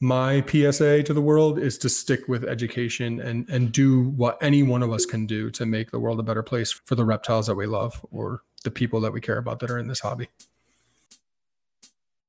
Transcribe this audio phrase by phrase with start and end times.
[0.00, 4.62] my PSA to the world is to stick with education and and do what any
[4.62, 7.48] one of us can do to make the world a better place for the reptiles
[7.48, 10.28] that we love or the people that we care about that are in this hobby.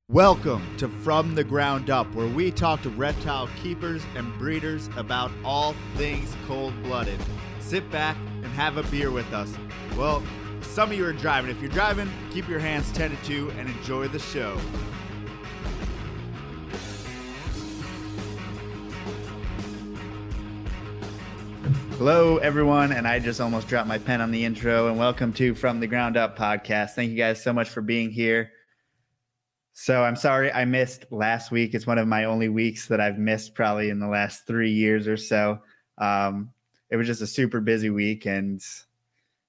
[0.08, 5.30] Welcome to From the Ground Up, where we talk to reptile keepers and breeders about
[5.46, 7.20] all things cold blooded.
[7.60, 9.54] Sit back and have a beer with us.
[9.96, 10.24] Well,
[10.62, 11.52] some of you are driving.
[11.52, 14.60] If you're driving, keep your hands tended to and enjoy the show.
[22.00, 24.88] Hello, everyone, and I just almost dropped my pen on the intro.
[24.88, 26.92] And welcome to From the Ground Up podcast.
[26.92, 28.54] Thank you guys so much for being here.
[29.74, 31.74] So I'm sorry I missed last week.
[31.74, 35.10] It's one of my only weeks that I've missed probably in the last three years
[35.10, 35.60] or so.
[35.98, 36.52] Um,
[36.90, 38.62] it was just a super busy week, and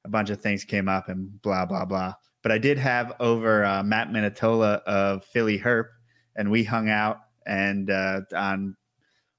[0.05, 2.15] a bunch of things came up, and blah blah blah.
[2.43, 5.87] But I did have over uh, Matt Minatola of Philly Herp,
[6.35, 8.77] and we hung out and uh, on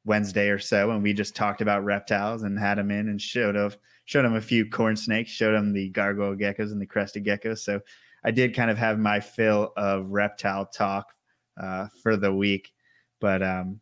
[0.06, 3.56] Wednesday or so, and we just talked about reptiles and had him in and showed
[3.56, 7.24] of showed him a few corn snakes, showed him the gargoyle geckos and the crested
[7.24, 7.60] geckos.
[7.60, 7.80] So
[8.24, 11.14] I did kind of have my fill of reptile talk
[11.62, 12.72] uh, for the week,
[13.20, 13.80] but um,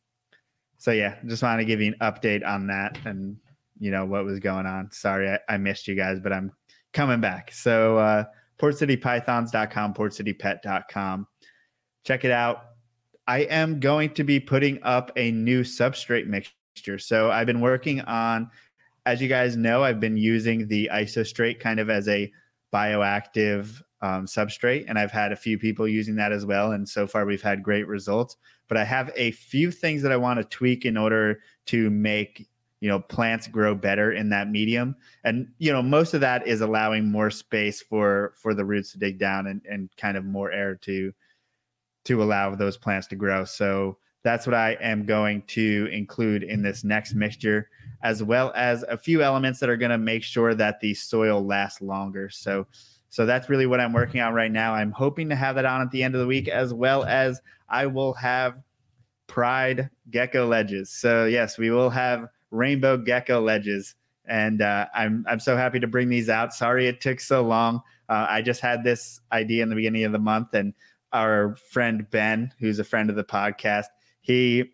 [0.78, 3.38] so yeah, just wanted to give you an update on that and
[3.80, 4.92] you know what was going on.
[4.92, 6.52] Sorry I, I missed you guys, but I'm
[6.94, 7.52] coming back.
[7.52, 8.26] So uh,
[8.60, 11.28] portcitypythons.com, portcitypet.com.
[12.06, 12.69] Check it out
[13.30, 16.98] I am going to be putting up a new substrate mixture.
[16.98, 18.50] So I've been working on,
[19.06, 22.32] as you guys know, I've been using the isostrate kind of as a
[22.74, 26.72] bioactive um, substrate, and I've had a few people using that as well.
[26.72, 28.36] And so far, we've had great results.
[28.68, 32.48] But I have a few things that I want to tweak in order to make
[32.80, 36.62] you know plants grow better in that medium and you know most of that is
[36.62, 40.50] allowing more space for for the roots to dig down and, and kind of more
[40.54, 41.12] air to
[42.06, 43.46] to allow those plants to grow.
[43.46, 47.70] So that's what I am going to include in this next mixture,
[48.04, 51.46] as well as a few elements that are going to make sure that the soil
[51.46, 52.30] lasts longer.
[52.30, 52.68] So,
[53.10, 54.74] so that's really what I'm working on right now.
[54.74, 57.42] I'm hoping to have that on at the end of the week, as well as
[57.70, 58.56] I will have
[59.28, 60.90] Pride gecko ledges.
[60.90, 63.94] So yes, we will have rainbow gecko ledges,
[64.26, 66.52] and uh, I'm I'm so happy to bring these out.
[66.52, 67.82] Sorry it took so long.
[68.10, 70.74] Uh, I just had this idea in the beginning of the month, and
[71.14, 73.86] our friend Ben, who's a friend of the podcast,
[74.22, 74.72] he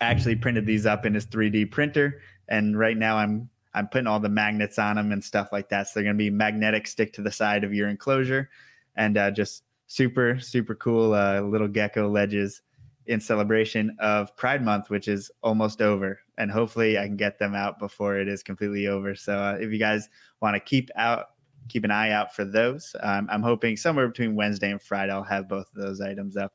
[0.00, 2.20] actually printed these up in his 3D printer.
[2.48, 5.86] And right now I'm I'm putting all the magnets on them and stuff like that.
[5.86, 8.48] So they're going to be magnetic, stick to the side of your enclosure,
[8.96, 12.62] and uh, just super super cool uh, little gecko ledges
[13.06, 16.18] in celebration of Pride Month, which is almost over.
[16.38, 19.14] And hopefully I can get them out before it is completely over.
[19.14, 20.08] So uh, if you guys
[20.40, 21.26] want to keep out
[21.68, 22.94] keep an eye out for those.
[23.00, 26.52] Um, I'm hoping somewhere between Wednesday and Friday I'll have both of those items up.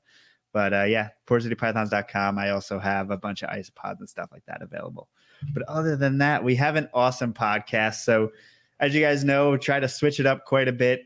[0.53, 2.37] But uh, yeah, portcitypythons.com.
[2.37, 5.07] I also have a bunch of isopods and stuff like that available.
[5.53, 8.03] But other than that, we have an awesome podcast.
[8.03, 8.31] So
[8.79, 11.03] as you guys know, try to switch it up quite a bit.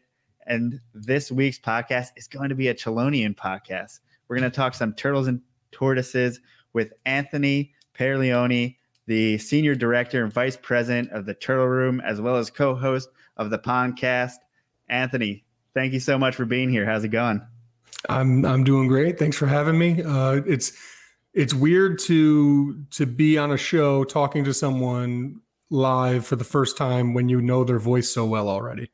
[0.48, 4.00] And this week's podcast is going to be a Chelonian podcast.
[4.28, 5.42] We're going to talk some turtles and
[5.72, 6.40] tortoises
[6.74, 8.78] with Anthony Perleone,
[9.08, 13.50] the senior director and vice president of the Turtle Room, as well as co-host of
[13.50, 14.36] the podcast.
[14.88, 16.86] Anthony, thank you so much for being here.
[16.86, 17.42] How's it going?
[18.10, 19.18] I'm I'm doing great.
[19.18, 20.04] Thanks for having me.
[20.04, 20.74] Uh, it's
[21.34, 26.78] it's weird to to be on a show talking to someone live for the first
[26.78, 28.92] time when you know their voice so well already.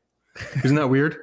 [0.64, 1.16] Isn't that weird?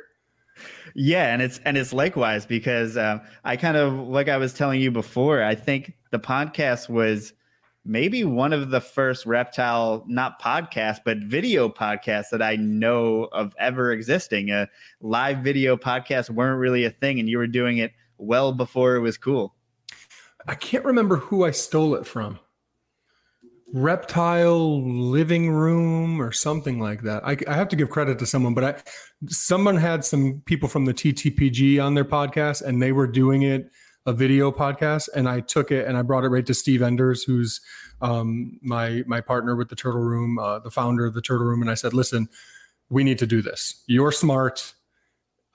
[0.95, 4.81] yeah, and it's and it's likewise because uh, I kind of like I was telling
[4.81, 5.43] you before.
[5.43, 7.33] I think the podcast was
[7.89, 13.53] maybe one of the first reptile not podcast but video podcasts that i know of
[13.59, 14.51] ever existing.
[14.51, 14.69] A
[15.01, 18.99] live video podcast weren't really a thing and you were doing it well before it
[18.99, 19.55] was cool.
[20.47, 22.39] I can't remember who i stole it from.
[23.73, 27.23] Reptile living room or something like that.
[27.23, 28.75] I, I have to give credit to someone but i
[29.27, 33.69] someone had some people from the ttpg on their podcast and they were doing it
[34.09, 37.23] a video podcast and I took it and I brought it right to Steve Enders,
[37.23, 37.61] who's
[38.01, 41.61] um, my my partner with the Turtle Room, uh, the founder of the Turtle Room,
[41.61, 42.27] and I said, "Listen,
[42.89, 43.83] we need to do this.
[43.85, 44.73] You're smart.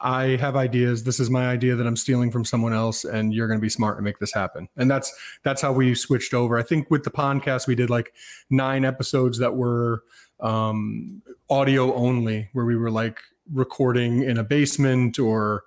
[0.01, 1.03] I have ideas.
[1.03, 3.71] This is my idea that I'm stealing from someone else, and you're going to be
[3.71, 5.13] smart and make this happen." And that's
[5.43, 6.57] that's how we switched over.
[6.57, 8.13] I think with the podcast, we did like
[8.51, 10.05] nine episodes that were
[10.39, 13.19] um, audio only, where we were like
[13.53, 15.65] recording in a basement or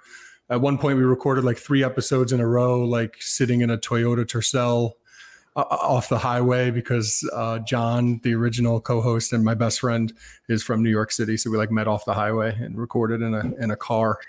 [0.50, 3.78] at one point we recorded like three episodes in a row like sitting in a
[3.78, 4.94] toyota tercel
[5.56, 10.14] uh, uh, off the highway because uh, john the original co-host and my best friend
[10.50, 11.38] is from new york city.
[11.38, 14.20] So we like met off the highway and recorded in a in a car.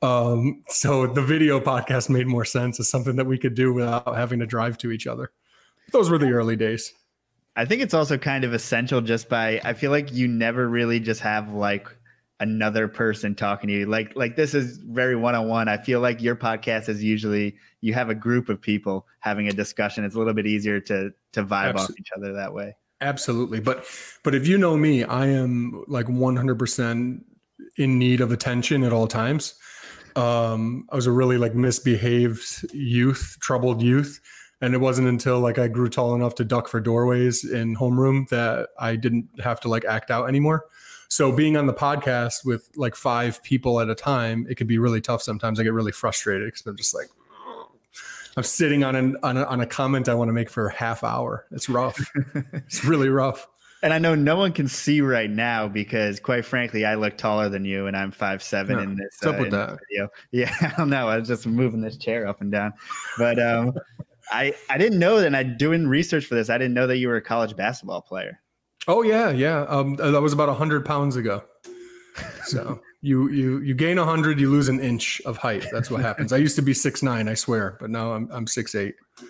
[0.00, 4.16] Um, so the video podcast made more sense as something that we could do without
[4.16, 5.30] having to drive to each other.
[5.90, 6.92] Those were the early days.
[7.54, 11.00] I think it's also kind of essential just by I feel like you never really
[11.00, 11.88] just have like
[12.42, 13.86] another person talking to you.
[13.86, 15.68] Like like this is very one on one.
[15.68, 19.52] I feel like your podcast is usually you have a group of people having a
[19.52, 20.04] discussion.
[20.04, 21.82] It's a little bit easier to to vibe Absolutely.
[21.82, 22.76] off each other that way.
[23.00, 23.60] Absolutely.
[23.60, 23.86] But
[24.24, 27.20] but if you know me, I am like 100%
[27.76, 29.54] in need of attention at all times.
[30.16, 34.20] Um I was a really like misbehaved youth, troubled youth
[34.60, 38.28] and it wasn't until like I grew tall enough to duck for doorways in homeroom
[38.28, 40.66] that I didn't have to like act out anymore.
[41.12, 44.78] So being on the podcast with like five people at a time, it could be
[44.78, 45.20] really tough.
[45.20, 47.08] Sometimes I get really frustrated because I'm just like,
[48.34, 50.72] I'm sitting on an on a, on a comment I want to make for a
[50.72, 51.44] half hour.
[51.50, 52.00] It's rough.
[52.54, 53.46] it's really rough.
[53.82, 57.50] And I know no one can see right now because, quite frankly, I look taller
[57.50, 59.18] than you, and I'm five seven yeah, in this.
[59.22, 59.80] Uh, that?
[59.90, 60.08] Video.
[60.30, 61.10] Yeah, I don't know.
[61.10, 62.72] I was just moving this chair up and down,
[63.18, 63.74] but um,
[64.30, 65.26] I I didn't know that.
[65.26, 66.48] And I doing research for this.
[66.48, 68.40] I didn't know that you were a college basketball player.
[68.88, 69.62] Oh yeah, yeah.
[69.62, 71.44] Um, that was about hundred pounds ago.
[72.44, 75.66] So you you you gain hundred, you lose an inch of height.
[75.72, 76.32] That's what happens.
[76.32, 78.94] I used to be six nine, I swear, but now I'm I'm six eight.
[79.20, 79.24] Oh,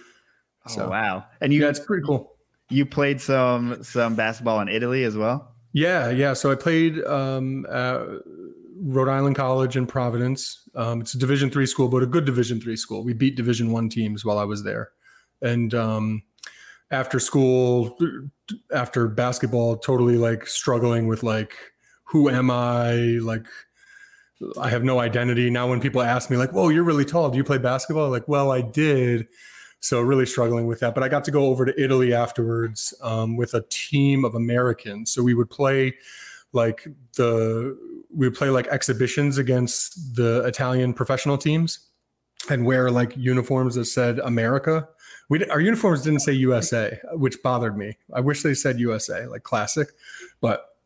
[0.68, 1.24] so oh, wow!
[1.40, 2.36] And you yeah, it's pretty cool.
[2.70, 5.54] You played some some basketball in Italy as well.
[5.72, 6.32] Yeah, yeah.
[6.34, 10.68] So I played um, Rhode Island College in Providence.
[10.74, 13.04] Um, it's a Division three school, but a good Division three school.
[13.04, 14.90] We beat Division one teams while I was there,
[15.40, 16.22] and um,
[16.92, 17.98] after school,
[18.72, 21.56] after basketball, totally like struggling with like
[22.04, 22.92] who am I?
[23.22, 23.46] Like
[24.60, 25.68] I have no identity now.
[25.68, 27.30] When people ask me like, "Whoa, you're really tall.
[27.30, 29.26] Do you play basketball?" Like, well, I did.
[29.80, 30.94] So really struggling with that.
[30.94, 35.10] But I got to go over to Italy afterwards um, with a team of Americans.
[35.10, 35.94] So we would play
[36.52, 36.86] like
[37.16, 37.76] the
[38.14, 41.88] we would play like exhibitions against the Italian professional teams
[42.50, 44.86] and wear like uniforms that said America.
[45.32, 47.96] We our uniforms didn't say USA, which bothered me.
[48.12, 49.88] I wish they said USA, like classic,
[50.42, 50.76] but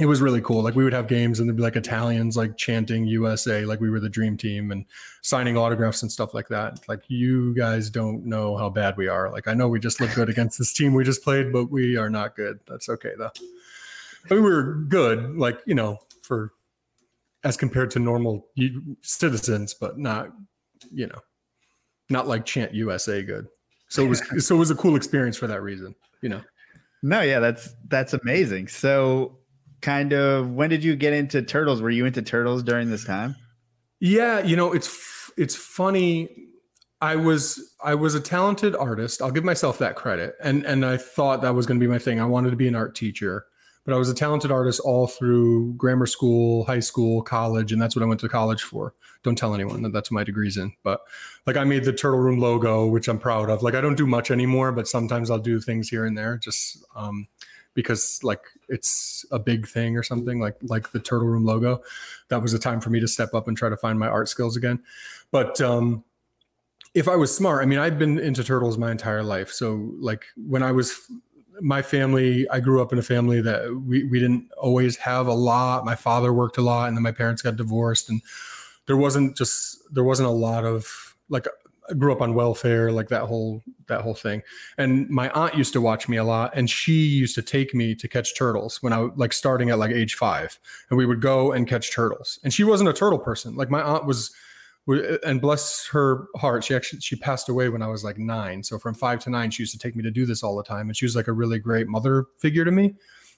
[0.00, 0.64] it was really cool.
[0.64, 3.90] Like we would have games and there'd be like Italians like chanting USA, like we
[3.90, 4.84] were the dream team and
[5.22, 6.80] signing autographs and stuff like that.
[6.88, 9.30] Like you guys don't know how bad we are.
[9.30, 11.96] Like I know we just look good against this team we just played, but we
[11.96, 12.58] are not good.
[12.66, 13.30] That's okay though.
[14.28, 16.50] I mean, we were good, like, you know, for
[17.44, 18.48] as compared to normal
[19.02, 20.30] citizens, but not,
[20.92, 21.20] you know,
[22.10, 23.46] not like chant USA good.
[23.94, 26.42] So it was so it was a cool experience for that reason, you know.
[27.04, 28.66] No, yeah, that's that's amazing.
[28.66, 29.38] So
[29.82, 31.80] kind of when did you get into turtles?
[31.80, 33.36] Were you into turtles during this time?
[34.00, 36.28] Yeah, you know, it's it's funny.
[37.00, 39.22] I was I was a talented artist.
[39.22, 40.34] I'll give myself that credit.
[40.42, 42.20] And and I thought that was going to be my thing.
[42.20, 43.46] I wanted to be an art teacher
[43.84, 47.94] but I was a talented artist all through grammar school, high school, college, and that's
[47.94, 48.94] what I went to college for.
[49.24, 50.72] Don't tell anyone that that's my degree's in.
[50.84, 51.00] But
[51.46, 53.62] like I made the Turtle Room logo, which I'm proud of.
[53.62, 56.84] Like I don't do much anymore, but sometimes I'll do things here and there, just
[56.94, 57.26] um,
[57.72, 60.38] because like it's a big thing or something.
[60.38, 61.82] Like like the Turtle Room logo,
[62.28, 64.28] that was a time for me to step up and try to find my art
[64.28, 64.82] skills again.
[65.30, 66.04] But um,
[66.94, 69.50] if I was smart, I mean, I've been into turtles my entire life.
[69.50, 71.10] So like when I was
[71.60, 75.32] my family, I grew up in a family that we, we didn't always have a
[75.32, 75.84] lot.
[75.84, 78.20] My father worked a lot and then my parents got divorced and
[78.86, 81.46] there wasn't just, there wasn't a lot of like,
[81.88, 84.42] I grew up on welfare, like that whole, that whole thing.
[84.78, 87.94] And my aunt used to watch me a lot and she used to take me
[87.96, 91.20] to catch turtles when I was like starting at like age five and we would
[91.20, 92.38] go and catch turtles.
[92.42, 93.54] And she wasn't a turtle person.
[93.54, 94.32] Like my aunt was,
[94.86, 98.78] and bless her heart she actually she passed away when i was like nine so
[98.78, 100.88] from five to nine she used to take me to do this all the time
[100.88, 102.94] and she was like a really great mother figure to me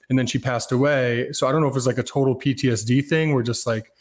[0.09, 3.05] and then she passed away so i don't know if it's like a total ptsd
[3.05, 3.93] thing where just like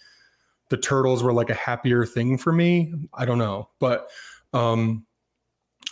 [0.68, 2.92] the turtles were like a happier thing for me.
[3.14, 4.08] I don't know but
[4.52, 5.04] um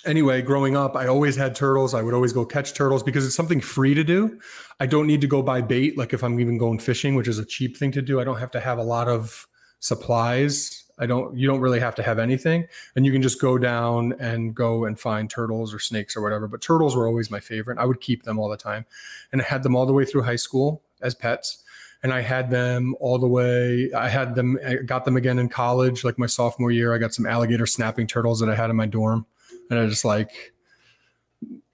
[0.07, 1.95] anyway growing up i always had turtles.
[1.95, 4.39] I would always go catch turtles because it's something free to do.
[4.81, 7.39] I don't need to go buy bait like if i'm even going fishing which is
[7.39, 8.21] a cheap thing to do.
[8.21, 9.47] I don't have to have a lot of
[9.81, 10.85] supplies.
[10.99, 12.67] I don't you don't really have to have anything.
[12.95, 16.47] And you can just go down and go and find turtles or snakes or whatever
[16.47, 17.79] but turtles were always my favorite.
[17.79, 18.87] I would keep them all the time.
[19.33, 21.64] And I had them all the way through high school as pets
[22.05, 25.49] and I had them all the way I had them I got them again in
[25.49, 28.77] college like my sophomore year I got some alligator snapping turtles that I had in
[28.77, 29.27] my dorm
[29.71, 30.53] and I just like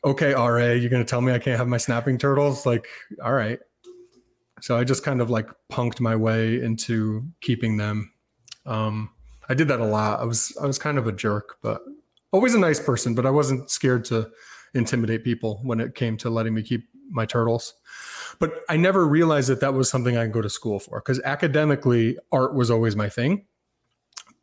[0.03, 2.87] okay RA you're to tell me I can't have my snapping turtles like
[3.23, 3.61] all right
[4.63, 8.13] so I just kind of like punked my way into keeping them
[8.67, 9.11] um,
[9.49, 10.21] I did that a lot.
[10.21, 11.83] I was I was kind of a jerk, but
[12.33, 13.15] always a nice person.
[13.15, 14.31] But I wasn't scared to
[14.75, 17.75] intimidate people when it came to letting me keep my turtles.
[18.39, 21.21] But I never realized that that was something I could go to school for because
[21.21, 23.47] academically, art was always my thing.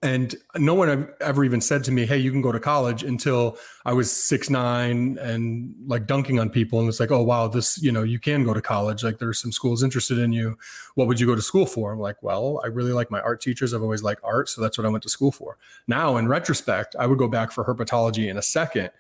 [0.04, 3.58] and no one ever even said to me, "Hey, you can go to college." Until
[3.84, 7.82] I was six nine and like dunking on people, and it's like, "Oh wow, this
[7.82, 9.04] you know you can go to college.
[9.04, 10.56] Like there's some schools interested in you.
[10.96, 13.42] What would you go to school for?" I'm like, "Well, I really like my art
[13.42, 13.74] teachers.
[13.74, 16.96] I've always liked art, so that's what I went to school for." Now, in retrospect,
[17.00, 18.92] I would go back for herpetology in a second,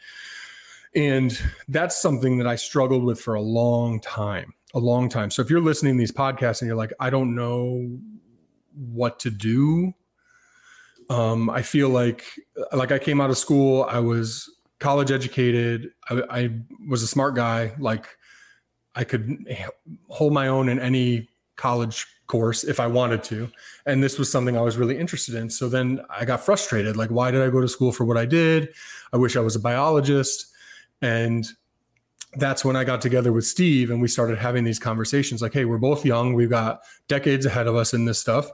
[0.95, 5.31] and that's something that I struggled with for a long time, a long time.
[5.31, 7.97] So if you're listening to these podcasts and you're like, "I don't know
[8.73, 9.93] what to do."
[11.09, 12.23] Um, I feel like
[12.73, 16.49] like I came out of school, I was college educated, I, I
[16.87, 17.73] was a smart guy.
[17.79, 18.07] Like
[18.95, 19.45] I could
[20.09, 23.49] hold my own in any college course if I wanted to.
[23.85, 25.49] And this was something I was really interested in.
[25.49, 26.95] So then I got frustrated.
[26.97, 28.69] Like, why did I go to school for what I did?
[29.13, 30.47] I wish I was a biologist.
[31.01, 31.47] And
[32.33, 35.65] that's when I got together with Steve and we started having these conversations like, hey,
[35.65, 36.33] we're both young.
[36.33, 38.49] We've got decades ahead of us in this stuff.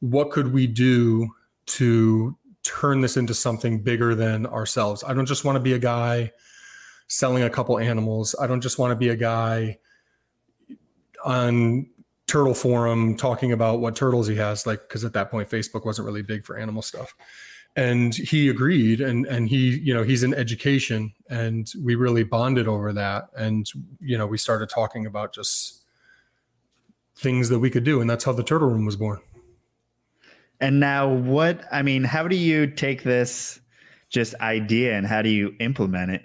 [0.00, 1.28] What could we do
[1.66, 5.02] to turn this into something bigger than ourselves.
[5.06, 6.32] I don't just want to be a guy
[7.08, 8.34] selling a couple animals.
[8.40, 9.78] I don't just want to be a guy
[11.24, 11.88] on
[12.26, 16.04] turtle forum talking about what turtles he has like because at that point facebook wasn't
[16.04, 17.14] really big for animal stuff
[17.74, 22.68] and he agreed and and he you know he's in education and we really bonded
[22.68, 23.66] over that and
[23.98, 25.84] you know we started talking about just
[27.16, 29.20] things that we could do and that's how the turtle room was born
[30.62, 33.58] and now, what I mean, how do you take this
[34.08, 36.24] just idea and how do you implement it?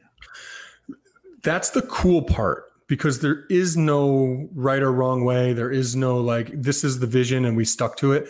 [1.42, 5.54] That's the cool part because there is no right or wrong way.
[5.54, 8.30] There is no like, this is the vision and we stuck to it.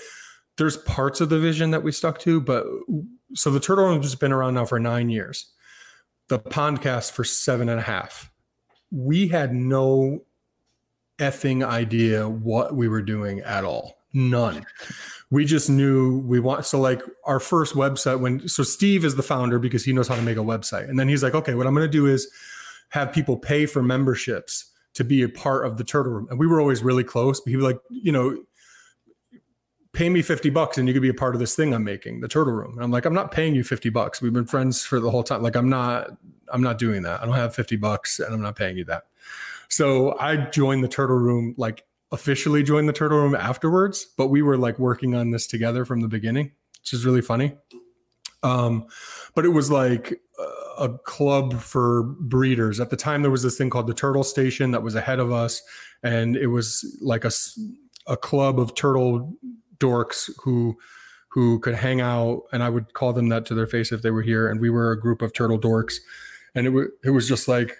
[0.57, 2.65] There's parts of the vision that we stuck to, but
[3.35, 5.51] so the turtle room has been around now for nine years,
[6.29, 8.31] the podcast for seven and a half.
[8.91, 10.23] We had no
[11.19, 13.97] effing idea what we were doing at all.
[14.13, 14.65] None
[15.29, 19.23] we just knew we want so like our first website when so Steve is the
[19.23, 20.89] founder because he knows how to make a website.
[20.89, 22.31] And then he's like, okay, what I'm gonna do is
[22.89, 26.27] have people pay for memberships to be a part of the turtle room.
[26.29, 28.41] And we were always really close, but he was like, you know,
[29.93, 32.21] pay me 50 bucks and you could be a part of this thing I'm making,
[32.21, 32.73] the turtle room.
[32.73, 34.21] And I'm like, I'm not paying you 50 bucks.
[34.21, 35.41] We've been friends for the whole time.
[35.41, 36.11] Like I'm not,
[36.49, 37.21] I'm not doing that.
[37.21, 39.05] I don't have 50 bucks and I'm not paying you that.
[39.69, 44.41] So I joined the turtle room like officially joined the turtle room afterwards, but we
[44.41, 46.51] were like working on this together from the beginning,
[46.81, 47.57] which is really funny.
[48.43, 48.85] Um,
[49.35, 50.21] but it was like
[50.77, 52.79] a club for breeders.
[52.79, 55.31] At the time, there was this thing called the Turtle Station that was ahead of
[55.31, 55.61] us,
[56.03, 57.31] and it was like a
[58.05, 59.33] a club of turtle
[59.79, 60.77] dorks who
[61.29, 64.11] who could hang out, and I would call them that to their face if they
[64.11, 64.49] were here.
[64.49, 65.95] And we were a group of turtle dorks,
[66.55, 67.77] and it was it was just like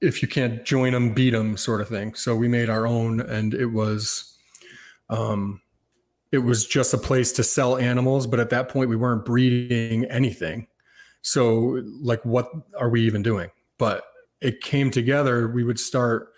[0.00, 2.14] if you can't join them, beat them, sort of thing.
[2.14, 4.36] So we made our own, and it was,
[5.08, 5.60] um,
[6.32, 8.26] it was just a place to sell animals.
[8.26, 10.66] But at that point, we weren't breeding anything.
[11.22, 13.50] So, like, what are we even doing?
[13.78, 14.04] But
[14.40, 15.48] it came together.
[15.48, 16.28] We would start.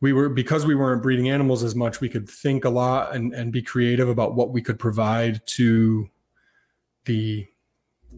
[0.00, 2.00] We were because we weren't breeding animals as much.
[2.00, 6.08] We could think a lot and and be creative about what we could provide to
[7.04, 7.46] the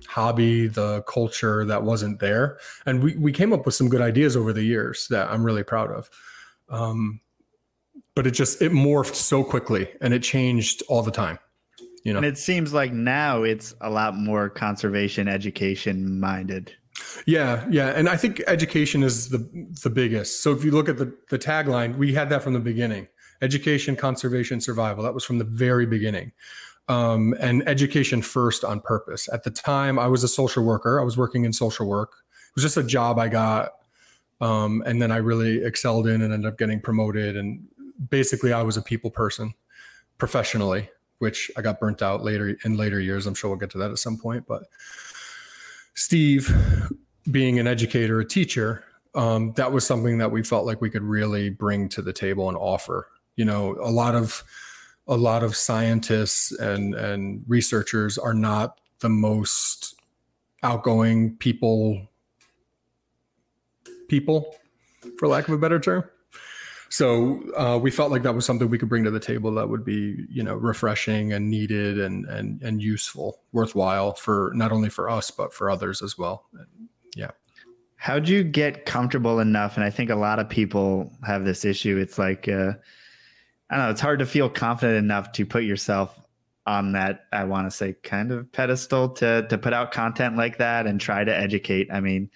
[0.07, 2.59] hobby, the culture that wasn't there.
[2.85, 5.63] And we, we came up with some good ideas over the years that I'm really
[5.63, 6.11] proud of.
[6.69, 7.21] Um,
[8.15, 11.39] but it just, it morphed so quickly and it changed all the time.
[12.05, 12.19] You know?
[12.19, 16.73] And it seems like now it's a lot more conservation education minded.
[17.25, 19.39] Yeah, yeah, and I think education is the
[19.83, 20.43] the biggest.
[20.43, 23.09] So if you look at the the tagline, we had that from the beginning:
[23.41, 25.05] education, conservation, survival.
[25.05, 26.33] That was from the very beginning
[26.89, 29.29] um, and education first on purpose.
[29.33, 31.01] At the time, I was a social worker.
[31.01, 32.13] I was working in social work.
[32.49, 33.73] It was just a job I got,
[34.41, 37.37] um, and then I really excelled in and ended up getting promoted.
[37.37, 37.67] And
[38.09, 39.55] basically, I was a people person
[40.19, 43.27] professionally, which I got burnt out later in later years.
[43.27, 44.47] I'm sure we'll get to that at some point.
[44.47, 44.65] But
[45.95, 46.55] Steve,
[47.31, 51.03] being an educator, a teacher, um, that was something that we felt like we could
[51.03, 53.09] really bring to the table and offer.
[53.37, 54.45] You know, a lot of
[55.09, 59.95] a lot of scientists and and researchers are not the most
[60.63, 62.09] outgoing people
[64.09, 64.57] people
[65.19, 66.05] for lack of a better term
[66.89, 69.69] so uh, we felt like that was something we could bring to the table that
[69.69, 74.89] would be you know refreshing and needed and and and useful worthwhile for not only
[74.89, 76.47] for us but for others as well
[77.17, 77.33] yeah
[77.97, 81.99] how'd you get comfortable enough and i think a lot of people have this issue
[81.99, 82.73] it's like uh,
[83.71, 83.91] I don't know.
[83.91, 86.19] It's hard to feel confident enough to put yourself
[86.67, 87.27] on that.
[87.33, 91.01] I want to say kind of pedestal to to put out content like that and
[91.01, 91.89] try to educate.
[91.93, 92.31] I mean,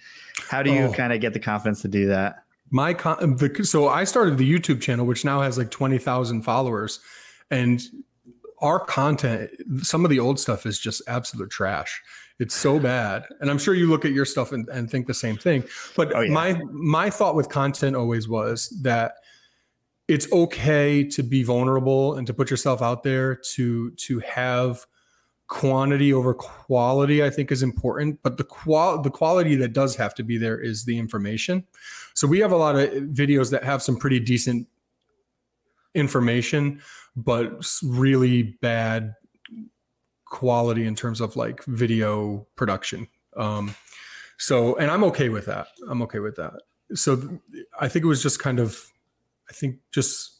[0.49, 0.93] how do you oh.
[0.93, 2.43] kind of get the confidence to do that?
[2.69, 6.41] My con- the, so I started the YouTube channel, which now has like twenty thousand
[6.41, 6.99] followers,
[7.49, 7.81] and
[8.59, 9.49] our content,
[9.81, 12.01] some of the old stuff is just absolute trash.
[12.41, 13.25] It's so bad.
[13.39, 15.63] And I'm sure you look at your stuff and, and think the same thing.
[15.95, 16.33] But oh, yeah.
[16.33, 19.17] my my thought with content always was that
[20.07, 24.87] it's okay to be vulnerable and to put yourself out there to to have
[25.47, 30.15] quantity over quality i think is important but the qual the quality that does have
[30.15, 31.61] to be there is the information
[32.13, 34.65] so we have a lot of videos that have some pretty decent
[35.93, 36.81] information
[37.17, 39.13] but really bad
[40.31, 43.07] quality in terms of like video production.
[43.37, 43.75] Um,
[44.39, 45.67] so, and I'm okay with that.
[45.87, 46.53] I'm okay with that.
[46.95, 47.39] So,
[47.79, 48.91] I think it was just kind of,
[49.49, 50.39] I think just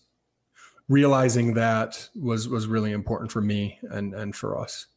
[0.89, 4.87] realizing that was was really important for me and and for us.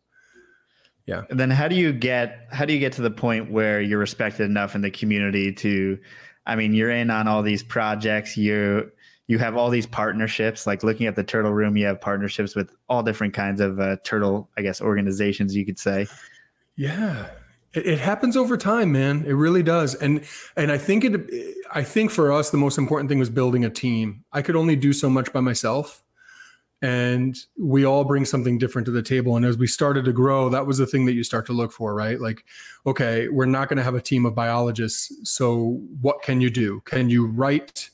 [1.07, 1.23] Yeah.
[1.29, 3.99] And then how do you get how do you get to the point where you're
[3.99, 5.99] respected enough in the community to
[6.47, 8.91] I mean, you're in on all these projects, you
[9.27, 12.75] you have all these partnerships like looking at the turtle room you have partnerships with
[12.89, 16.07] all different kinds of uh, turtle i guess organizations you could say.
[16.77, 17.27] Yeah.
[17.73, 19.25] It, it, happens over time man.
[19.27, 19.95] It really does.
[19.95, 20.25] And
[20.57, 23.71] and i think it i think for us the most important thing was building a
[23.71, 24.25] team.
[24.33, 26.03] I could only do so much by myself.
[26.83, 29.37] And we all bring something different to the table.
[29.37, 31.73] And as we started to grow that was the thing that you start to look
[31.73, 32.21] for right?
[32.21, 32.45] Like
[32.87, 35.13] okay we're not going to have a team of biologists.
[35.25, 36.83] So what can you do?
[36.85, 37.91] Can you write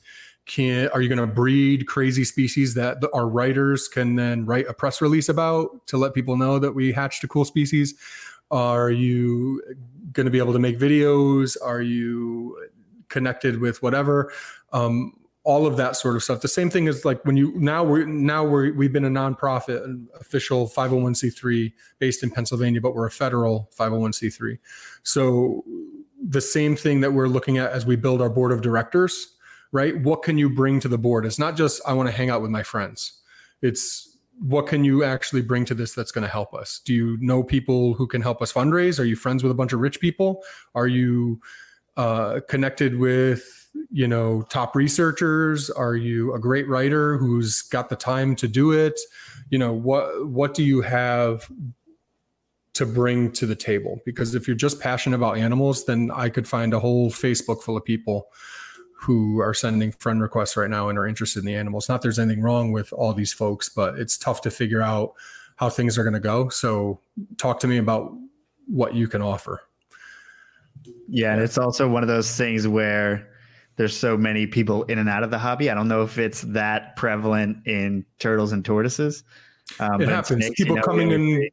[0.46, 4.74] can are you going to breed crazy species that our writers can then write a
[4.74, 7.94] press release about to let people know that we hatched a cool species?
[8.50, 9.62] Are you
[10.12, 11.56] going to be able to make videos?
[11.62, 12.56] Are you
[13.08, 14.32] connected with whatever?
[14.72, 16.42] Um, all of that sort of stuff.
[16.42, 19.84] The same thing is like when you now we're now we're we've been a nonprofit
[19.84, 24.58] an official 501c3 based in pennsylvania but we're a federal 501c3
[25.02, 25.64] so
[26.22, 29.38] the same thing that we're looking at as we build our board of directors
[29.72, 29.98] right?
[30.00, 31.24] What can you bring to the board?
[31.24, 33.20] It's not just, I want to hang out with my friends.
[33.62, 36.80] It's what can you actually bring to this that's going to help us?
[36.84, 38.98] Do you know people who can help us fundraise?
[38.98, 40.42] Are you friends with a bunch of rich people?
[40.74, 41.40] Are you
[41.96, 45.68] uh, connected with, you know, top researchers?
[45.68, 48.98] Are you a great writer who's got the time to do it?
[49.50, 51.50] You know, what, what do you have
[52.72, 56.46] to bring to the table because if you're just passionate about animals then i could
[56.46, 58.28] find a whole facebook full of people
[59.00, 61.88] who are sending friend requests right now and are interested in the animals.
[61.88, 65.14] Not there's anything wrong with all these folks, but it's tough to figure out
[65.56, 66.50] how things are going to go.
[66.50, 67.00] So
[67.38, 68.12] talk to me about
[68.66, 69.62] what you can offer.
[71.08, 73.26] Yeah, and it's also one of those things where
[73.76, 75.70] there's so many people in and out of the hobby.
[75.70, 79.24] I don't know if it's that prevalent in turtles and tortoises.
[79.78, 80.50] Um, it happens.
[80.50, 81.50] People you know, coming and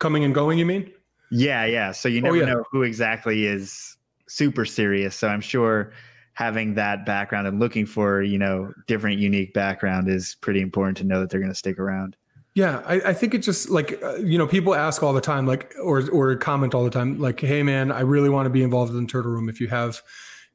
[0.00, 0.58] coming and going.
[0.58, 0.92] You mean?
[1.30, 1.92] Yeah, yeah.
[1.92, 2.46] So you oh, never oh, yeah.
[2.46, 5.14] know who exactly is super serious.
[5.14, 5.92] So I'm sure
[6.38, 11.02] having that background and looking for you know different unique background is pretty important to
[11.02, 12.16] know that they're going to stick around.
[12.54, 15.48] Yeah I, I think it's just like uh, you know people ask all the time
[15.48, 18.62] like or or comment all the time like hey man i really want to be
[18.62, 19.48] involved in the turtle room.
[19.48, 20.00] If you have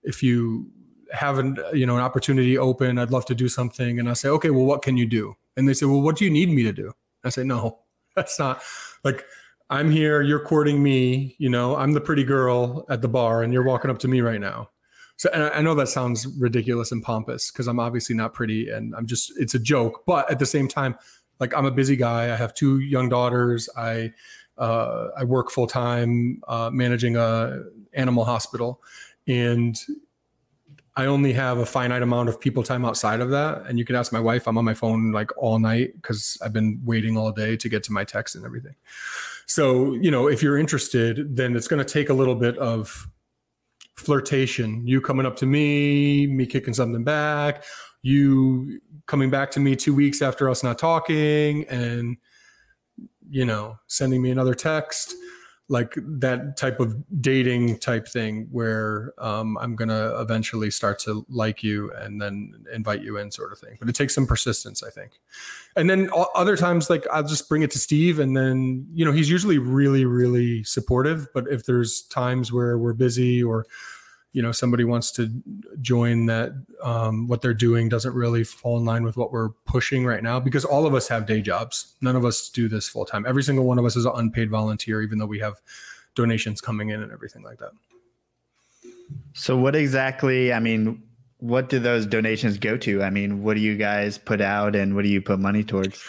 [0.04, 0.72] if you
[1.12, 4.00] have an you know an opportunity open i'd love to do something.
[4.00, 5.36] And i say okay well what can you do?
[5.58, 6.94] And they say well what do you need me to do?
[7.26, 7.80] I say no
[8.16, 8.64] that's not
[9.04, 9.26] like
[9.70, 13.52] i'm here you're courting me you know i'm the pretty girl at the bar and
[13.52, 14.70] you're walking up to me right now
[15.24, 19.06] so I know that sounds ridiculous and pompous because I'm obviously not pretty and I'm
[19.06, 20.04] just it's a joke.
[20.06, 20.98] But at the same time,
[21.40, 22.24] like I'm a busy guy.
[22.26, 23.70] I have two young daughters.
[23.78, 24.12] I
[24.58, 27.62] uh, I work full time uh, managing a
[27.94, 28.84] animal hospital,
[29.26, 29.82] and
[30.98, 33.66] I only have a finite amount of people time outside of that.
[33.66, 34.46] And you can ask my wife.
[34.46, 37.82] I'm on my phone like all night because I've been waiting all day to get
[37.84, 38.76] to my text and everything.
[39.46, 43.08] So you know, if you're interested, then it's going to take a little bit of
[43.96, 44.86] flirtation.
[44.88, 47.64] You coming up to me, me kicking something back,
[48.02, 52.18] you coming back to me two weeks after us not talking, and
[53.30, 55.16] you know, sending me another text
[55.70, 61.64] like that type of dating type thing where um, I'm gonna eventually start to like
[61.64, 63.78] you and then invite you in, sort of thing.
[63.80, 65.20] But it takes some persistence, I think.
[65.76, 69.12] And then other times, like I'll just bring it to Steve, and then you know
[69.12, 71.28] he's usually really, really supportive.
[71.34, 73.66] But if there's times where we're busy or
[74.34, 75.32] you know somebody wants to
[75.80, 80.06] join that um, what they're doing doesn't really fall in line with what we're pushing
[80.06, 81.96] right now because all of us have day jobs.
[82.02, 83.26] None of us do this full time.
[83.28, 85.62] Every single one of us is an unpaid volunteer even though we have
[86.16, 87.72] donations coming in and everything like that.
[89.34, 91.02] So what exactly i mean
[91.38, 93.04] what do those donations go to?
[93.04, 96.04] I mean what do you guys put out and what do you put money towards?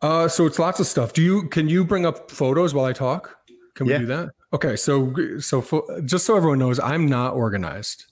[0.00, 1.12] Uh, so it's lots of stuff.
[1.12, 3.36] Do you can you bring up photos while i talk?
[3.74, 3.98] Can we yeah.
[3.98, 8.04] do that Okay, so so for, just so everyone knows, I'm not organized,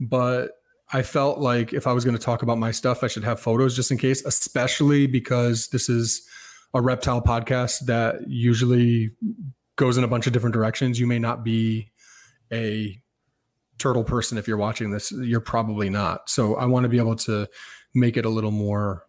[0.00, 0.52] but
[0.92, 3.40] I felt like if I was going to talk about my stuff, I should have
[3.40, 6.26] photos just in case, especially because this is
[6.74, 9.10] a reptile podcast that usually
[9.76, 11.00] goes in a bunch of different directions.
[11.00, 11.90] You may not be
[12.52, 13.00] a
[13.78, 15.10] turtle person if you're watching this.
[15.10, 16.28] You're probably not.
[16.28, 17.48] So I want to be able to
[17.94, 19.04] make it a little more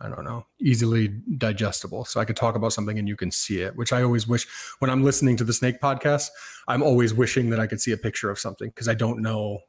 [0.00, 2.04] I don't know, easily digestible.
[2.04, 4.46] So I could talk about something and you can see it, which I always wish
[4.78, 6.28] when I'm listening to the snake podcast,
[6.68, 9.60] I'm always wishing that I could see a picture of something because I don't know.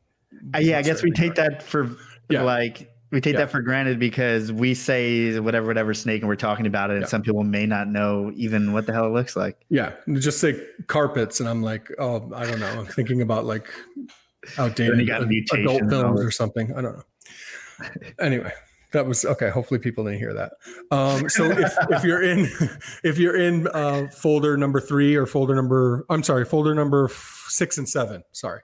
[0.54, 1.90] Uh, yeah, I guess we take that for
[2.30, 2.42] yeah.
[2.42, 3.42] like we take yeah.
[3.42, 7.04] that for granted because we say whatever whatever snake and we're talking about it and
[7.04, 7.08] yeah.
[7.08, 10.62] some people may not know even what the hell it looks like yeah just say
[10.88, 13.70] carpets and i'm like oh i don't know i'm thinking about like
[14.58, 15.00] outdated
[15.54, 17.04] adult films or something i don't know
[18.20, 18.52] anyway
[18.92, 20.54] that was okay hopefully people didn't hear that.
[20.92, 22.48] Um, so if, if, you're in
[23.04, 27.10] if you're in uh, folder number three or folder number i'm sorry folder number
[27.48, 28.62] six and seven sorry.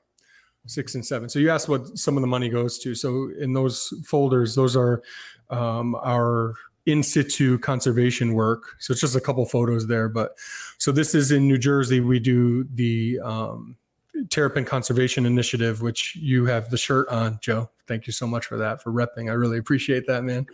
[0.66, 1.28] Six and seven.
[1.28, 2.96] So you asked what some of the money goes to.
[2.96, 5.04] So in those folders those are
[5.50, 6.54] um, our
[6.86, 8.64] in situ conservation work.
[8.80, 10.38] So it's just a couple photos there but
[10.78, 12.00] so this is in new jersey.
[12.00, 13.76] We do the um,
[14.30, 17.70] Terrapin Conservation Initiative, which you have the shirt on, Joe.
[17.88, 19.30] Thank you so much for that, for repping.
[19.30, 20.46] I really appreciate that, man.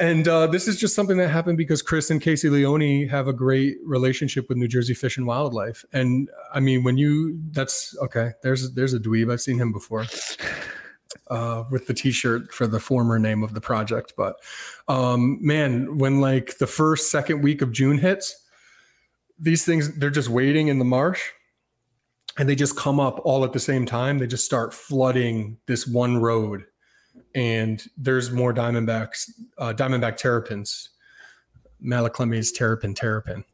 [0.00, 3.32] And uh, this is just something that happened because Chris and Casey Leone have a
[3.32, 5.84] great relationship with New Jersey Fish and Wildlife.
[5.92, 8.32] And I mean, when you, that's okay.
[8.42, 9.32] There's there's a dweeb.
[9.32, 10.06] I've seen him before.
[11.30, 14.36] Uh, with the t-shirt for the former name of the project but
[14.88, 18.44] um, man when like the first second week of june hits
[19.38, 21.22] these things they're just waiting in the marsh
[22.38, 24.18] and they just come up all at the same time.
[24.18, 26.64] They just start flooding this one road,
[27.34, 30.90] and there's more diamondbacks, uh, diamondback terrapins,
[31.84, 33.44] Malaclemys terrapin terrapin,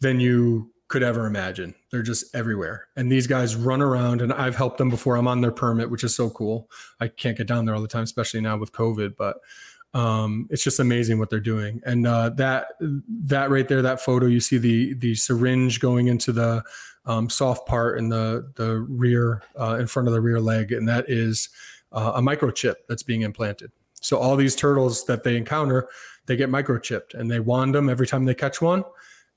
[0.00, 1.74] than you could ever imagine.
[1.90, 4.22] They're just everywhere, and these guys run around.
[4.22, 5.16] And I've helped them before.
[5.16, 6.70] I'm on their permit, which is so cool.
[6.98, 9.38] I can't get down there all the time, especially now with COVID, but
[9.92, 11.80] um, it's just amazing what they're doing.
[11.84, 16.32] And uh, that that right there, that photo, you see the the syringe going into
[16.32, 16.62] the
[17.06, 20.88] um, soft part in the the rear uh, in front of the rear leg, and
[20.88, 21.48] that is
[21.92, 23.72] uh, a microchip that's being implanted.
[24.00, 25.88] So all these turtles that they encounter,
[26.26, 28.84] they get microchipped, and they wand them every time they catch one.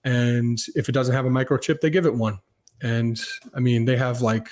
[0.04, 2.40] And if it doesn't have a microchip, they give it one.
[2.82, 3.22] And
[3.54, 4.50] I mean, they have like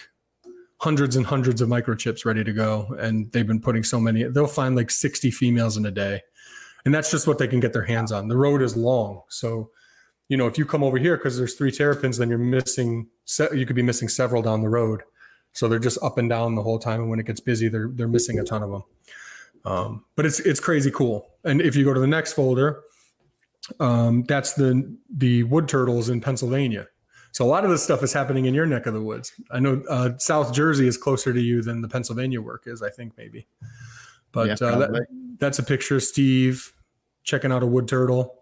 [0.77, 4.23] hundreds and hundreds of microchips ready to go, and they've been putting so many.
[4.23, 6.21] They'll find like sixty females in a day,
[6.85, 8.29] and that's just what they can get their hands on.
[8.29, 9.69] The road is long, so
[10.31, 13.05] you know, if you come over here because there's three terrapins, then you're missing.
[13.53, 15.03] You could be missing several down the road.
[15.51, 17.89] So they're just up and down the whole time, and when it gets busy, they're
[17.91, 18.83] they're missing a ton of them.
[19.65, 21.27] Um, but it's it's crazy cool.
[21.43, 22.81] And if you go to the next folder,
[23.81, 26.87] um, that's the the wood turtles in Pennsylvania.
[27.33, 29.33] So a lot of this stuff is happening in your neck of the woods.
[29.51, 32.81] I know uh, South Jersey is closer to you than the Pennsylvania work is.
[32.81, 33.47] I think maybe,
[34.31, 35.07] but yeah, uh, that,
[35.39, 36.71] that's a picture of Steve
[37.23, 38.40] checking out a wood turtle.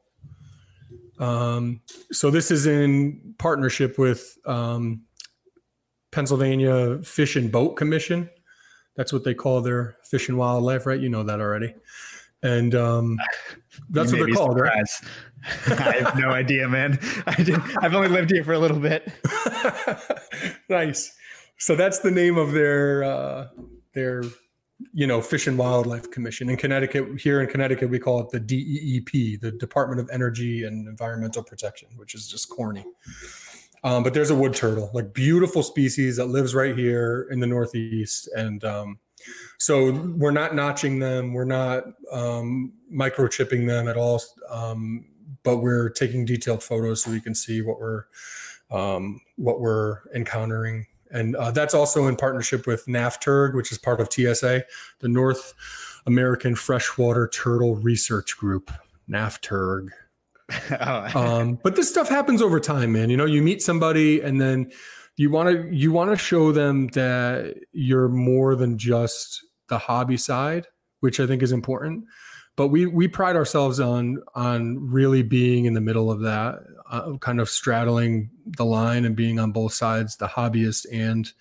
[1.20, 5.04] Um, so this is in partnership with um,
[6.12, 8.30] Pennsylvania Fish and Boat Commission.
[8.96, 11.00] That's what they call their fish and wildlife, right?
[11.00, 11.76] You know that already.
[12.42, 13.18] And um,
[13.90, 15.06] that's what they're called, surprised.
[15.68, 15.80] right?
[15.88, 16.98] I have no idea, man.
[17.28, 17.34] I
[17.82, 19.12] have only lived here for a little bit.
[20.70, 21.16] nice.
[21.58, 23.48] So that's the name of their uh,
[23.94, 24.24] their
[24.94, 26.50] you know, Fish and Wildlife Commission.
[26.50, 30.88] In Connecticut, here in Connecticut, we call it the DEEP, the Department of Energy and
[30.88, 32.86] Environmental Protection, which is just corny.
[33.84, 37.48] Um, but there's a wood turtle, like beautiful species that lives right here in the
[37.48, 38.30] Northeast.
[38.36, 39.00] And um,
[39.58, 45.06] so we're not notching them, we're not um, microchipping them at all, um,
[45.44, 48.06] but we're taking detailed photos so we can see what we're
[48.72, 54.00] um, what we're encountering and uh, that's also in partnership with NAFTURG, which is part
[54.00, 54.64] of TSA,
[55.00, 55.54] the North
[56.06, 58.72] American Freshwater Turtle Research Group,
[59.10, 59.90] NAFTURG.
[60.72, 61.10] oh.
[61.16, 63.10] um, but this stuff happens over time, man.
[63.10, 64.72] You know, you meet somebody and then
[65.18, 70.18] you want to you want to show them that you're more than just the hobby
[70.18, 70.68] side,
[71.02, 72.06] which I think is important.
[72.56, 77.18] But we we pride ourselves on on really being in the middle of that uh,
[77.18, 81.34] kind of straddling the line and being on both sides, the hobbyist and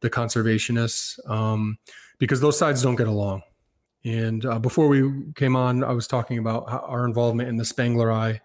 [0.00, 1.76] the conservationists, um,
[2.18, 3.42] because those sides don't get along.
[4.04, 8.40] And uh, before we came on, I was talking about our involvement in the spengleri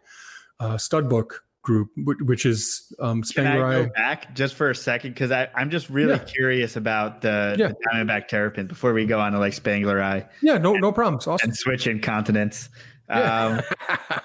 [0.59, 4.75] uh, stud book group, which is um, Spangler Can I go back just for a
[4.75, 6.23] second because I'm just really yeah.
[6.23, 7.69] curious about the, yeah.
[7.69, 10.27] the Diamondback Terrapin before we go on to like spengleri.
[10.41, 11.25] Yeah, no, no problems.
[11.27, 11.49] Awesome.
[11.49, 12.69] And switch in continents.
[13.09, 13.61] Yeah.
[13.89, 14.19] Um,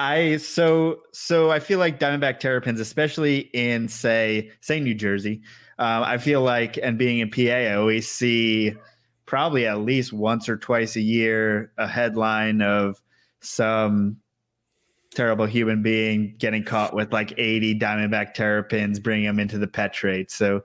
[0.00, 5.42] I so so I feel like Diamondback terrapins, especially in say say New Jersey,
[5.78, 8.74] um, I feel like and being in PA, I always see
[9.26, 13.02] probably at least once or twice a year a headline of
[13.40, 14.16] some
[15.14, 19.92] terrible human being getting caught with like 80 diamondback terrapins, bringing them into the pet
[19.92, 20.30] trade.
[20.30, 20.62] So,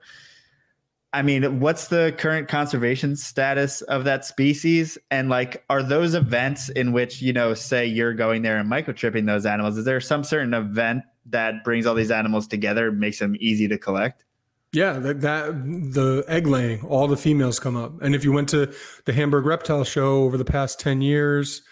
[1.12, 4.98] I mean, what's the current conservation status of that species?
[5.10, 9.26] And like, are those events in which, you know, say you're going there and microchipping
[9.26, 13.36] those animals, is there some certain event that brings all these animals together, makes them
[13.40, 14.24] easy to collect?
[14.72, 15.46] Yeah, that, that
[15.94, 18.02] the egg laying, all the females come up.
[18.02, 18.74] And if you went to
[19.06, 21.62] the Hamburg Reptile Show over the past 10 years,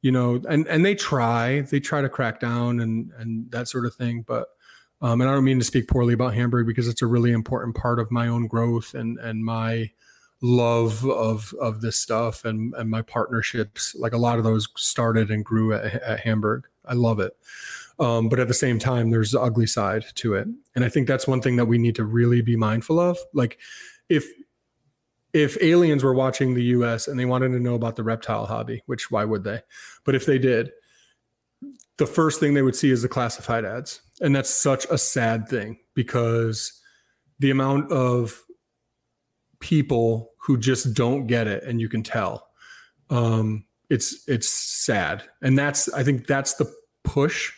[0.00, 3.86] you know, and and they try, they try to crack down and and that sort
[3.86, 4.24] of thing.
[4.26, 4.46] But
[5.02, 7.76] um, and I don't mean to speak poorly about Hamburg because it's a really important
[7.76, 9.90] part of my own growth and and my
[10.42, 13.94] love of of this stuff and and my partnerships.
[13.94, 16.66] Like a lot of those started and grew at, at Hamburg.
[16.84, 17.36] I love it.
[17.98, 21.08] Um, but at the same time, there's the ugly side to it, and I think
[21.08, 23.18] that's one thing that we need to really be mindful of.
[23.32, 23.58] Like,
[24.08, 24.26] if
[25.32, 28.82] if aliens were watching the US and they wanted to know about the reptile hobby,
[28.86, 29.60] which why would they?
[30.04, 30.72] But if they did,
[31.98, 34.00] the first thing they would see is the classified ads.
[34.20, 36.80] And that's such a sad thing because
[37.38, 38.42] the amount of
[39.60, 42.48] people who just don't get it and you can tell
[43.10, 45.22] um, it's it's sad.
[45.42, 46.72] And that's i think that's the
[47.04, 47.52] push.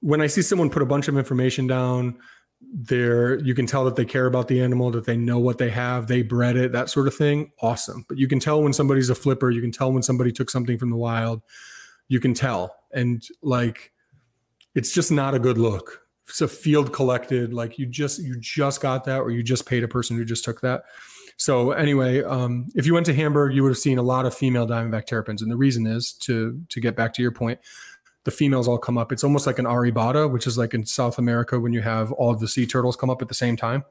[0.00, 2.18] When i see someone put a bunch of information down
[2.60, 5.70] they're you can tell that they care about the animal that they know what they
[5.70, 8.04] have they bred it that sort of thing awesome.
[8.08, 10.76] But you can tell when somebody's a flipper you can tell when somebody took something
[10.76, 11.42] from the wild
[12.08, 12.74] you can tell.
[12.92, 13.92] And like
[14.78, 16.02] it's just not a good look.
[16.28, 19.82] It's a field collected like you just you just got that or you just paid
[19.82, 20.84] a person who just took that.
[21.36, 24.34] So anyway um, if you went to hamburg you would have seen a lot of
[24.34, 25.42] female diamondback terrapins.
[25.42, 27.58] And the reason is to to get back to your point
[28.22, 29.10] the females all come up.
[29.10, 32.30] It's almost like an arribada, which is like in South America when you have all
[32.30, 33.84] of the sea turtles come up at the same time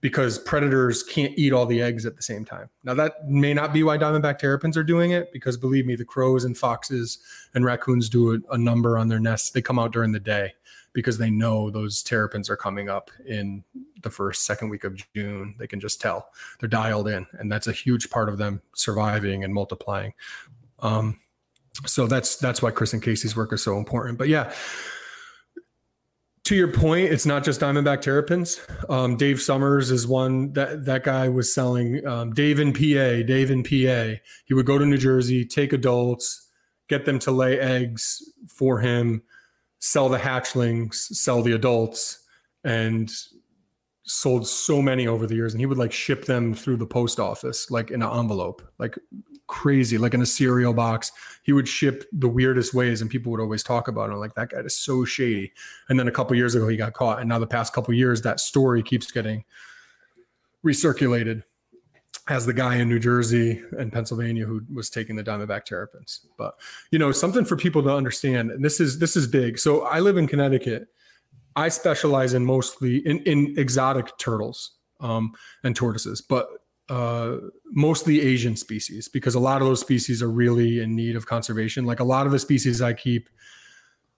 [0.00, 2.68] because predators can't eat all the eggs at the same time.
[2.82, 6.04] Now, that may not be why diamondback terrapins are doing it, because believe me, the
[6.04, 7.18] crows and foxes
[7.54, 9.50] and raccoons do a, a, number on their nests.
[9.50, 10.52] They come out during the day
[10.92, 13.64] because they know those terrapins are coming up in
[14.02, 15.54] the first, second week of June.
[15.58, 16.30] They can just tell
[16.60, 20.14] they're dialed in, and that's a huge part of them surviving and multiplying.
[20.80, 21.18] Um,
[21.86, 24.18] so that's that's why Chris and Casey's work is so important.
[24.18, 24.52] But yeah,
[26.44, 28.60] to your point, it's not just Diamondback Terrapins.
[28.90, 32.06] Um, Dave Summers is one that that guy was selling.
[32.06, 34.20] Um, Dave in PA, Dave in PA.
[34.44, 36.50] He would go to New Jersey, take adults,
[36.88, 39.22] get them to lay eggs for him,
[39.78, 42.22] sell the hatchlings, sell the adults,
[42.62, 43.10] and
[44.04, 45.54] sold so many over the years.
[45.54, 48.96] And he would like ship them through the post office, like in an envelope, like
[49.46, 51.12] crazy, like in a cereal box.
[51.42, 54.50] He would ship the weirdest ways, and people would always talk about him like that
[54.50, 55.52] guy is so shady.
[55.88, 58.22] And then a couple years ago, he got caught, and now the past couple years,
[58.22, 59.44] that story keeps getting
[60.64, 61.42] recirculated
[62.28, 66.26] as the guy in New Jersey and Pennsylvania who was taking the Diamondback Terrapins.
[66.38, 66.54] But
[66.90, 69.58] you know, something for people to understand, and this is this is big.
[69.58, 70.88] So I live in Connecticut.
[71.56, 76.48] I specialize in mostly in, in exotic turtles um, and tortoises, but
[76.88, 77.36] uh,
[77.70, 81.84] mostly Asian species because a lot of those species are really in need of conservation.
[81.86, 83.28] Like a lot of the species I keep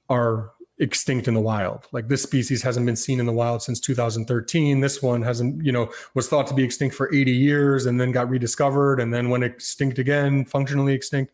[0.09, 1.87] are extinct in the wild.
[1.93, 4.81] Like this species hasn't been seen in the wild since 2013.
[4.81, 8.13] This one hasn't, you know, was thought to be extinct for 80 years and then
[8.13, 11.33] got rediscovered and then went extinct again, functionally extinct.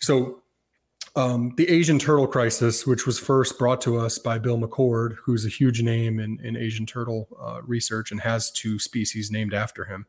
[0.00, 0.42] So
[1.16, 5.46] um, the Asian turtle crisis, which was first brought to us by Bill McCord, who's
[5.46, 9.84] a huge name in, in Asian turtle uh, research and has two species named after
[9.84, 10.06] him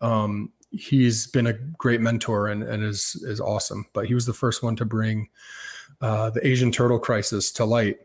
[0.00, 3.86] um, he's been a great mentor and, and is is awesome.
[3.92, 5.28] But he was the first one to bring
[6.00, 7.98] uh, the Asian turtle crisis to light,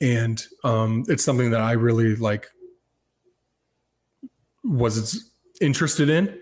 [0.00, 2.48] and um, it's something that I really like
[4.64, 6.40] was interested in.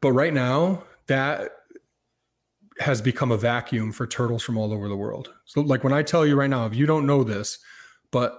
[0.00, 1.50] But right now, that
[2.82, 5.32] has become a vacuum for turtles from all over the world.
[5.44, 7.58] So, like when I tell you right now, if you don't know this,
[8.10, 8.38] but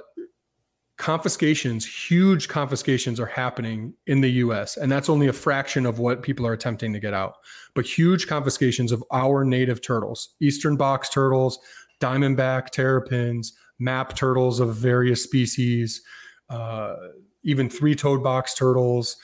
[0.98, 4.78] confiscations, huge confiscations are happening in the US.
[4.78, 7.34] And that's only a fraction of what people are attempting to get out.
[7.74, 11.60] But huge confiscations of our native turtles, eastern box turtles,
[12.00, 16.02] diamondback terrapins, map turtles of various species,
[16.50, 16.96] uh,
[17.44, 19.18] even three toed box turtles.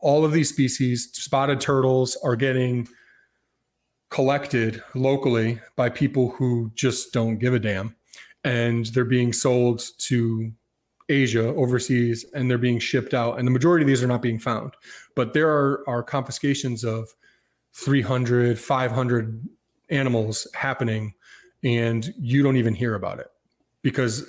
[0.00, 2.88] All of these species, spotted turtles, are getting
[4.10, 7.94] collected locally by people who just don't give a damn.
[8.44, 10.52] And they're being sold to
[11.08, 13.38] Asia overseas and they're being shipped out.
[13.38, 14.74] And the majority of these are not being found.
[15.14, 17.14] But there are, are confiscations of
[17.74, 19.48] 300, 500
[19.90, 21.14] animals happening,
[21.62, 23.28] and you don't even hear about it
[23.82, 24.28] because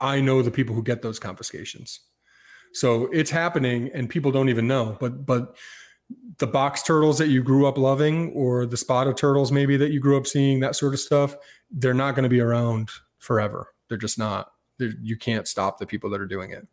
[0.00, 2.00] I know the people who get those confiscations.
[2.72, 4.96] So it's happening and people don't even know.
[5.00, 5.56] But, but,
[6.38, 10.00] the box turtles that you grew up loving or the spotted turtles maybe that you
[10.00, 11.36] grew up seeing that sort of stuff
[11.70, 12.88] they're not going to be around
[13.18, 13.68] forever.
[13.88, 14.48] They're just not.
[14.78, 16.66] They're, you can't stop the people that are doing it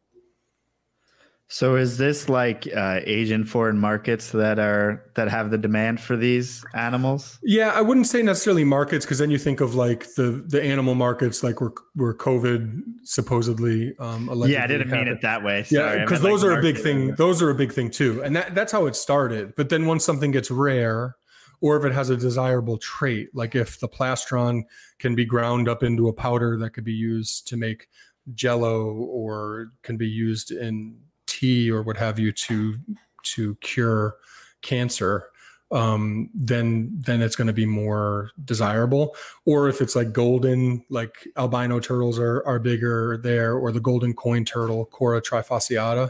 [1.53, 6.15] so is this like uh, Asian foreign markets that are that have the demand for
[6.15, 7.37] these animals?
[7.43, 10.95] Yeah, I wouldn't say necessarily markets because then you think of like the the animal
[10.95, 14.91] markets like where where COVID supposedly um Yeah, I didn't happened.
[14.91, 15.63] mean it that way.
[15.63, 15.97] Sorry.
[15.97, 17.15] Yeah, because those like are a big thing.
[17.15, 19.53] Those are a big thing too, and that that's how it started.
[19.57, 21.17] But then once something gets rare,
[21.59, 24.61] or if it has a desirable trait, like if the plastron
[24.99, 27.89] can be ground up into a powder that could be used to make
[28.33, 30.97] jello or can be used in
[31.31, 32.75] tea or what have you to
[33.23, 34.15] to cure
[34.61, 35.31] cancer
[35.71, 39.15] um, then then it's going to be more desirable.
[39.45, 44.13] Or if it's like golden, like albino turtles are are bigger there, or the golden
[44.13, 46.09] coin turtle, Cuora trifasciata,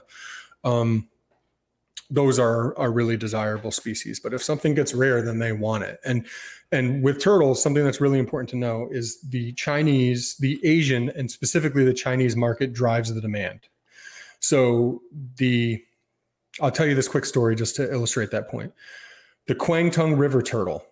[0.63, 1.07] um,
[2.09, 4.19] those are are really desirable species.
[4.19, 5.99] But if something gets rare, then they want it.
[6.03, 6.25] And
[6.71, 11.29] and with turtles, something that's really important to know is the Chinese, the Asian, and
[11.29, 13.67] specifically the Chinese market drives the demand.
[14.41, 15.01] So
[15.37, 15.81] the
[16.59, 18.73] I'll tell you this quick story just to illustrate that point.
[19.47, 20.83] The Kwangtung river turtle,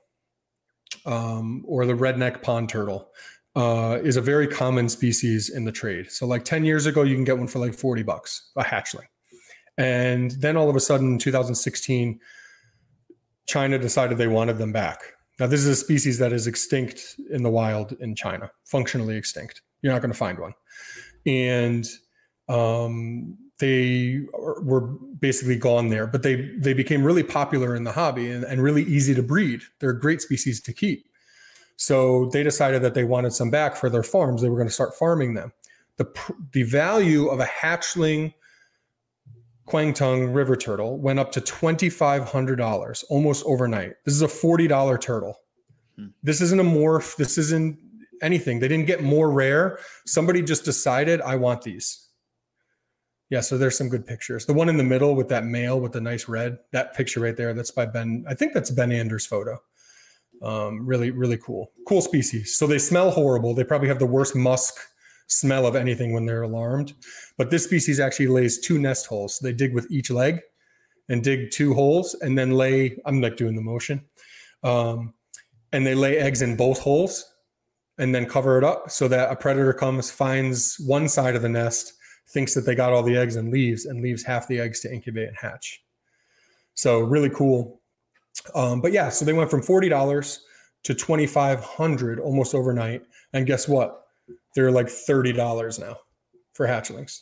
[1.05, 3.09] um, or the redneck pond turtle,
[3.55, 6.12] uh, is a very common species in the trade.
[6.12, 9.07] So, like 10 years ago, you can get one for like 40 bucks, a hatchling.
[9.77, 12.19] And then all of a sudden, in 2016,
[13.47, 15.01] China decided they wanted them back.
[15.39, 19.62] Now, this is a species that is extinct in the wild in China, functionally extinct.
[19.81, 20.53] You're not going to find one.
[21.25, 21.88] And
[22.49, 28.29] um, they were basically gone there, but they they became really popular in the hobby
[28.29, 29.62] and, and really easy to breed.
[29.79, 31.05] They're a great species to keep.
[31.75, 34.41] So they decided that they wanted some back for their farms.
[34.41, 35.53] They were going to start farming them.
[35.97, 36.07] The
[36.53, 38.33] the value of a hatchling
[39.67, 43.93] Kwangtung river turtle went up to twenty five hundred dollars almost overnight.
[44.05, 45.38] This is a forty dollar turtle.
[45.97, 46.07] Hmm.
[46.23, 47.17] This isn't a morph.
[47.17, 47.77] This isn't
[48.21, 48.59] anything.
[48.59, 49.79] They didn't get more rare.
[50.05, 52.08] Somebody just decided I want these
[53.29, 54.45] yeah, so there's some good pictures.
[54.45, 57.37] The one in the middle with that male with the nice red, that picture right
[57.37, 58.25] there, that's by Ben.
[58.27, 59.61] I think that's Ben Anders' photo.
[60.41, 61.71] Um, really, really cool.
[61.87, 62.55] Cool species.
[62.55, 63.53] So they smell horrible.
[63.53, 64.75] They probably have the worst musk
[65.27, 66.93] smell of anything when they're alarmed.
[67.37, 69.37] But this species actually lays two nest holes.
[69.37, 70.41] So they dig with each leg
[71.07, 72.97] and dig two holes and then lay.
[73.05, 74.05] I'm like doing the motion.
[74.63, 75.13] Um,
[75.71, 77.31] and they lay eggs in both holes
[77.99, 81.49] and then cover it up so that a predator comes, finds one side of the
[81.49, 81.93] nest
[82.29, 84.93] thinks that they got all the eggs and leaves and leaves half the eggs to
[84.93, 85.83] incubate and hatch.
[86.73, 87.81] So really cool.
[88.55, 90.45] Um, but yeah, so they went from forty dollars
[90.83, 94.05] to twenty five hundred almost overnight, and guess what?
[94.55, 95.97] They're like thirty dollars now
[96.53, 97.21] for hatchlings.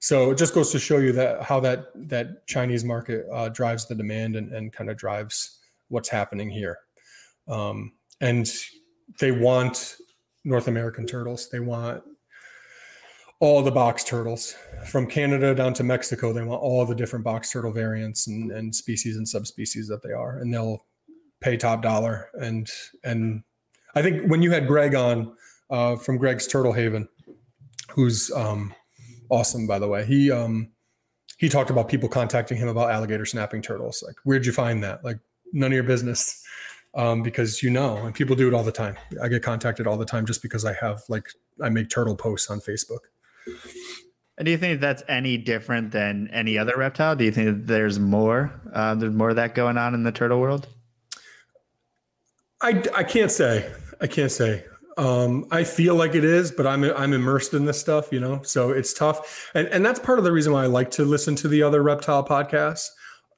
[0.00, 3.86] So it just goes to show you that how that that Chinese market uh, drives
[3.86, 6.78] the demand and, and kind of drives what's happening here.
[7.48, 8.50] Um, and
[9.20, 9.96] they want
[10.44, 11.48] North American turtles.
[11.48, 12.02] They want
[13.40, 14.54] all the box turtles
[14.86, 16.32] from Canada down to Mexico.
[16.32, 20.12] They want all the different box turtle variants and, and species and subspecies that they
[20.12, 20.84] are, and they'll
[21.40, 22.30] pay top dollar.
[22.34, 22.68] And
[23.02, 23.42] and
[23.94, 25.36] I think when you had Greg on
[25.70, 27.08] uh, from Greg's Turtle Haven,
[27.90, 28.74] who's um,
[29.30, 30.70] awesome by the way, he um,
[31.38, 34.02] he talked about people contacting him about alligator snapping turtles.
[34.06, 35.04] Like, where'd you find that?
[35.04, 35.18] Like,
[35.52, 36.42] none of your business.
[36.96, 38.96] Um, because you know, and people do it all the time.
[39.20, 41.28] I get contacted all the time just because I have like
[41.60, 43.00] I make turtle posts on Facebook.
[44.36, 47.14] And do you think that's any different than any other reptile?
[47.14, 48.52] Do you think that there's more?
[48.72, 50.68] Uh, there's more of that going on in the turtle world.
[52.60, 53.70] I, I can't say.
[54.00, 54.64] I can't say.
[54.96, 58.42] Um, I feel like it is, but I'm I'm immersed in this stuff, you know.
[58.42, 61.34] So it's tough, and and that's part of the reason why I like to listen
[61.36, 62.88] to the other reptile podcasts.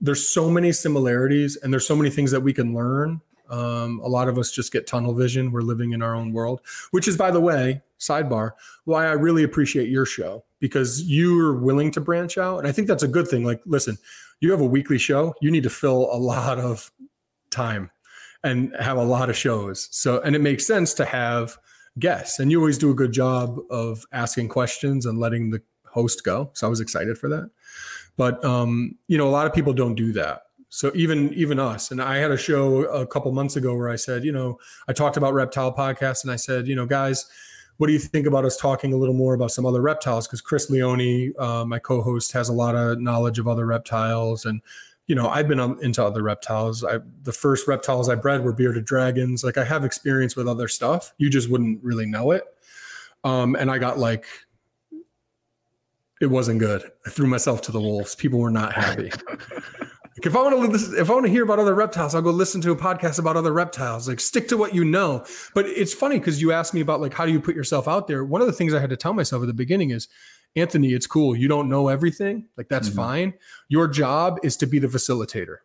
[0.01, 3.23] There's so many similarities, and there's so many things that we can learn.
[3.49, 5.51] Um, a lot of us just get tunnel vision.
[5.51, 8.53] We're living in our own world, which is, by the way, sidebar,
[8.85, 12.59] why I really appreciate your show because you're willing to branch out.
[12.59, 13.45] And I think that's a good thing.
[13.45, 13.99] Like, listen,
[14.41, 16.91] you have a weekly show, you need to fill a lot of
[17.51, 17.91] time
[18.45, 19.89] and have a lot of shows.
[19.91, 21.57] So, and it makes sense to have
[21.99, 22.39] guests.
[22.39, 26.51] And you always do a good job of asking questions and letting the host go.
[26.53, 27.51] So I was excited for that.
[28.17, 30.43] But um, you know, a lot of people don't do that.
[30.69, 33.97] So even even us, and I had a show a couple months ago where I
[33.97, 37.27] said, you know, I talked about reptile podcasts, and I said, you know, guys,
[37.79, 40.27] what do you think about us talking a little more about some other reptiles?
[40.27, 44.61] Because Chris Leone, uh, my co-host, has a lot of knowledge of other reptiles, and
[45.07, 46.83] you know, I've been into other reptiles.
[46.83, 49.45] I the first reptiles I bred were bearded dragons.
[49.45, 51.13] Like I have experience with other stuff.
[51.19, 52.43] You just wouldn't really know it.
[53.23, 54.27] Um, and I got like,
[56.21, 56.91] it wasn't good.
[57.07, 58.15] I threw myself to the wolves.
[58.15, 59.13] People were not happy.
[60.17, 62.23] Like if I want to listen, if I want to hear about other reptiles, I'll
[62.23, 64.09] go listen to a podcast about other reptiles.
[64.09, 65.25] Like stick to what you know.
[65.55, 68.07] But it's funny because you asked me about like how do you put yourself out
[68.07, 68.25] there.
[68.25, 70.09] One of the things I had to tell myself at the beginning is,
[70.55, 71.37] Anthony, it's cool.
[71.37, 72.49] You don't know everything.
[72.57, 72.97] Like that's mm-hmm.
[72.97, 73.35] fine.
[73.69, 75.57] Your job is to be the facilitator,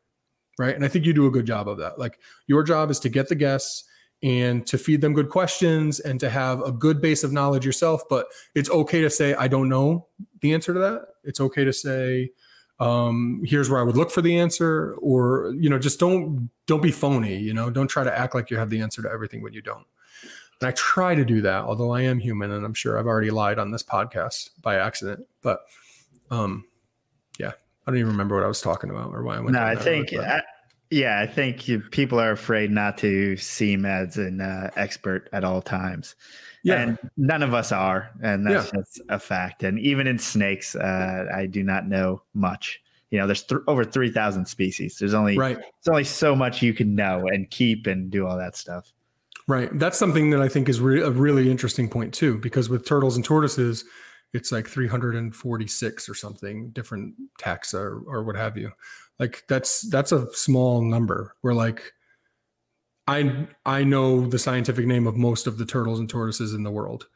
[0.60, 0.76] right?
[0.76, 1.97] And I think you do a good job of that.
[1.97, 3.86] Like your job is to get the guests
[4.22, 8.04] and to feed them good questions and to have a good base of knowledge yourself.
[8.10, 10.08] But it's okay to say, I don't know
[10.41, 11.06] the answer to that.
[11.24, 12.32] It's okay to say,
[12.82, 16.82] um, here's where I would look for the answer, or you know, just don't don't
[16.82, 17.38] be phony.
[17.38, 19.62] You know, don't try to act like you have the answer to everything when you
[19.62, 19.86] don't.
[20.60, 23.30] And I try to do that, although I am human, and I'm sure I've already
[23.30, 25.28] lied on this podcast by accident.
[25.44, 25.62] But
[26.32, 26.66] um,
[27.38, 27.52] yeah,
[27.86, 29.52] I don't even remember what I was talking about or why I went.
[29.52, 30.12] No, I think
[30.90, 35.44] yeah, I think you, people are afraid not to seem as an uh, expert at
[35.44, 36.16] all times.
[36.64, 36.82] Yeah.
[36.82, 38.12] And none of us are.
[38.22, 38.80] And that's yeah.
[38.80, 39.64] just a fact.
[39.64, 42.82] And even in snakes, uh, I do not know much.
[43.09, 44.97] You know, there's th- over 3,000 species.
[44.97, 45.57] There's only, right.
[45.57, 48.93] there's only so much you can know and keep and do all that stuff.
[49.47, 49.70] Right.
[49.78, 53.16] That's something that I think is re- a really interesting point, too, because with turtles
[53.16, 53.84] and tortoises,
[54.34, 58.72] it's like 346 or something different taxa or, or what have you
[59.20, 61.93] like that's that's a small number we're like
[63.12, 66.72] i i know the scientific name of most of the turtles and tortoises in the
[66.72, 67.07] world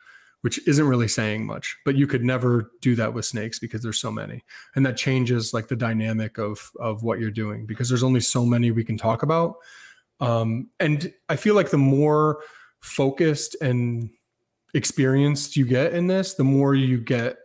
[0.42, 4.00] which isn't really saying much but you could never do that with snakes because there's
[4.00, 4.44] so many
[4.76, 8.46] and that changes like the dynamic of of what you're doing because there's only so
[8.46, 9.56] many we can talk about
[10.20, 12.42] um and i feel like the more
[12.82, 14.10] focused and
[14.74, 17.38] experienced you get in this the more you get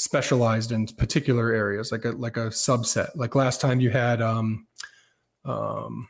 [0.00, 3.10] specialized in particular areas, like a like a subset.
[3.14, 4.66] Like last time you had um,
[5.44, 6.08] um,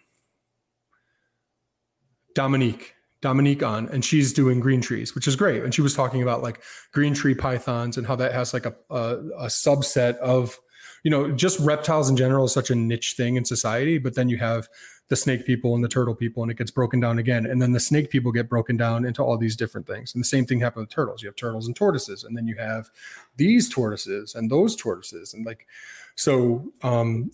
[2.34, 5.62] Dominique Dominique on, and she's doing green trees, which is great.
[5.62, 6.62] And she was talking about like
[6.92, 10.58] green tree pythons and how that has like a, a, a subset of,
[11.02, 13.98] you know, just reptiles in general is such a niche thing in society.
[13.98, 14.68] But then you have
[15.08, 17.44] the snake people and the turtle people, and it gets broken down again.
[17.44, 20.14] And then the snake people get broken down into all these different things.
[20.14, 21.22] And the same thing happened with turtles.
[21.22, 22.88] You have turtles and tortoises, and then you have
[23.36, 25.34] these tortoises and those tortoises.
[25.34, 25.66] And like,
[26.14, 27.30] so um,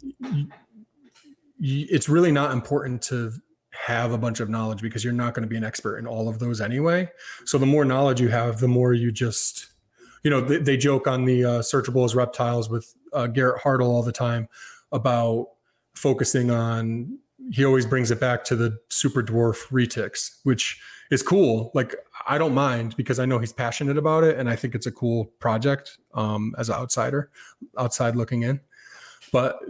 [1.60, 3.34] it's really not important to
[3.84, 6.28] have a bunch of knowledge because you're not going to be an expert in all
[6.28, 7.08] of those anyway.
[7.44, 9.68] So the more knowledge you have, the more you just,
[10.22, 13.88] you know, they, they joke on the uh, searchable as reptiles with uh, Garrett Hartle
[13.88, 14.48] all the time
[14.92, 15.48] about
[15.94, 17.18] focusing on
[17.50, 21.70] he always brings it back to the super dwarf retics, which is cool.
[21.74, 21.94] Like
[22.26, 24.92] I don't mind because I know he's passionate about it, and I think it's a
[24.92, 27.30] cool project um, as an outsider,
[27.78, 28.60] outside looking in.
[29.32, 29.60] But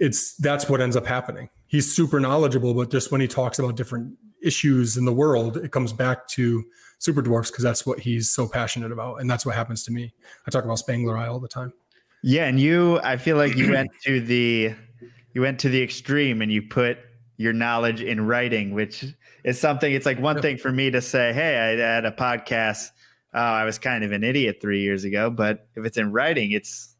[0.00, 1.50] it's that's what ends up happening.
[1.68, 5.70] He's super knowledgeable, but just when he talks about different issues in the world, it
[5.70, 6.64] comes back to
[6.98, 10.12] super dwarfs because that's what he's so passionate about, and that's what happens to me.
[10.46, 11.72] I talk about Spengleri all the time.
[12.22, 14.74] Yeah, and you, I feel like you went to the
[15.34, 16.98] you went to the extreme and you put
[17.36, 19.04] your knowledge in writing, which
[19.44, 19.92] is something.
[19.92, 22.90] It's like one thing for me to say, "Hey, I had a podcast.
[23.32, 26.52] Oh, I was kind of an idiot three years ago," but if it's in writing,
[26.52, 26.96] it's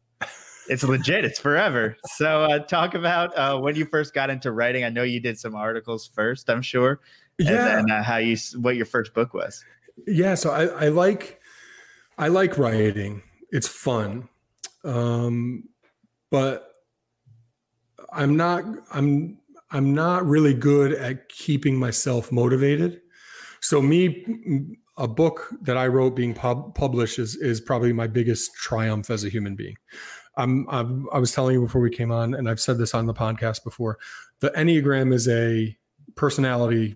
[0.71, 1.25] it's legit.
[1.25, 1.97] It's forever.
[2.15, 4.85] So, uh, talk about uh, when you first got into writing.
[4.85, 6.49] I know you did some articles first.
[6.49, 7.01] I'm sure.
[7.37, 7.79] Yeah.
[7.79, 9.63] And uh, how you what your first book was.
[10.07, 10.35] Yeah.
[10.35, 11.41] So I, I like
[12.17, 13.21] I like writing.
[13.51, 14.29] It's fun,
[14.85, 15.67] um,
[16.29, 16.71] but
[18.13, 18.63] I'm not.
[18.93, 19.39] I'm
[19.71, 23.01] I'm not really good at keeping myself motivated.
[23.59, 28.53] So me, a book that I wrote being pub- published is is probably my biggest
[28.55, 29.75] triumph as a human being.
[30.37, 33.05] I'm, I'm, i was telling you before we came on, and I've said this on
[33.05, 33.97] the podcast before.
[34.39, 35.77] The Enneagram is a
[36.15, 36.95] personality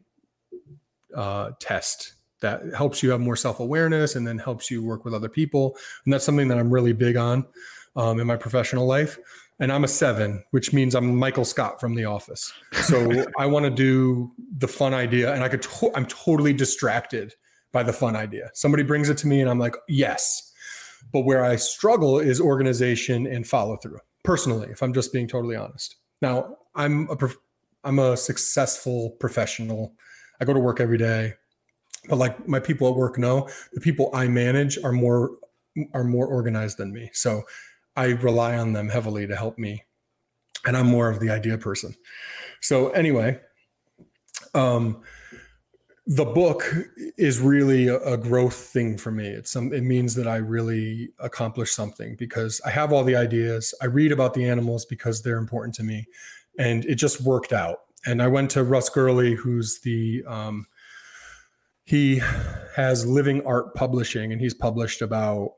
[1.16, 5.14] uh, test that helps you have more self awareness and then helps you work with
[5.14, 5.76] other people,
[6.06, 7.46] and that's something that I'm really big on
[7.96, 9.18] um, in my professional life
[9.60, 12.52] and I'm a seven, which means I'm Michael Scott from The Office.
[12.74, 15.62] So I want to do the fun idea, and I could.
[15.62, 17.34] To- I'm totally distracted
[17.72, 18.52] by the fun idea.
[18.54, 20.52] Somebody brings it to me, and I'm like, yes.
[21.12, 24.00] But where I struggle is organization and follow through.
[24.24, 25.96] Personally, if I'm just being totally honest.
[26.22, 27.18] Now, I'm a
[27.84, 29.94] I'm a successful professional.
[30.42, 31.36] I go to work every day,
[32.10, 35.38] but like my people at work know, the people I manage are more
[35.94, 37.10] are more organized than me.
[37.14, 37.44] So
[37.96, 39.84] I rely on them heavily to help me.
[40.66, 41.96] And I'm more of the idea person.
[42.62, 43.40] So anyway,
[44.54, 45.04] um,
[46.08, 46.72] the book
[47.18, 49.28] is really a, growth thing for me.
[49.28, 53.74] It's some, it means that I really accomplish something because I have all the ideas.
[53.82, 56.06] I read about the animals because they're important to me,
[56.60, 57.80] and it just worked out.
[58.06, 60.68] And I went to Russ Gurley, who's the um,
[61.86, 62.22] he
[62.76, 65.54] has Living Art Publishing, and he's published about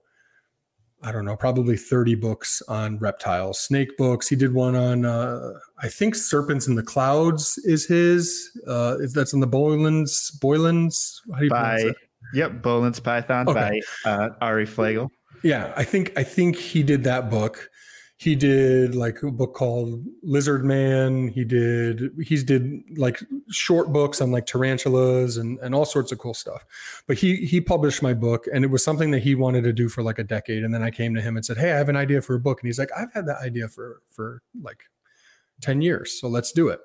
[1.03, 4.27] I don't know, probably 30 books on reptiles, snake books.
[4.27, 8.49] He did one on, uh, I think Serpents in the Clouds is his.
[8.67, 11.97] Uh, that's in the Boelen's, Boelen's, how do you by, pronounce
[12.33, 13.81] Yep, Boelen's Python okay.
[14.03, 15.11] by uh, Ari Flegel.
[15.43, 17.69] Yeah, I think I think he did that book
[18.19, 21.27] he did like a book called Lizard Man.
[21.27, 26.17] He did he's did like short books on like tarantulas and and all sorts of
[26.17, 26.65] cool stuff.
[27.05, 29.87] But he he published my book and it was something that he wanted to do
[29.87, 30.63] for like a decade.
[30.63, 32.39] And then I came to him and said, Hey, I have an idea for a
[32.39, 32.59] book.
[32.59, 34.85] And he's like, I've had that idea for for like
[35.61, 36.19] 10 years.
[36.19, 36.79] So let's do it.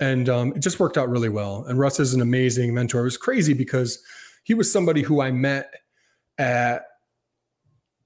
[0.00, 1.66] And um, it just worked out really well.
[1.68, 3.00] And Russ is an amazing mentor.
[3.00, 4.02] It was crazy because
[4.44, 5.74] he was somebody who I met
[6.38, 6.84] at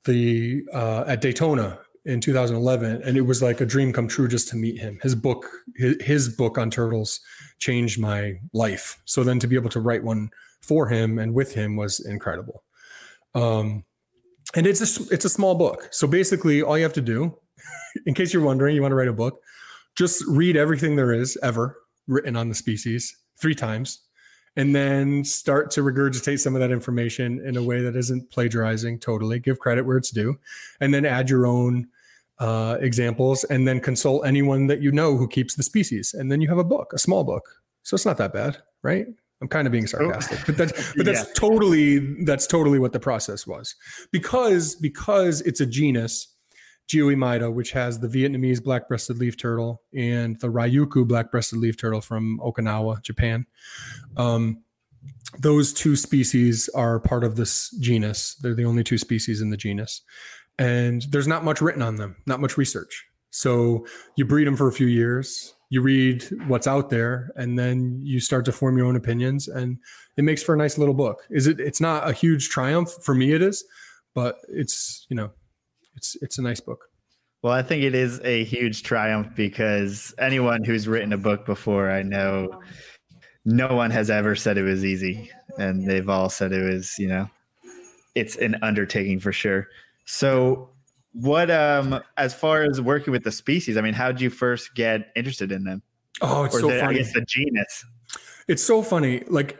[0.04, 4.48] the uh, at Daytona in 2011 and it was like a dream come true just
[4.48, 4.98] to meet him.
[5.02, 5.46] His book
[5.76, 7.20] his, book on turtles
[7.58, 9.00] changed my life.
[9.04, 10.30] So then to be able to write one
[10.60, 12.62] for him and with him was incredible.
[13.34, 13.84] Um
[14.54, 15.88] and it's a it's a small book.
[15.90, 17.38] So basically all you have to do
[18.06, 19.40] in case you're wondering you want to write a book
[19.96, 24.02] just read everything there is ever written on the species three times
[24.56, 28.98] and then start to regurgitate some of that information in a way that isn't plagiarizing
[28.98, 29.38] totally.
[29.38, 30.38] Give credit where it's due
[30.80, 31.88] and then add your own
[32.38, 36.40] uh, examples and then consult anyone that you know who keeps the species and then
[36.40, 37.48] you have a book a small book
[37.82, 39.06] so it's not that bad right
[39.40, 41.34] i'm kind of being sarcastic but that's but that's yeah.
[41.34, 43.76] totally that's totally what the process was
[44.10, 46.34] because because it's a genus
[46.88, 52.38] Geoemyda, which has the Vietnamese black-breasted leaf turtle and the Ryukyu black-breasted leaf turtle from
[52.44, 53.46] Okinawa, Japan.
[54.18, 54.62] Um,
[55.38, 58.34] those two species are part of this genus.
[58.36, 60.02] They're the only two species in the genus
[60.58, 63.04] and there's not much written on them, not much research.
[63.30, 63.86] So
[64.16, 68.20] you breed them for a few years, you read what's out there, and then you
[68.20, 69.78] start to form your own opinions, and
[70.16, 71.22] it makes for a nice little book.
[71.30, 71.58] Is it?
[71.58, 73.32] It's not a huge triumph for me.
[73.32, 73.64] It is,
[74.14, 75.30] but it's you know,
[75.96, 76.84] it's it's a nice book.
[77.42, 81.90] Well, I think it is a huge triumph because anyone who's written a book before,
[81.90, 82.62] I know
[83.44, 85.30] no one has ever said it was easy.
[85.58, 87.28] And they've all said it was, you know,
[88.14, 89.68] it's an undertaking for sure.
[90.04, 90.70] So,
[91.12, 94.74] what um as far as working with the species, I mean, how did you first
[94.74, 95.82] get interested in them?
[96.20, 96.96] Oh, it's or so the, funny.
[96.96, 97.84] I guess the genus.
[98.48, 99.22] It's so funny.
[99.26, 99.58] Like,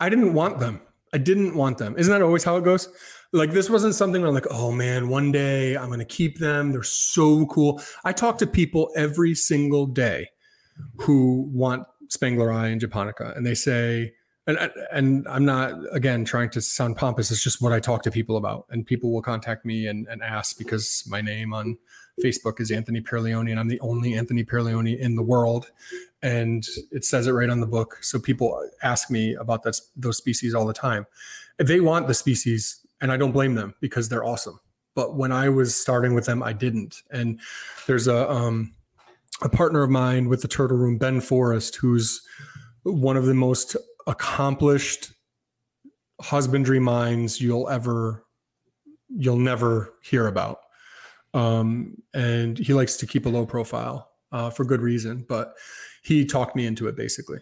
[0.00, 0.80] I didn't want them.
[1.12, 1.94] I didn't want them.
[1.96, 2.88] Isn't that always how it goes?
[3.32, 6.72] Like, this wasn't something I'm like, oh man, one day I'm going to keep them.
[6.72, 7.80] They're so cool.
[8.04, 10.28] I talk to people every single day
[11.00, 14.12] who want Spengleri and Japonica, and they say,
[14.46, 14.58] and
[14.92, 17.30] and I'm not again trying to sound pompous.
[17.30, 20.22] It's just what I talk to people about, and people will contact me and, and
[20.22, 21.78] ask because my name on
[22.22, 25.70] Facebook is Anthony Pierleoni, and I'm the only Anthony Pierleoni in the world,
[26.22, 27.98] and it says it right on the book.
[28.02, 31.06] So people ask me about that, those species all the time.
[31.58, 34.60] They want the species, and I don't blame them because they're awesome.
[34.94, 37.02] But when I was starting with them, I didn't.
[37.10, 37.40] And
[37.86, 38.72] there's a um,
[39.42, 42.22] a partner of mine with the Turtle Room, Ben Forrest, who's
[42.84, 43.76] one of the most
[44.06, 45.12] accomplished
[46.20, 48.24] husbandry minds you'll ever
[49.08, 50.60] you'll never hear about.
[51.34, 55.54] Um, and he likes to keep a low profile uh, for good reason but
[56.02, 57.38] he talked me into it basically.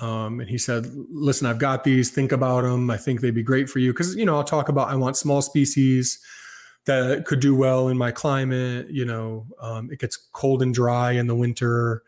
[0.00, 2.10] Um, and he said listen i've got these.
[2.10, 3.92] Think about them i think they'd be great for you.
[3.92, 6.18] Because you know i'll talk about i want small species
[6.86, 11.12] that could do well in my climate you know um, it gets cold and dry
[11.12, 12.02] in the winter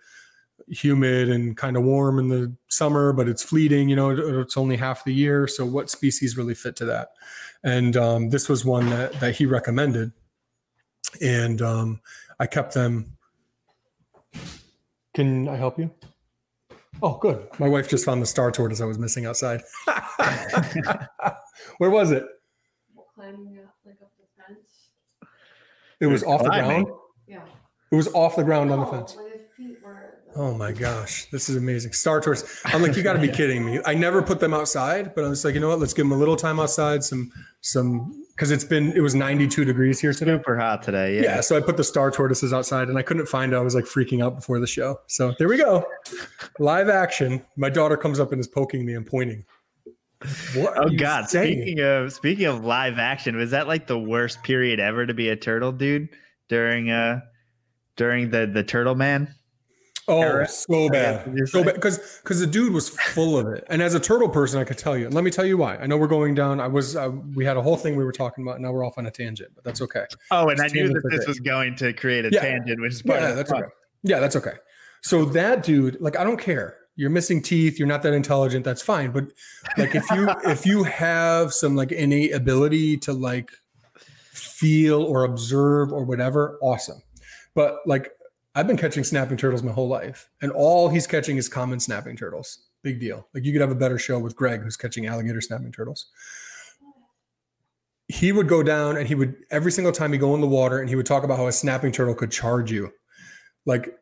[0.68, 3.88] humid and kind of warm in the summer, but it's fleeting.
[3.88, 4.10] You know,
[4.40, 5.46] it's only half the year.
[5.46, 7.10] So, what species really fit to that?
[7.62, 10.12] And um, this was one that that he recommended,
[11.20, 12.00] and um,
[12.38, 13.16] I kept them.
[15.14, 15.90] Can I help you?
[17.02, 17.46] Oh, good.
[17.58, 19.62] My wife just found the star tortoise I was missing outside.
[21.78, 22.24] Where was it?
[23.14, 24.90] Climbing up, like up the fence.
[26.00, 26.86] It was off the ground.
[27.26, 27.42] Yeah.
[27.90, 29.16] It was off the ground on the fence.
[30.38, 31.94] Oh my gosh, this is amazing.
[31.94, 32.44] Star Tours.
[32.66, 33.80] I'm like, you got to be kidding me.
[33.86, 35.78] I never put them outside, but I was like, you know what?
[35.78, 37.02] Let's give them a little time outside.
[37.02, 37.32] Some,
[37.62, 40.32] some, because it's been it was 92 degrees here today.
[40.32, 41.16] Super hot today.
[41.16, 41.22] Yeah.
[41.22, 41.40] Yeah.
[41.40, 43.56] So I put the star tortoises outside, and I couldn't find it.
[43.56, 45.00] I was like freaking out before the show.
[45.06, 45.86] So there we go,
[46.58, 47.42] live action.
[47.56, 49.42] My daughter comes up and is poking me and pointing.
[50.54, 51.30] What oh God!
[51.30, 51.62] Saying?
[51.62, 55.30] Speaking of speaking of live action, was that like the worst period ever to be
[55.30, 56.10] a turtle dude
[56.48, 57.20] during uh
[57.96, 59.34] during the the Turtle Man?
[60.08, 60.46] Oh, era.
[60.46, 61.74] so bad, so bad.
[61.74, 64.78] Because because the dude was full of it, and as a turtle person, I could
[64.78, 65.08] tell you.
[65.08, 65.76] Let me tell you why.
[65.78, 66.60] I know we're going down.
[66.60, 66.94] I was.
[66.94, 68.60] Uh, we had a whole thing we were talking about.
[68.60, 70.04] Now we're off on a tangent, but that's okay.
[70.30, 72.40] Oh, and I knew that this was going to create a yeah.
[72.40, 73.64] tangent, which is part yeah, of that's fun.
[73.64, 73.72] okay.
[74.04, 74.54] Yeah, that's okay.
[75.02, 76.76] So that dude, like, I don't care.
[76.94, 77.78] You're missing teeth.
[77.78, 78.64] You're not that intelligent.
[78.64, 79.10] That's fine.
[79.10, 79.32] But
[79.76, 83.50] like, if you if you have some like innate ability to like
[84.32, 87.02] feel or observe or whatever, awesome.
[87.54, 88.12] But like
[88.56, 92.16] I've been catching snapping turtles my whole life, and all he's catching is common snapping
[92.16, 92.64] turtles.
[92.82, 93.28] Big deal.
[93.34, 96.06] Like you could have a better show with Greg, who's catching alligator snapping turtles.
[98.08, 100.80] He would go down and he would every single time he go in the water
[100.80, 102.92] and he would talk about how a snapping turtle could charge you.
[103.66, 103.98] Like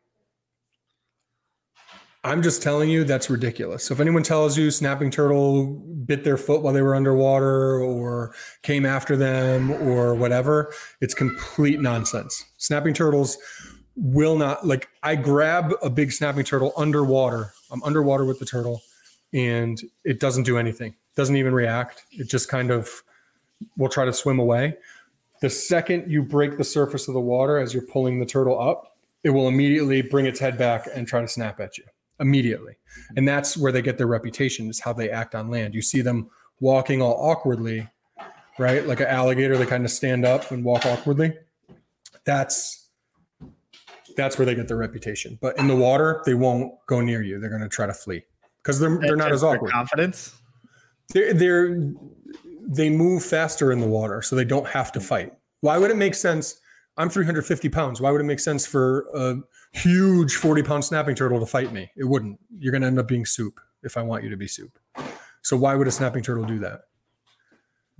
[2.23, 3.83] I'm just telling you that's ridiculous.
[3.83, 5.65] So if anyone tells you snapping turtle
[6.05, 11.81] bit their foot while they were underwater or came after them or whatever, it's complete
[11.81, 12.45] nonsense.
[12.57, 13.37] Snapping turtles
[13.95, 17.53] will not like I grab a big snapping turtle underwater.
[17.71, 18.81] I'm underwater with the turtle
[19.33, 20.95] and it doesn't do anything.
[21.15, 22.03] Doesn't even react.
[22.11, 23.03] It just kind of
[23.77, 24.77] will try to swim away.
[25.41, 28.97] The second you break the surface of the water as you're pulling the turtle up,
[29.23, 31.85] it will immediately bring its head back and try to snap at you
[32.19, 32.77] immediately.
[33.15, 35.73] And that's where they get their reputation is how they act on land.
[35.73, 36.29] You see them
[36.59, 37.89] walking all awkwardly,
[38.57, 38.85] right?
[38.85, 41.37] Like an alligator, they kind of stand up and walk awkwardly.
[42.23, 42.84] That's
[44.15, 45.37] that's where they get their reputation.
[45.41, 47.39] But in the water, they won't go near you.
[47.39, 48.23] They're going to try to flee
[48.61, 49.71] because they're they're not as awkward.
[49.71, 50.33] Confidence.
[51.13, 51.91] They're they're
[52.67, 55.33] they move faster in the water, so they don't have to fight.
[55.61, 56.59] Why would it make sense?
[56.97, 57.99] I'm 350 pounds.
[57.99, 59.35] Why would it make sense for a
[59.75, 61.91] huge 40 pound snapping turtle to fight me.
[61.95, 62.39] It wouldn't.
[62.57, 64.79] You're going to end up being soup if I want you to be soup.
[65.41, 66.81] So why would a snapping turtle do that?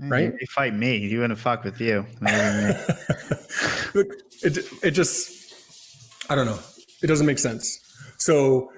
[0.01, 0.33] Mm, right?
[0.39, 0.97] You fight me.
[0.97, 2.05] You wouldn't fuck with you.
[4.43, 5.44] It, it just,
[6.29, 6.59] I don't know.
[7.01, 7.79] It doesn't make sense.
[8.17, 8.71] So,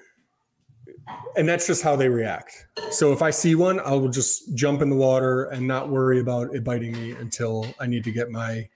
[1.35, 2.65] and that's just how they react.
[2.91, 6.19] So if I see one, I will just jump in the water and not worry
[6.19, 8.67] about it biting me until I need to get my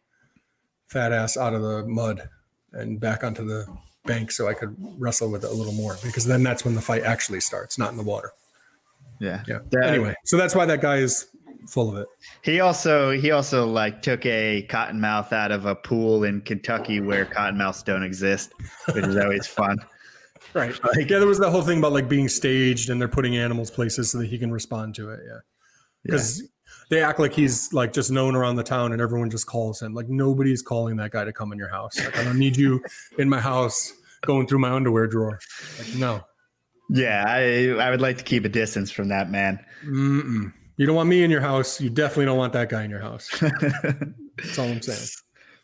[0.88, 2.30] fat ass out of the mud
[2.74, 3.66] and back onto the
[4.06, 6.82] bank so I could wrestle with it a little more because then that's when the
[6.82, 8.32] fight actually starts, not in the water.
[9.20, 9.44] Yeah.
[9.48, 9.60] Yeah.
[9.84, 11.28] anyway, so that's why that guy is
[11.68, 12.08] full of it.
[12.42, 17.26] He also he also like took a cottonmouth out of a pool in Kentucky where
[17.26, 18.54] cottonmouths don't exist,
[18.94, 19.78] which is always fun.
[20.54, 20.78] Right.
[20.84, 23.72] Like, yeah, there was that whole thing about like being staged and they're putting animals
[23.72, 25.22] places so that he can respond to it.
[25.26, 25.40] Yeah.
[26.04, 26.48] Because yeah.
[26.90, 29.94] they act like he's like just known around the town and everyone just calls him.
[29.94, 31.98] Like nobody's calling that guy to come in your house.
[31.98, 32.84] Like I don't need you
[33.18, 35.40] in my house going through my underwear drawer.
[35.80, 36.22] Like no.
[36.90, 39.64] Yeah, I I would like to keep a distance from that man.
[39.86, 40.52] Mm-mm.
[40.82, 41.80] You don't want me in your house.
[41.80, 43.30] You definitely don't want that guy in your house.
[43.40, 45.10] That's all I'm saying.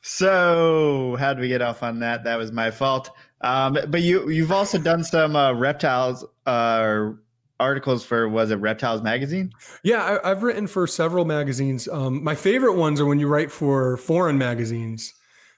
[0.03, 2.23] So, how did we get off on that?
[2.23, 3.09] That was my fault.
[3.41, 7.13] Um, but you you've also done some uh, reptiles uh,
[7.59, 9.53] articles for was it Reptiles magazine?
[9.81, 11.87] Yeah, I, have written for several magazines.
[11.87, 15.15] Um, my favorite ones are when you write for foreign magazines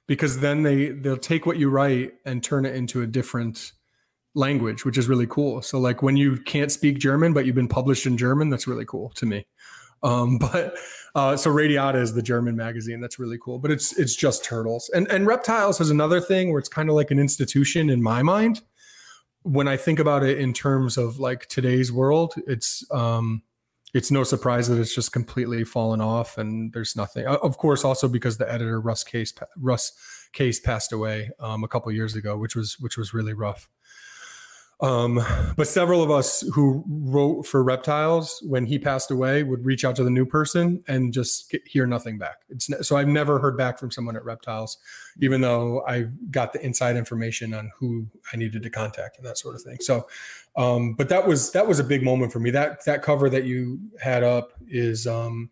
[0.08, 3.74] because then they they'll take what you write and turn it into a different
[4.36, 5.62] language, which is really cool.
[5.62, 8.86] So like when you can't speak German but you've been published in German, that's really
[8.86, 9.46] cool to me.
[10.04, 10.76] Um, but
[11.16, 13.02] uh, so Radiata is the German magazine.
[13.02, 13.60] That's really cool.
[13.60, 14.90] But it's it's just turtles.
[14.94, 18.24] And and reptiles has another thing where it's kind of like an institution in my
[18.24, 18.62] mind.
[19.44, 23.42] When I think about it in terms of like today's world, it's um,
[23.94, 27.26] it's no surprise that it's just completely fallen off and there's nothing.
[27.26, 29.94] Of course, also because the editor Russ Case Russ
[30.34, 33.70] Case passed away um, a couple years ago, which was which was really rough.
[34.82, 35.20] Um,
[35.58, 39.98] but several of us who wrote for reptiles when he passed away would reach out
[39.98, 42.38] to the new person and just get, hear nothing back.
[42.50, 44.78] It's so I've never heard back from someone at reptiles,
[45.20, 49.38] even though I got the inside information on who I needed to contact and that
[49.38, 49.80] sort of thing.
[49.82, 50.08] So,
[50.56, 52.50] um, but that was that was a big moment for me.
[52.50, 55.50] That that cover that you had up is um,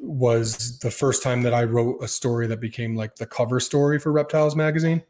[0.00, 3.98] was the first time that I wrote a story that became like the cover story
[3.98, 5.02] for Reptiles magazine,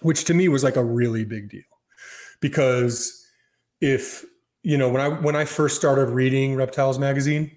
[0.00, 1.62] which to me was like a really big deal
[2.40, 3.26] because
[3.80, 4.24] if
[4.62, 7.50] you know when I when I first started reading Reptiles magazine,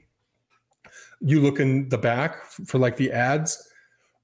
[1.22, 3.66] you look in the back for like the ads.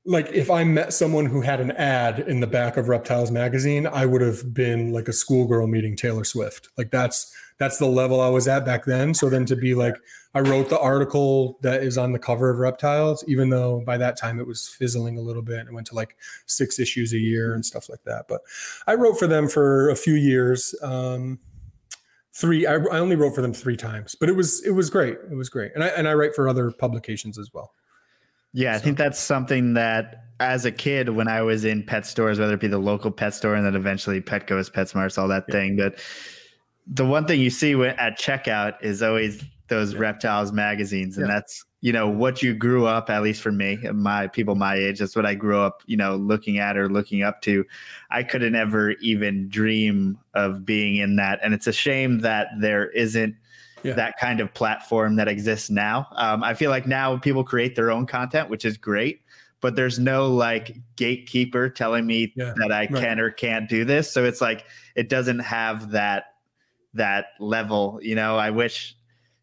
[0.07, 3.87] Like if I met someone who had an ad in the back of Reptiles magazine,
[3.87, 6.69] I would have been like a schoolgirl meeting Taylor Swift.
[6.77, 9.13] Like that's that's the level I was at back then.
[9.13, 9.95] So then to be like,
[10.35, 14.17] I wrote the article that is on the cover of Reptiles, even though by that
[14.17, 15.65] time it was fizzling a little bit.
[15.65, 18.27] It went to like six issues a year and stuff like that.
[18.27, 18.41] But
[18.85, 20.75] I wrote for them for a few years.
[20.83, 21.39] Um,
[22.33, 25.17] three, I, I only wrote for them three times, but it was it was great.
[25.31, 27.73] It was great, and I and I write for other publications as well.
[28.51, 28.77] Yeah, so.
[28.77, 32.55] I think that's something that as a kid when I was in pet stores, whether
[32.55, 35.53] it be the local pet store and then eventually Petco's, PetSmarts, all that yeah.
[35.53, 35.97] thing, but
[36.87, 39.99] the one thing you see at checkout is always those yeah.
[39.99, 41.33] reptiles magazines and yeah.
[41.33, 44.99] that's you know what you grew up at least for me my people my age
[44.99, 47.65] that's what i grew up you know looking at or looking up to
[48.11, 52.89] i couldn't ever even dream of being in that and it's a shame that there
[52.91, 53.35] isn't
[53.83, 53.93] yeah.
[53.93, 57.91] that kind of platform that exists now um, i feel like now people create their
[57.91, 59.21] own content which is great
[59.61, 62.93] but there's no like gatekeeper telling me that I right.
[62.93, 64.11] can or can't do this.
[64.11, 66.25] So it's like it doesn't have that
[66.93, 67.99] that level.
[68.01, 68.95] You know, I wish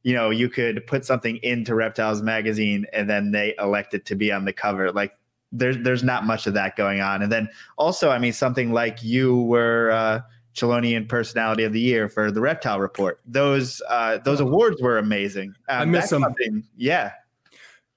[0.02, 4.14] you know you could put something into Reptiles magazine and then they elect it to
[4.14, 4.90] be on the cover.
[4.92, 5.16] Like
[5.52, 7.22] there's there's not much of that going on.
[7.22, 7.48] And then
[7.78, 10.20] also, I mean, something like you were uh,
[10.54, 13.20] Chelonian Personality of the Year for the Reptile Report.
[13.26, 15.54] Those uh, those awards were amazing.
[15.68, 16.22] Um, I miss them.
[16.22, 17.12] something- Yeah,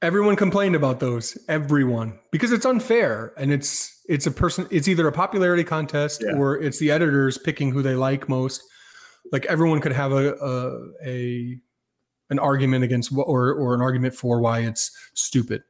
[0.02, 1.38] Everyone complained about those.
[1.48, 4.68] Everyone, because it's unfair, and it's it's a person.
[4.70, 6.36] It's either a popularity contest Yeah.
[6.38, 8.62] or it's the editors picking who they like most.
[9.32, 11.58] Like everyone could have a a, a
[12.30, 15.64] an argument against or or an argument for why it's stupid.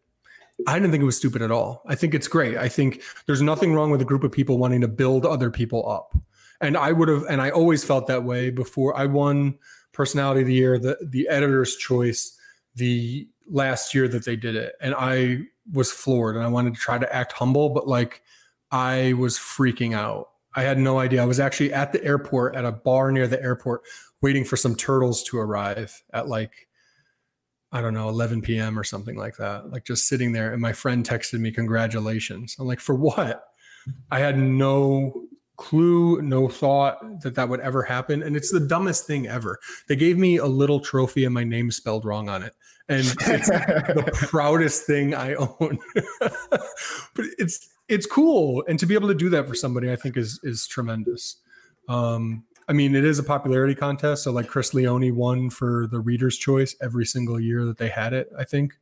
[0.67, 1.81] I didn't think it was stupid at all.
[1.85, 2.57] I think it's great.
[2.57, 5.89] I think there's nothing wrong with a group of people wanting to build other people
[5.89, 6.17] up.
[6.61, 9.57] And I would have, and I always felt that way before I won
[9.91, 12.37] personality of the year, the the editor's choice,
[12.75, 14.75] the last year that they did it.
[14.79, 15.41] And I
[15.73, 18.21] was floored and I wanted to try to act humble, but like
[18.71, 20.29] I was freaking out.
[20.55, 21.21] I had no idea.
[21.21, 23.81] I was actually at the airport at a bar near the airport
[24.25, 26.67] waiting for some turtles to arrive at like
[27.71, 28.79] I don't know, 11 p.m.
[28.79, 29.69] or something like that.
[29.69, 33.43] Like just sitting there, and my friend texted me, "Congratulations!" I'm like, "For what?"
[34.09, 39.05] I had no clue, no thought that that would ever happen, and it's the dumbest
[39.05, 39.59] thing ever.
[39.87, 42.53] They gave me a little trophy and my name spelled wrong on it,
[42.89, 45.77] and it's the proudest thing I own.
[46.19, 50.17] but it's it's cool, and to be able to do that for somebody, I think
[50.17, 51.37] is is tremendous.
[51.89, 54.23] Um, I mean, it is a popularity contest.
[54.23, 58.13] So, like Chris Leone won for the Reader's Choice every single year that they had
[58.13, 58.31] it.
[58.37, 58.73] I think.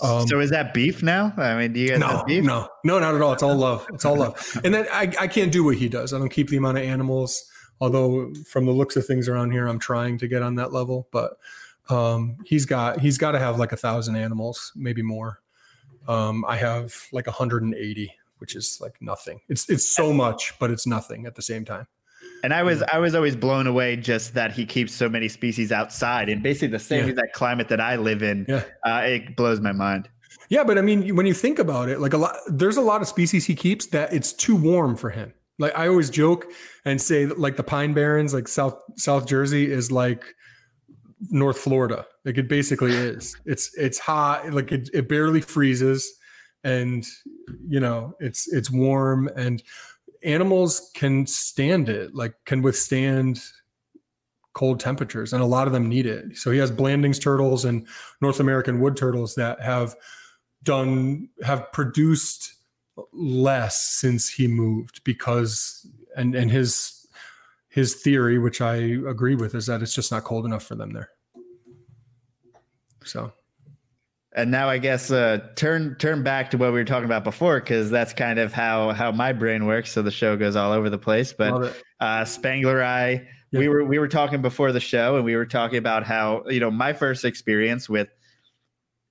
[0.00, 1.32] Um, so is that beef now?
[1.36, 2.44] I mean, do you guys no, have beef?
[2.44, 3.32] no, no, not at all.
[3.32, 3.86] It's all love.
[3.92, 4.60] It's all love.
[4.64, 6.12] And then I, I can't do what he does.
[6.12, 7.50] I don't keep the amount of animals.
[7.80, 11.08] Although from the looks of things around here, I'm trying to get on that level.
[11.12, 11.36] But
[11.88, 15.40] um, he's got he's got to have like a thousand animals, maybe more.
[16.06, 19.40] Um, I have like 180, which is like nothing.
[19.48, 21.86] It's it's so much, but it's nothing at the same time.
[22.44, 25.72] And I was I was always blown away just that he keeps so many species
[25.72, 27.10] outside in basically the same Yeah.
[27.10, 28.46] exact climate that I live in.
[28.48, 28.64] Yeah.
[28.86, 30.08] Uh, it blows my mind.
[30.50, 33.02] Yeah, but I mean, when you think about it, like a lot, there's a lot
[33.02, 35.32] of species he keeps that it's too warm for him.
[35.58, 36.46] Like I always joke
[36.84, 40.24] and say, that, like the Pine Barrens, like South South Jersey, is like
[41.30, 42.06] North Florida.
[42.24, 43.36] Like it basically is.
[43.44, 44.52] It's it's hot.
[44.52, 46.08] Like it, it barely freezes,
[46.64, 47.04] and
[47.68, 49.62] you know it's it's warm, and
[50.22, 52.14] animals can stand it.
[52.14, 53.42] Like can withstand
[54.52, 56.36] cold temperatures, and a lot of them need it.
[56.36, 57.86] So he has Blandings turtles and
[58.20, 59.94] North American wood turtles that have
[60.62, 62.54] done have produced
[63.12, 67.06] less since he moved because and and his
[67.68, 70.92] his theory which i agree with is that it's just not cold enough for them
[70.92, 71.10] there
[73.04, 73.32] so
[74.38, 77.58] And now I guess uh, turn turn back to what we were talking about before
[77.58, 79.90] because that's kind of how how my brain works.
[79.90, 81.32] So the show goes all over the place.
[81.32, 83.26] But uh, Spengleri.
[83.50, 86.60] We were we were talking before the show, and we were talking about how you
[86.60, 88.08] know my first experience with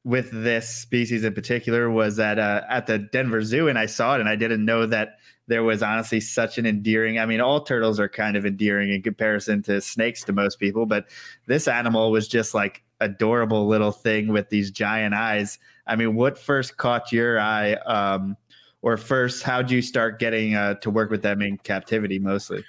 [0.06, 4.16] with this species in particular was at uh, at the Denver Zoo, and I saw
[4.16, 5.18] it, and I didn't know that
[5.48, 7.20] there was honestly such an endearing.
[7.20, 10.86] I mean, all turtles are kind of endearing in comparison to snakes to most people,
[10.86, 11.10] but
[11.48, 15.60] this animal was just like adorable little thing with these giant eyes.
[15.86, 17.74] I mean, what first caught your eye?
[17.74, 18.38] Um,
[18.82, 22.64] or first, how'd you start getting uh, to work with them in captivity mostly?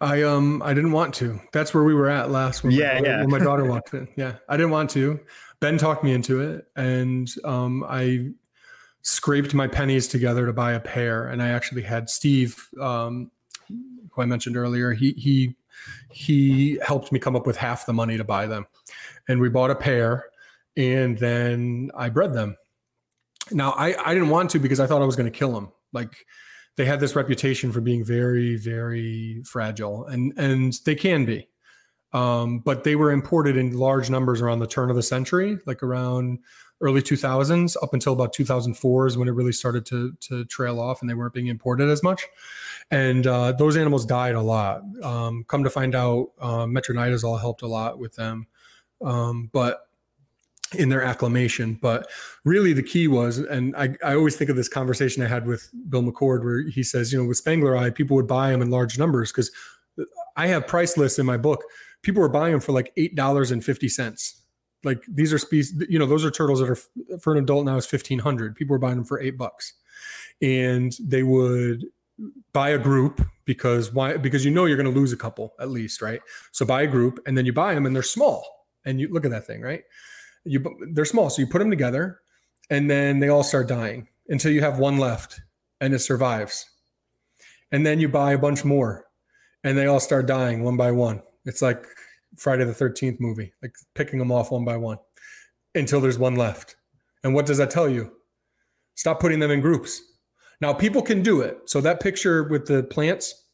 [0.00, 3.06] i um i didn't want to that's where we were at last when, Yeah, my,
[3.06, 3.20] yeah.
[3.20, 5.20] when my daughter walked in yeah i didn't want to
[5.60, 8.30] ben talked me into it and um i
[9.02, 13.30] scraped my pennies together to buy a pair and i actually had steve um
[13.68, 15.54] who i mentioned earlier he he
[16.10, 18.66] he helped me come up with half the money to buy them
[19.28, 20.26] and we bought a pair
[20.76, 22.56] and then i bred them.
[23.50, 25.72] Now i i didn't want to because i thought i was going to kill them
[25.92, 26.26] like
[26.76, 31.48] they had this reputation for being very very fragile and and they can be.
[32.12, 35.80] Um, but they were imported in large numbers around the turn of the century like
[35.82, 36.40] around
[36.80, 41.00] early 2000s up until about 2004 is when it really started to to trail off
[41.00, 42.26] and they weren't being imported as much.
[42.90, 44.82] And uh, those animals died a lot.
[45.02, 48.46] Um, come to find out uh, metronidazole helped a lot with them
[49.02, 49.86] um, but
[50.78, 51.74] in their acclamation.
[51.82, 52.08] but
[52.44, 55.68] really the key was and I, I always think of this conversation i had with
[55.88, 58.96] bill mccord where he says you know with spengleri people would buy them in large
[58.96, 59.50] numbers because
[60.36, 61.64] i have price lists in my book.
[62.02, 64.42] People were buying them for like eight dollars and fifty cents.
[64.84, 67.76] Like these are species you know those are turtles that are for an adult now
[67.76, 69.74] is 1500 people were buying them for eight bucks.
[70.40, 71.84] And they would
[72.52, 75.70] buy a group because why because you know you're going to lose a couple at
[75.70, 76.20] least right?
[76.52, 79.24] So buy a group and then you buy them and they're small and you look
[79.24, 79.82] at that thing right
[80.44, 82.20] you they're small so you put them together
[82.70, 85.40] and then they all start dying until you have one left
[85.80, 86.64] and it survives.
[87.72, 89.06] And then you buy a bunch more
[89.64, 91.20] and they all start dying one by one.
[91.44, 91.84] It's like
[92.36, 94.98] Friday the 13th movie, like picking them off one by one
[95.74, 96.76] until there's one left.
[97.24, 98.12] And what does that tell you?
[98.94, 100.00] Stop putting them in groups.
[100.60, 101.58] Now, people can do it.
[101.66, 103.46] So that picture with the plants,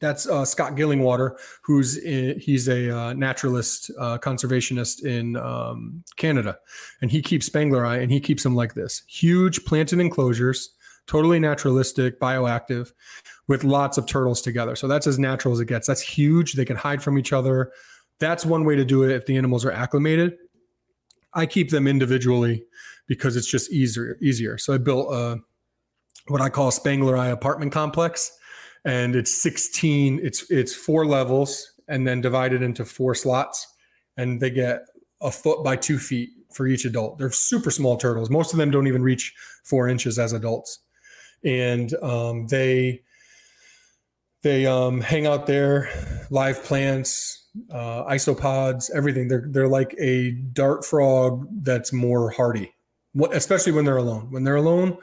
[0.00, 6.58] that's uh, Scott Gillingwater, who's in, he's a uh, naturalist, uh, conservationist in um, Canada,
[7.00, 10.70] and he keeps Spengleri and he keeps them like this: huge planted enclosures,
[11.06, 12.92] totally naturalistic, bioactive,
[13.48, 14.76] with lots of turtles together.
[14.76, 15.86] So that's as natural as it gets.
[15.86, 16.54] That's huge.
[16.54, 17.72] They can hide from each other.
[18.18, 20.36] That's one way to do it if the animals are acclimated.
[21.34, 22.64] I keep them individually
[23.06, 24.16] because it's just easier.
[24.22, 24.58] Easier.
[24.58, 25.38] So I built a
[26.28, 28.32] what I call a Spengleri apartment complex
[28.86, 33.66] and it's 16 it's it's four levels and then divided into four slots
[34.16, 34.86] and they get
[35.20, 37.18] a foot by two feet for each adult.
[37.18, 38.30] They're super small turtles.
[38.30, 39.34] Most of them don't even reach
[39.64, 40.78] four inches as adults.
[41.44, 43.02] And um, they
[44.42, 45.90] they um, hang out there
[46.30, 49.28] live plants uh, isopods everything.
[49.28, 52.72] They're they're like a dart frog that's more hardy
[53.32, 54.30] especially when they're alone.
[54.30, 54.98] When they're alone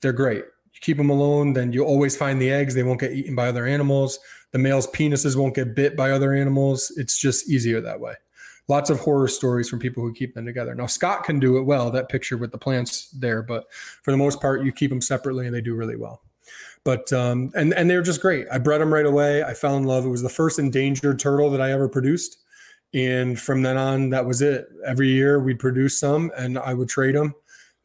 [0.00, 0.44] they're great
[0.78, 2.74] you keep them alone, then you always find the eggs.
[2.74, 4.18] They won't get eaten by other animals.
[4.52, 6.92] The male's penises won't get bit by other animals.
[6.96, 8.14] It's just easier that way.
[8.68, 10.74] Lots of horror stories from people who keep them together.
[10.74, 13.64] Now, Scott can do it well, that picture with the plants there, but
[14.02, 16.22] for the most part, you keep them separately and they do really well.
[16.84, 18.46] But, um, and, and they're just great.
[18.52, 19.42] I bred them right away.
[19.42, 20.04] I fell in love.
[20.04, 22.38] It was the first endangered turtle that I ever produced.
[22.94, 24.68] And from then on, that was it.
[24.86, 27.34] Every year we'd produce some and I would trade them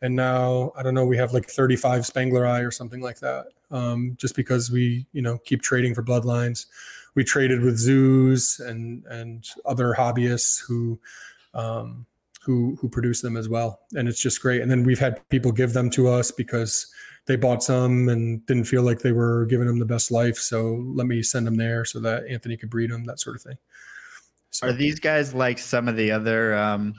[0.03, 3.47] and now I don't know, we have like 35 Spengleri or something like that.
[3.71, 6.67] Um, just because we, you know, keep trading for bloodlines.
[7.15, 10.99] We traded with zoos and and other hobbyists who
[11.53, 12.05] um,
[12.43, 14.61] who who produce them as well, and it's just great.
[14.61, 16.91] And then we've had people give them to us because
[17.25, 20.37] they bought some and didn't feel like they were giving them the best life.
[20.37, 23.41] So let me send them there so that Anthony could breed them, that sort of
[23.41, 23.57] thing.
[24.49, 26.93] So, Are these guys like some of the other um,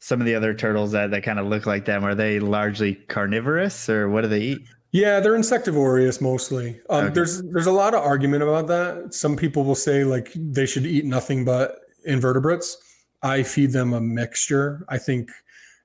[0.00, 2.04] some of the other turtles that, that kind of look like them?
[2.04, 4.60] Are they largely carnivorous or what do they eat?
[4.92, 6.80] Yeah, they're insectivorous mostly.
[6.88, 7.14] Um, okay.
[7.14, 9.12] There's there's a lot of argument about that.
[9.12, 12.76] Some people will say like they should eat nothing but invertebrates.
[13.22, 14.84] I feed them a mixture.
[14.88, 15.30] I think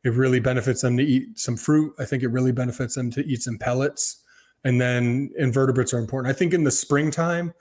[0.04, 1.94] it really benefits them to eat some fruit.
[2.00, 4.24] I think it really benefits them to eat some pellets.
[4.64, 6.34] And then invertebrates are important.
[6.34, 7.54] I think in the springtime,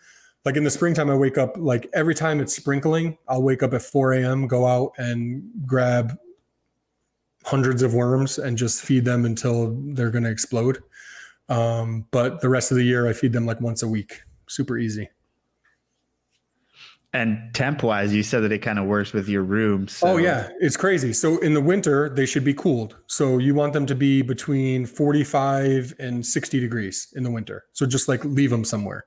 [0.44, 3.74] like in the springtime, I wake up like every time it's sprinkling, I'll wake up
[3.74, 6.16] at 4 a.m., go out and grab
[7.44, 10.82] hundreds of worms and just feed them until they're going to explode.
[11.48, 14.22] Um, but the rest of the year, I feed them like once a week.
[14.48, 15.08] Super easy.
[17.14, 19.86] And temp wise, you said that it kind of works with your room.
[19.86, 20.08] So.
[20.08, 20.48] Oh, yeah.
[20.60, 21.12] It's crazy.
[21.12, 22.96] So in the winter, they should be cooled.
[23.06, 27.64] So you want them to be between 45 and 60 degrees in the winter.
[27.72, 29.04] So just like leave them somewhere.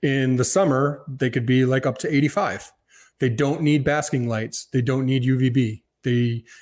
[0.00, 2.72] In the summer, they could be like up to 85.
[3.18, 5.82] They don't need basking lights, they don't need UVB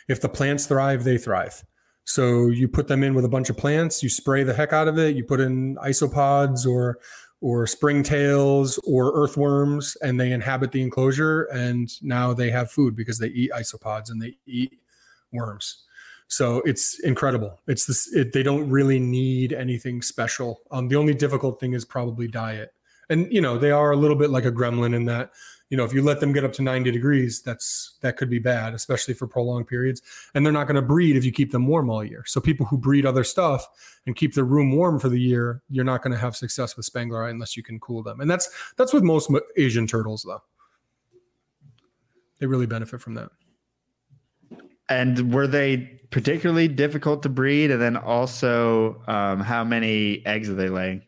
[0.09, 1.65] if the plants thrive, they thrive.
[2.05, 4.87] So you put them in with a bunch of plants, you spray the heck out
[4.87, 6.99] of it, you put in isopods or
[7.43, 13.19] or springtails or earthworms and they inhabit the enclosure and now they have food because
[13.19, 14.73] they eat isopods and they eat
[15.33, 15.85] worms.
[16.29, 17.61] So it's incredible.
[17.67, 20.61] It's this it, they don't really need anything special.
[20.71, 22.73] Um, the only difficult thing is probably diet.
[23.11, 25.31] And you know, they are a little bit like a gremlin in that
[25.71, 28.39] you know if you let them get up to 90 degrees that's that could be
[28.39, 30.03] bad especially for prolonged periods.
[30.35, 32.25] And they're not going to breed if you keep them warm all year.
[32.27, 33.67] So people who breed other stuff
[34.07, 36.91] and keep their room warm for the year you're not going to have success with
[36.91, 38.21] spengleri unless you can cool them.
[38.21, 40.43] And that's that's with most asian turtles though.
[42.39, 43.31] They really benefit from that.
[44.89, 47.71] And were they particularly difficult to breed?
[47.71, 51.03] And then also um, how many eggs are they laying?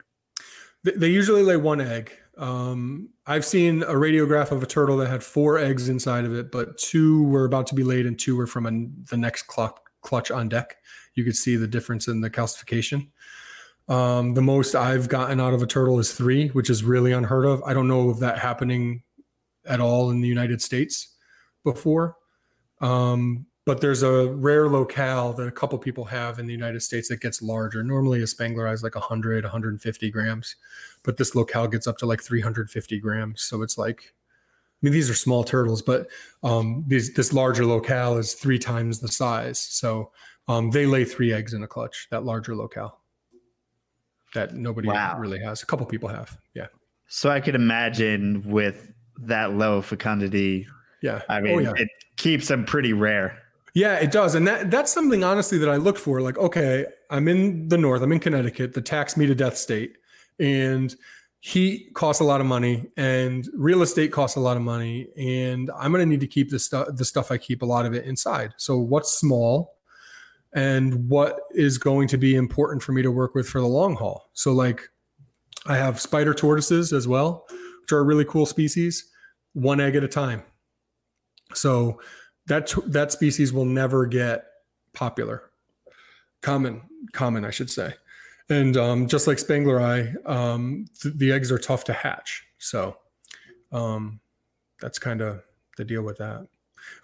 [0.82, 5.22] They usually lay one egg um, I've seen a radiograph of a turtle that had
[5.22, 8.46] four eggs inside of it, but two were about to be laid and two were
[8.46, 10.76] from a, the next clutch on deck.
[11.14, 13.08] You could see the difference in the calcification.
[13.88, 17.46] Um, the most I've gotten out of a turtle is three, which is really unheard
[17.46, 17.62] of.
[17.64, 19.02] I don't know of that happening
[19.66, 21.16] at all in the United States
[21.64, 22.16] before.
[22.80, 27.08] Um, but there's a rare locale that a couple people have in the United States
[27.08, 27.82] that gets larger.
[27.84, 30.56] Normally, a Spengleri is like 100, 150 grams,
[31.04, 33.42] but this locale gets up to like 350 grams.
[33.42, 36.08] So it's like, I mean, these are small turtles, but
[36.42, 39.58] um, these, this larger locale is three times the size.
[39.58, 40.12] So
[40.46, 43.00] um, they lay three eggs in a clutch, that larger locale
[44.34, 45.16] that nobody wow.
[45.18, 45.62] really has.
[45.62, 46.36] A couple people have.
[46.54, 46.66] Yeah.
[47.06, 50.66] So I could imagine with that low fecundity.
[51.02, 51.22] Yeah.
[51.28, 51.72] I mean, oh, yeah.
[51.76, 53.42] it keeps them pretty rare.
[53.74, 54.34] Yeah, it does.
[54.34, 56.20] And that that's something honestly that I looked for.
[56.20, 59.96] Like, okay, I'm in the north, I'm in Connecticut, the tax me to death state.
[60.38, 60.94] And
[61.40, 65.08] heat costs a lot of money and real estate costs a lot of money.
[65.16, 67.94] And I'm gonna need to keep the stuff the stuff I keep a lot of
[67.94, 68.54] it inside.
[68.56, 69.76] So what's small
[70.52, 73.94] and what is going to be important for me to work with for the long
[73.94, 74.30] haul.
[74.32, 74.88] So like
[75.66, 77.46] I have spider tortoises as well,
[77.82, 79.10] which are a really cool species,
[79.52, 80.42] one egg at a time.
[81.54, 82.00] So
[82.46, 84.46] that that species will never get
[84.94, 85.50] popular,
[86.42, 86.82] common,
[87.12, 87.94] common, I should say.
[88.50, 92.44] And um, just like Spengleri, um, th- the eggs are tough to hatch.
[92.58, 92.96] So
[93.72, 94.20] um,
[94.80, 95.42] that's kind of
[95.76, 96.46] the deal with that.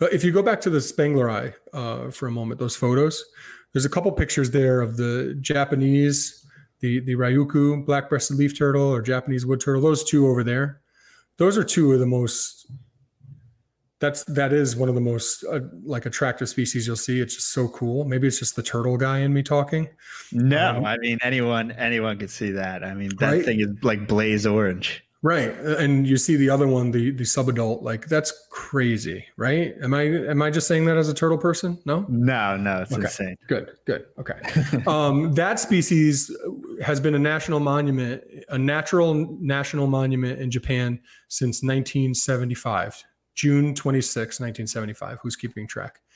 [0.00, 3.24] But if you go back to the Spengleri uh, for a moment, those photos,
[3.72, 6.46] there's a couple pictures there of the Japanese,
[6.80, 9.82] the the Ryukyu black-breasted leaf turtle or Japanese wood turtle.
[9.82, 10.80] Those two over there,
[11.36, 12.70] those are two of the most
[14.00, 17.20] that's that is one of the most uh, like attractive species you'll see.
[17.20, 18.04] It's just so cool.
[18.04, 19.88] Maybe it's just the turtle guy in me talking.
[20.32, 22.84] No, um, I mean anyone anyone could see that.
[22.84, 23.44] I mean that right?
[23.44, 25.02] thing is like blaze orange.
[25.22, 27.80] Right, and you see the other one, the the subadult.
[27.80, 29.72] Like that's crazy, right?
[29.82, 31.78] Am I am I just saying that as a turtle person?
[31.86, 33.04] No, no, no, it's okay.
[33.04, 33.36] insane.
[33.48, 34.34] Good, good, okay.
[34.86, 36.30] um, that species
[36.84, 43.02] has been a national monument, a natural national monument in Japan since 1975
[43.34, 45.18] June 26, 1975.
[45.22, 46.00] Who's keeping track?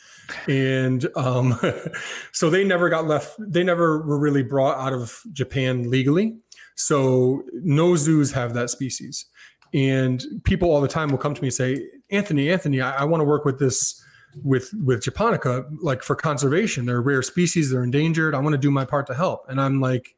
[0.46, 1.58] And um,
[2.32, 6.36] so they never got left, they never were really brought out of Japan legally.
[6.74, 9.24] So no zoos have that species.
[9.72, 13.04] And people all the time will come to me and say, Anthony, Anthony, I, I
[13.04, 14.04] want to work with this
[14.44, 18.70] with with japonica like for conservation they're rare species they're endangered i want to do
[18.70, 20.14] my part to help and i'm like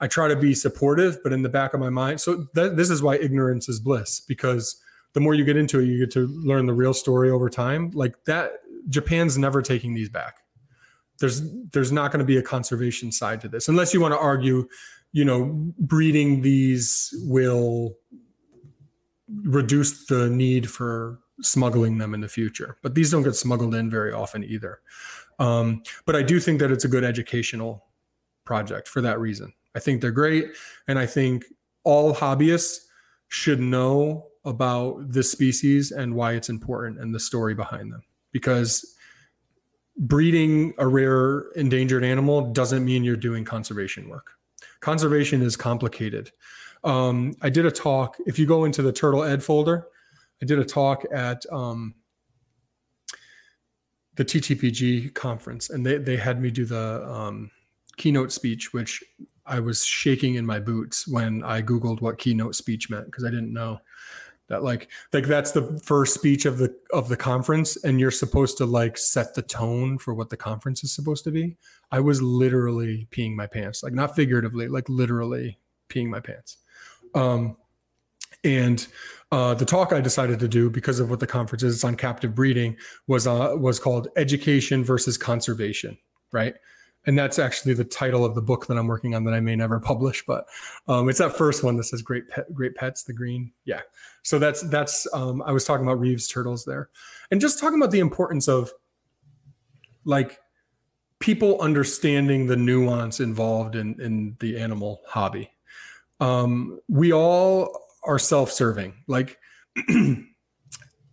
[0.00, 2.90] i try to be supportive but in the back of my mind so th- this
[2.90, 4.82] is why ignorance is bliss because
[5.14, 7.90] the more you get into it, you get to learn the real story over time.
[7.90, 8.52] Like that,
[8.88, 10.38] Japan's never taking these back.
[11.18, 11.42] There's
[11.72, 14.68] there's not going to be a conservation side to this, unless you want to argue,
[15.12, 17.96] you know, breeding these will
[19.42, 22.78] reduce the need for smuggling them in the future.
[22.82, 24.80] But these don't get smuggled in very often either.
[25.38, 27.84] Um, but I do think that it's a good educational
[28.44, 29.52] project for that reason.
[29.74, 30.52] I think they're great,
[30.86, 31.44] and I think
[31.84, 32.78] all hobbyists
[33.28, 38.02] should know about this species and why it's important and the story behind them.
[38.32, 38.96] Because
[39.96, 44.32] breeding a rare endangered animal doesn't mean you're doing conservation work.
[44.80, 46.30] Conservation is complicated.
[46.84, 49.86] Um, I did a talk, if you go into the Turtle Ed folder,
[50.40, 51.94] I did a talk at um,
[54.14, 57.50] the TTPG conference, and they, they had me do the um,
[57.96, 59.02] keynote speech, which
[59.44, 63.30] I was shaking in my boots when I Googled what keynote speech meant because I
[63.30, 63.80] didn't know
[64.48, 68.56] that like like that's the first speech of the of the conference and you're supposed
[68.58, 71.56] to like set the tone for what the conference is supposed to be
[71.92, 76.58] i was literally peeing my pants like not figuratively like literally peeing my pants
[77.14, 77.56] um
[78.44, 78.86] and
[79.30, 82.34] uh, the talk I decided to do because of what the conference is on captive
[82.34, 82.76] breeding
[83.06, 85.98] was uh, was called education versus conservation,
[86.32, 86.54] right?
[87.08, 89.56] And that's actually the title of the book that I'm working on that I may
[89.56, 90.24] never publish.
[90.26, 90.46] But
[90.86, 93.50] um, it's that first one that says "Great Pet, Great Pets," the green.
[93.64, 93.80] Yeah.
[94.22, 96.90] So that's that's um, I was talking about Reeves turtles there,
[97.30, 98.70] and just talking about the importance of
[100.04, 100.38] like
[101.18, 105.50] people understanding the nuance involved in in the animal hobby.
[106.20, 108.92] Um, we all are self-serving.
[109.06, 109.38] Like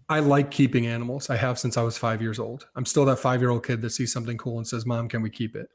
[0.09, 1.29] I like keeping animals.
[1.29, 2.67] I have since I was five years old.
[2.75, 5.21] I'm still that five year old kid that sees something cool and says, Mom, can
[5.21, 5.69] we keep it?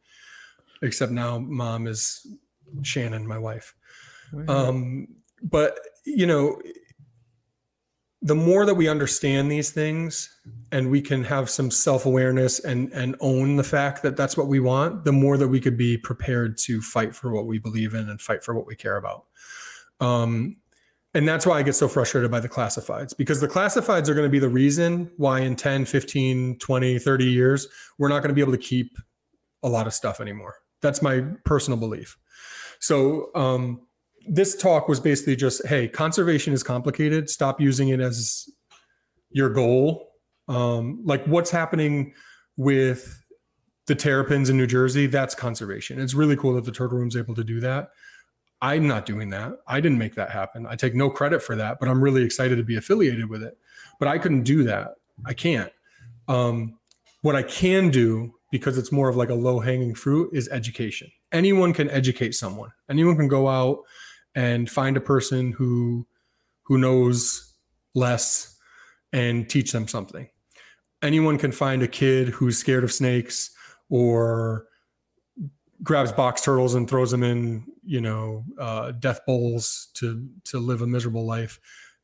[0.82, 2.26] Except now mom is
[2.82, 3.74] Shannon, my wife.
[4.48, 5.08] Um,
[5.42, 6.60] but, you know,
[8.22, 10.28] the more that we understand these things
[10.70, 14.60] and we can have some self-awareness and and own the fact that that's what we
[14.60, 18.10] want the more that we could be prepared to fight for what we believe in
[18.10, 19.24] and fight for what we care about
[20.00, 20.56] um,
[21.12, 24.26] and that's why I get so frustrated by the classifieds because the classifieds are going
[24.26, 27.66] to be the reason why in 10, 15, 20, 30 years,
[27.98, 28.96] we're not going to be able to keep
[29.62, 30.56] a lot of stuff anymore.
[30.80, 32.16] That's my personal belief.
[32.78, 33.82] So, um,
[34.26, 37.30] this talk was basically just hey, conservation is complicated.
[37.30, 38.48] Stop using it as
[39.30, 40.08] your goal.
[40.48, 42.12] Um, like what's happening
[42.56, 43.22] with
[43.86, 46.00] the terrapins in New Jersey, that's conservation.
[46.00, 47.90] It's really cool that the turtle room's able to do that.
[48.62, 49.54] I'm not doing that.
[49.66, 50.66] I didn't make that happen.
[50.66, 53.56] I take no credit for that, but I'm really excited to be affiliated with it.
[53.98, 54.96] But I couldn't do that.
[55.24, 55.72] I can't.
[56.28, 56.78] Um,
[57.22, 61.10] what I can do, because it's more of like a low hanging fruit, is education.
[61.32, 62.70] Anyone can educate someone.
[62.88, 63.80] Anyone can go out
[64.34, 66.06] and find a person who
[66.64, 67.54] who knows
[67.94, 68.56] less
[69.12, 70.28] and teach them something.
[71.02, 73.50] anyone can find a kid who's scared of snakes
[73.88, 74.66] or
[75.82, 80.82] grabs box turtles and throws them in, you know, uh, death bowls to to live
[80.82, 81.58] a miserable life.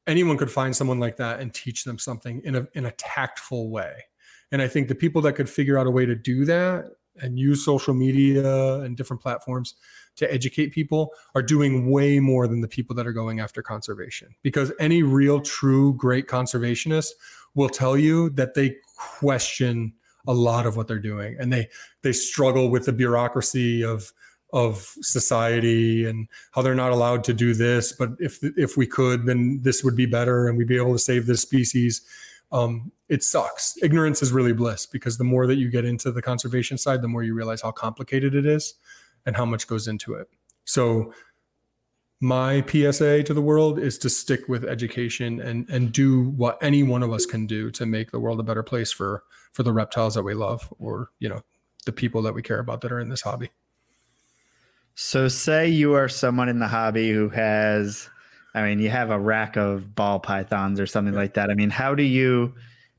[0.07, 3.71] Anyone could find someone like that and teach them something in a in a tactful
[3.71, 4.05] way.
[4.53, 6.87] And I think the people that could figure out a way to do that
[7.21, 9.75] and use social media and different platforms
[10.17, 14.35] to educate people are doing way more than the people that are going after conservation.
[14.43, 17.11] Because any real, true, great conservationist
[17.55, 19.93] will tell you that they question
[20.27, 21.37] a lot of what they're doing.
[21.39, 21.69] And they
[22.03, 24.13] they struggle with the bureaucracy of
[24.53, 27.93] of society and how they're not allowed to do this.
[27.93, 30.99] But if if we could then this would be better and we'd be able to
[30.99, 32.03] save this species
[32.53, 36.23] um, it sucks ignorance is really bliss because the more that you get into the
[36.23, 38.75] conservation side the more you realize how complicated it is
[39.25, 40.29] and how much goes into it
[40.65, 41.13] so
[42.21, 46.83] my PSA to the world is to stick with education and and do what any
[46.83, 49.73] one of us can do to make the world a better place for for the
[49.73, 51.43] reptiles that we love or you know
[51.85, 53.51] the people that we care about that are in this hobby.
[54.95, 58.11] So say you are someone in the hobby who has
[58.57, 61.21] I mean you have a rack of ball pythons or something yeah.
[61.21, 61.51] like that.
[61.51, 62.55] I mean how do you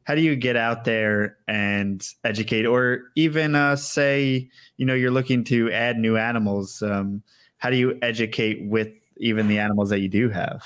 [0.06, 5.12] how do you get out there and educate or even uh, say you know you're
[5.12, 7.22] looking to add new animals um,
[7.58, 8.90] how do you educate with
[9.20, 10.64] even the animals that you do have.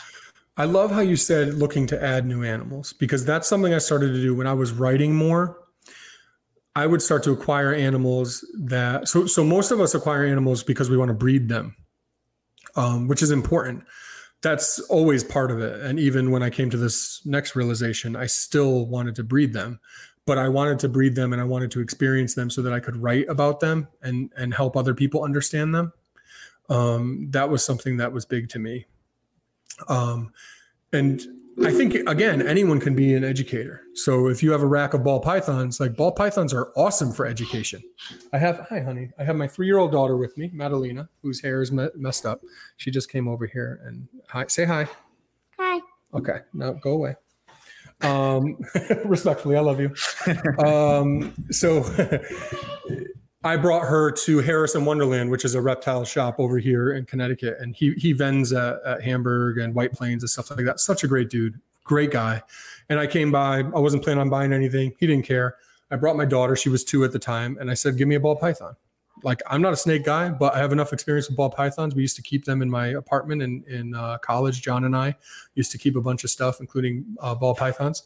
[0.57, 4.13] I love how you said looking to add new animals because that's something I started
[4.13, 5.57] to do when I was writing more.
[6.75, 10.89] I would start to acquire animals that so so most of us acquire animals because
[10.89, 11.75] we want to breed them,
[12.75, 13.83] um, which is important.
[14.41, 15.81] That's always part of it.
[15.81, 19.79] And even when I came to this next realization, I still wanted to breed them,
[20.25, 22.79] but I wanted to breed them and I wanted to experience them so that I
[22.79, 25.93] could write about them and and help other people understand them
[26.71, 28.85] um, that was something that was big to me.
[29.89, 30.31] Um,
[30.93, 31.21] and
[31.63, 33.81] I think again, anyone can be an educator.
[33.93, 37.25] So if you have a rack of ball pythons, like ball pythons are awesome for
[37.25, 37.83] education.
[38.33, 39.09] I have, hi, honey.
[39.19, 42.41] I have my three-year-old daughter with me, Madalena, whose hair is me- messed up.
[42.77, 44.87] She just came over here and hi, say hi.
[45.59, 45.81] Hi.
[46.13, 47.15] Okay, now go away.
[48.01, 48.57] Um,
[49.05, 49.93] respectfully, I love you.
[50.65, 51.83] Um, so
[53.43, 57.57] I brought her to Harrison Wonderland, which is a reptile shop over here in Connecticut,
[57.59, 60.79] and he he vends at, at Hamburg and White Plains and stuff like that.
[60.79, 62.43] Such a great dude, great guy.
[62.89, 63.59] And I came by.
[63.59, 64.93] I wasn't planning on buying anything.
[64.99, 65.55] He didn't care.
[65.89, 66.55] I brought my daughter.
[66.55, 68.75] She was two at the time, and I said, "Give me a ball python."
[69.23, 71.95] Like I'm not a snake guy, but I have enough experience with ball pythons.
[71.95, 74.61] We used to keep them in my apartment in in uh, college.
[74.61, 75.15] John and I
[75.55, 78.03] used to keep a bunch of stuff, including uh, ball pythons,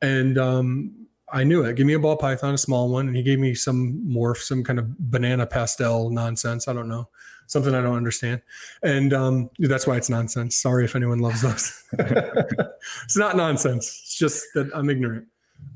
[0.00, 1.01] and um,
[1.32, 1.76] I knew it.
[1.76, 4.62] Give me a ball python, a small one, and he gave me some morph, some
[4.62, 6.68] kind of banana pastel nonsense.
[6.68, 7.08] I don't know,
[7.46, 8.42] something I don't understand,
[8.82, 10.56] and um, that's why it's nonsense.
[10.56, 11.84] Sorry if anyone loves those.
[13.04, 13.86] it's not nonsense.
[14.04, 15.26] It's just that I'm ignorant.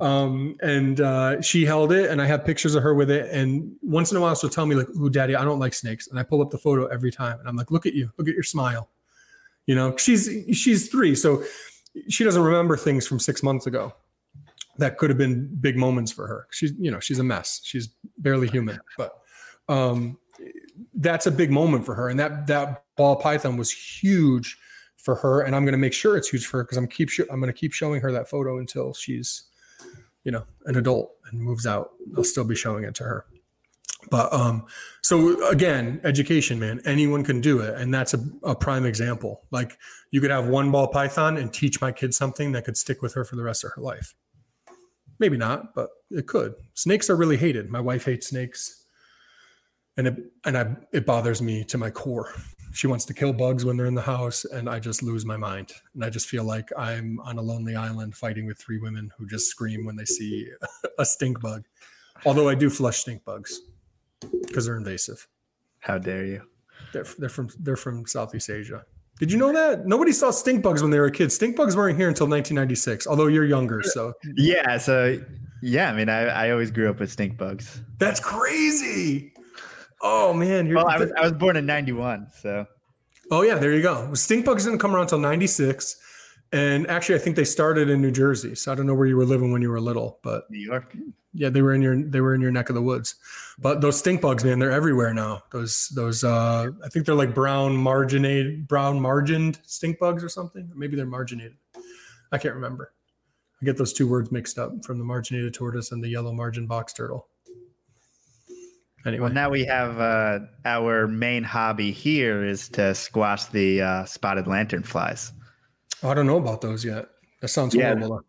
[0.00, 3.30] Um, and uh, she held it, and I have pictures of her with it.
[3.30, 6.09] And once in a while, she'll tell me like, "Ooh, Daddy, I don't like snakes,"
[6.09, 8.12] and I pull up the photo every time, and I'm like, "Look at you!
[8.18, 8.90] Look at your smile."
[9.64, 11.42] You know, she's she's three, so
[12.09, 13.94] she doesn't remember things from six months ago
[14.78, 16.46] that could have been big moments for her.
[16.50, 17.60] She's, you know, she's a mess.
[17.64, 19.18] She's barely human, but
[19.68, 20.18] um,
[20.94, 22.08] that's a big moment for her.
[22.08, 24.58] And that that ball python was huge
[24.96, 25.42] for her.
[25.42, 27.52] And I'm going to make sure it's huge for her because I'm keep I'm going
[27.52, 29.44] to keep showing her that photo until she's,
[30.24, 31.90] you know, an adult and moves out.
[32.16, 33.26] I'll still be showing it to her.
[34.10, 34.66] But um,
[35.02, 37.74] so again, education, man, anyone can do it.
[37.74, 39.42] And that's a, a prime example.
[39.50, 39.78] Like
[40.10, 43.14] you could have one ball python and teach my kid something that could stick with
[43.14, 44.14] her for the rest of her life.
[45.18, 46.55] Maybe not, but it could.
[46.75, 47.71] Snakes are really hated.
[47.71, 48.84] My wife hates snakes,
[49.97, 52.33] and it and I it bothers me to my core.
[52.72, 55.37] She wants to kill bugs when they're in the house, and I just lose my
[55.37, 55.72] mind.
[55.95, 59.26] And I just feel like I'm on a lonely island fighting with three women who
[59.26, 60.51] just scream when they see
[60.99, 61.64] a stink bug.
[62.26, 63.61] Although I do flush stink bugs
[64.47, 65.26] because they're invasive.
[65.79, 66.43] How dare you?
[66.93, 68.84] They're, they're from they're from Southeast Asia.
[69.18, 71.34] Did you know that nobody saw stink bugs when they were kids?
[71.34, 73.07] Stink bugs weren't here until 1996.
[73.07, 74.76] Although you're younger, so yeah.
[74.76, 75.18] So
[75.63, 77.80] yeah, I mean, I, I always grew up with stink bugs.
[77.99, 79.33] That's crazy.
[80.03, 82.67] Oh man, well, I was I was born in '91, so.
[83.30, 84.13] Oh yeah, there you go.
[84.14, 85.97] Stink bugs didn't come around until '96,
[86.52, 88.54] and actually, I think they started in New Jersey.
[88.54, 90.96] So I don't know where you were living when you were little, but New York
[91.36, 93.16] yeah, they were in your they were in your neck of the woods.
[93.58, 95.42] But those stink bugs, man, they're everywhere now.
[95.52, 100.70] Those those uh I think they're like brown marginated brown margined stink bugs or something.
[100.74, 101.56] Maybe they're marginated.
[102.32, 102.92] I can't remember.
[103.60, 106.66] I get those two words mixed up from the marginated tortoise and the yellow margin
[106.66, 107.28] box turtle.
[109.04, 109.24] Anyway.
[109.24, 114.48] Well, now we have uh, our main hobby here is to squash the uh, spotted
[114.48, 115.32] lantern flies.
[115.36, 115.36] Oh,
[116.02, 117.08] I don't know about those yet.
[117.40, 117.94] That sounds yeah.
[117.94, 118.22] horrible.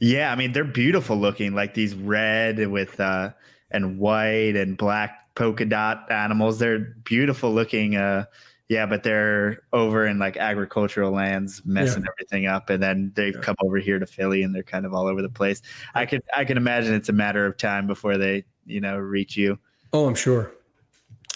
[0.00, 3.30] Yeah, I mean they're beautiful looking, like these red with uh
[3.70, 6.58] and white and black polka dot animals.
[6.58, 7.96] They're beautiful looking.
[7.96, 8.24] Uh,
[8.68, 12.10] yeah, but they're over in like agricultural lands, messing yeah.
[12.12, 13.40] everything up, and then they've yeah.
[13.40, 15.62] come over here to Philly, and they're kind of all over the place.
[15.94, 19.36] I could I can imagine it's a matter of time before they you know reach
[19.36, 19.58] you.
[19.92, 20.52] Oh, I'm sure.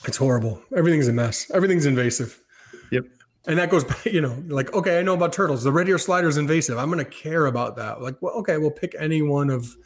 [0.05, 0.61] It's horrible.
[0.77, 1.51] Everything's a mess.
[1.55, 2.43] Everything's invasive.
[2.91, 3.05] Yep.
[3.47, 5.63] And that goes back, you know, like, okay, I know about turtles.
[5.65, 6.79] The red ear slider is invasive.
[6.79, 8.01] I'm going to care about that.
[8.01, 9.77] Like, well, okay, we'll pick any one of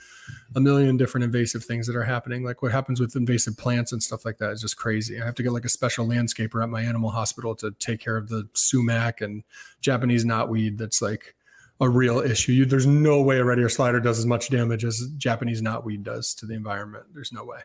[0.55, 2.45] a million different invasive things that are happening.
[2.45, 5.21] Like what happens with invasive plants and stuff like that is just crazy.
[5.21, 8.17] I have to get like a special landscaper at my animal hospital to take care
[8.17, 9.43] of the sumac and
[9.81, 10.79] Japanese knotweed.
[10.79, 11.35] That's like
[11.81, 12.53] a real issue.
[12.53, 16.03] You, there's no way a red ear slider does as much damage as Japanese knotweed
[16.03, 17.07] does to the environment.
[17.13, 17.61] There's no way.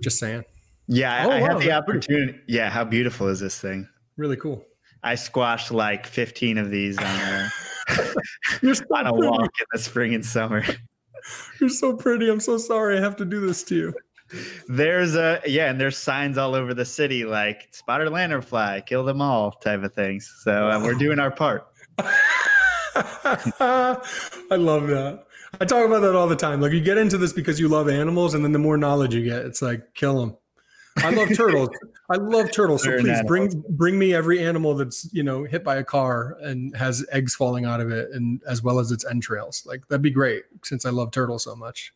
[0.00, 0.44] Just saying.
[0.88, 2.38] Yeah, oh, I wow, had the opportunity.
[2.48, 3.88] Yeah, how beautiful is this thing?
[4.16, 4.64] Really cool.
[5.02, 7.50] I squashed like 15 of these on a,
[8.90, 10.64] on a walk in the spring and summer.
[11.60, 12.30] You're so pretty.
[12.30, 13.94] I'm so sorry I have to do this to you.
[14.68, 19.20] There's a yeah, and there's signs all over the city like spotted lanternfly, kill them
[19.20, 20.32] all type of things.
[20.42, 21.66] So uh, we're doing our part.
[21.98, 23.98] I
[24.50, 25.24] love that.
[25.60, 26.62] I talk about that all the time.
[26.62, 29.22] Like you get into this because you love animals, and then the more knowledge you
[29.22, 30.36] get, it's like kill them.
[30.98, 31.70] I love turtles.
[32.10, 32.82] I love turtles.
[32.82, 36.76] So please bring bring me every animal that's you know hit by a car and
[36.76, 39.64] has eggs falling out of it, and as well as its entrails.
[39.66, 41.92] Like that'd be great since I love turtles so much.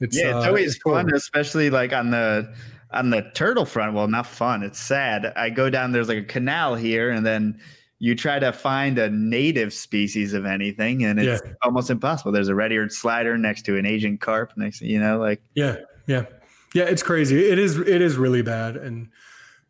[0.00, 1.16] It's, yeah, it's uh, always it's fun, cool.
[1.16, 2.52] especially like on the
[2.92, 3.94] on the turtle front.
[3.94, 4.62] Well, not fun.
[4.62, 5.32] It's sad.
[5.36, 5.92] I go down.
[5.92, 7.60] There's like a canal here, and then
[7.98, 11.52] you try to find a native species of anything, and it's yeah.
[11.62, 12.32] almost impossible.
[12.32, 14.52] There's a red-eared slider next to an Asian carp.
[14.56, 15.76] Next, you know, like yeah,
[16.06, 16.24] yeah.
[16.74, 17.48] Yeah, it's crazy.
[17.48, 19.08] It is it is really bad and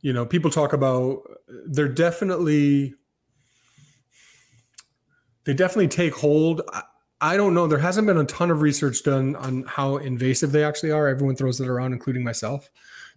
[0.03, 1.23] you know, people talk about
[1.67, 2.95] they're definitely
[5.45, 6.61] they definitely take hold.
[6.73, 6.83] I,
[7.21, 7.69] I don't know.
[7.69, 11.07] There hasn't been a ton of research done on how invasive they actually are.
[11.07, 12.69] Everyone throws it around, including myself.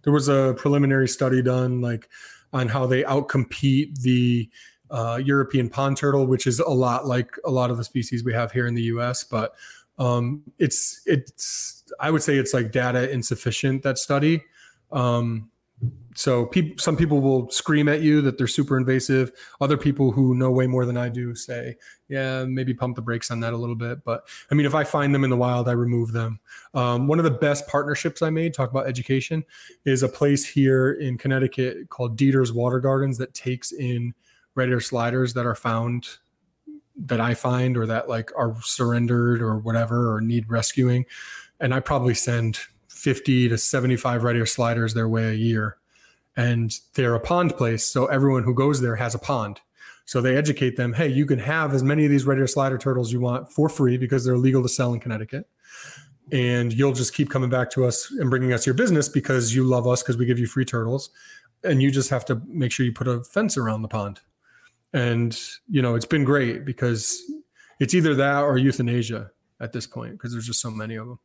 [0.04, 2.08] There was a preliminary study done, like
[2.52, 4.48] on how they outcompete the
[4.88, 8.32] uh, European pond turtle, which is a lot like a lot of the species we
[8.32, 9.24] have here in the U.S.
[9.24, 9.56] But
[9.98, 14.44] um, it's it's I would say it's like data insufficient that study.
[14.92, 15.50] Um,
[16.14, 19.32] so people, some people will scream at you that they're super invasive.
[19.60, 21.76] Other people who know way more than I do say,
[22.08, 24.02] yeah, maybe pump the brakes on that a little bit.
[24.02, 26.40] But I mean, if I find them in the wild, I remove them.
[26.72, 29.44] Um, one of the best partnerships I made, talk about education,
[29.84, 34.14] is a place here in Connecticut called Dieter's Water Gardens that takes in
[34.54, 36.08] red ear sliders that are found
[36.96, 41.04] that I find or that like are surrendered or whatever or need rescuing.
[41.60, 42.58] And I probably send
[42.88, 45.76] 50 to 75 red sliders their way a year.
[46.36, 47.86] And they're a pond place.
[47.86, 49.60] So everyone who goes there has a pond.
[50.04, 53.12] So they educate them hey, you can have as many of these red slider turtles
[53.12, 55.48] you want for free because they're legal to sell in Connecticut.
[56.32, 59.64] And you'll just keep coming back to us and bringing us your business because you
[59.64, 61.10] love us because we give you free turtles.
[61.64, 64.20] And you just have to make sure you put a fence around the pond
[64.96, 65.38] and
[65.68, 67.22] you know it's been great because
[67.80, 69.30] it's either that or euthanasia
[69.60, 71.18] at this point because there's just so many of them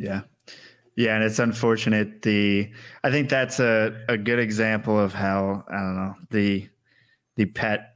[0.00, 0.22] yeah
[0.96, 2.70] yeah and it's unfortunate the
[3.04, 6.68] i think that's a, a good example of how i don't know the
[7.36, 7.94] the pet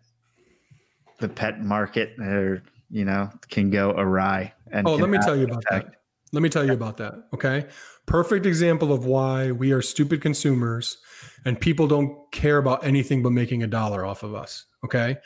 [1.19, 5.45] the pet market or you know can go awry and oh let me tell you
[5.45, 5.87] about that
[6.33, 7.67] let me tell you about that okay
[8.07, 10.99] perfect example of why we are stupid consumers
[11.45, 14.67] and people don't care about anything but making a dollar off of us.
[14.85, 15.17] Okay.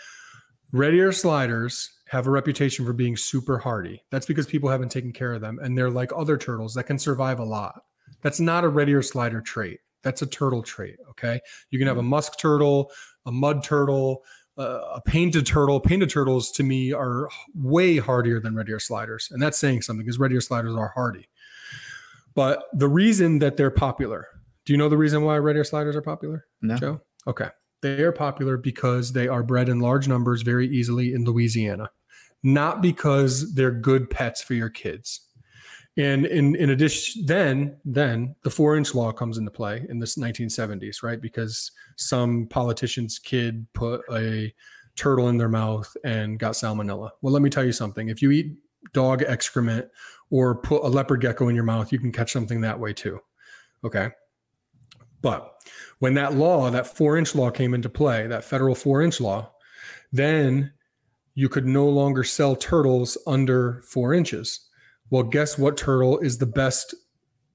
[0.72, 4.02] Red ear sliders have a reputation for being super hardy.
[4.10, 5.58] That's because people haven't taken care of them.
[5.62, 7.82] And they're like other turtles that can survive a lot.
[8.22, 9.80] That's not a red ear slider trait.
[10.02, 10.96] That's a turtle trait.
[11.10, 11.40] Okay.
[11.70, 12.90] You can have a musk turtle,
[13.26, 14.22] a mud turtle,
[14.56, 15.80] uh, a painted turtle.
[15.80, 19.28] Painted turtles to me are way hardier than red ear sliders.
[19.30, 21.28] And that's saying something because red ear sliders are hardy.
[22.34, 24.28] But the reason that they're popular,
[24.64, 26.46] do you know the reason why red ear sliders are popular?
[26.62, 26.76] No.
[26.76, 27.00] Joe?
[27.26, 27.48] Okay.
[27.80, 31.90] They are popular because they are bred in large numbers very easily in Louisiana,
[32.42, 35.20] not because they're good pets for your kids.
[35.96, 40.16] And in, in addition, then then the four inch law comes into play in this
[40.16, 41.20] 1970s, right?
[41.20, 44.54] Because some politician's kid put a
[44.94, 47.10] turtle in their mouth and got salmonella.
[47.20, 48.08] Well, let me tell you something.
[48.08, 48.54] If you eat
[48.92, 49.88] dog excrement
[50.30, 53.18] or put a leopard gecko in your mouth, you can catch something that way too.
[53.82, 54.10] Okay.
[55.20, 55.52] But
[55.98, 59.52] when that law, that four inch law came into play, that federal four inch law,
[60.12, 60.72] then
[61.38, 64.68] you could no longer sell turtles under four inches.
[65.08, 66.96] Well, guess what turtle is the best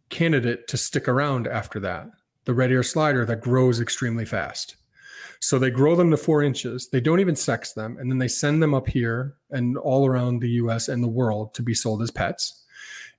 [0.09, 2.07] candidate to stick around after that?
[2.45, 4.77] The red ear slider that grows extremely fast.
[5.41, 6.87] So they grow them to four inches.
[6.91, 7.97] They don't even sex them.
[7.99, 11.53] And then they send them up here and all around the US and the world
[11.55, 12.63] to be sold as pets.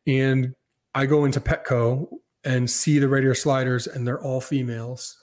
[0.07, 0.55] And
[0.95, 2.09] I go into Petco
[2.43, 5.23] and see the red ear sliders and they're all females.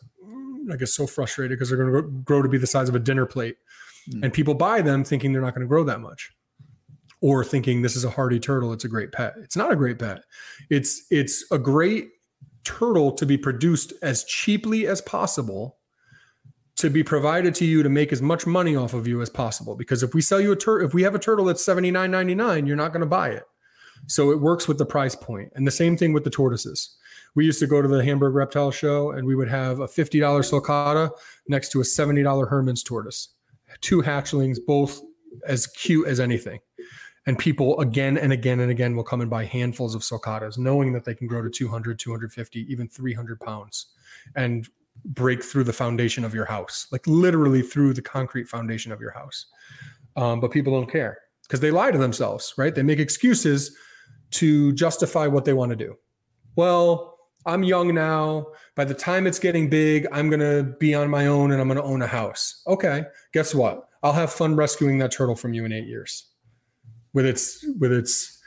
[0.72, 3.00] I get so frustrated because they're going to grow to be the size of a
[3.00, 3.58] dinner plate.
[4.10, 4.24] Mm.
[4.24, 6.32] And people buy them thinking they're not going to grow that much
[7.22, 9.34] or thinking this is a hardy turtle it's a great pet.
[9.38, 10.24] It's not a great pet.
[10.70, 12.10] It's it's a great
[12.64, 15.78] turtle to be produced as cheaply as possible
[16.78, 19.76] to be provided to you to make as much money off of you as possible.
[19.76, 22.76] Because if we sell you a turtle if we have a turtle that's 79.99 you're
[22.76, 23.44] not going to buy it.
[24.08, 25.52] So it works with the price point.
[25.54, 26.98] And the same thing with the tortoises.
[27.36, 30.20] We used to go to the hamburg reptile show and we would have a $50
[30.20, 31.12] sulcata
[31.48, 33.30] next to a $70 Hermann's tortoise
[33.82, 35.02] two hatchlings both
[35.48, 36.60] as cute as anything.
[37.28, 40.92] And people again and again and again will come and buy handfuls of sulcatas knowing
[40.94, 43.94] that they can grow to 200 250 even 300 pounds
[44.36, 44.68] and
[45.06, 49.12] break through the foundation of your house like literally through the concrete foundation of your
[49.12, 49.48] house.
[50.16, 52.74] Um, but people don't care because they lie to themselves right?
[52.74, 53.76] They make excuses
[54.32, 55.96] to justify what they want to do.
[56.56, 57.11] Well
[57.46, 58.46] i'm young now
[58.76, 61.68] by the time it's getting big i'm going to be on my own and i'm
[61.68, 63.04] going to own a house okay
[63.34, 66.32] guess what i'll have fun rescuing that turtle from you in eight years
[67.14, 68.40] with its with its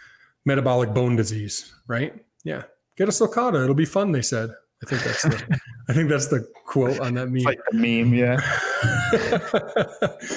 [0.45, 2.15] metabolic bone disease, right?
[2.45, 2.63] Yeah,
[2.97, 4.13] get a sulcata; it'll be fun.
[4.13, 4.51] They said.
[4.83, 7.45] I think that's the I think that's the quote on that meme.
[7.45, 8.39] Like a meme, yeah.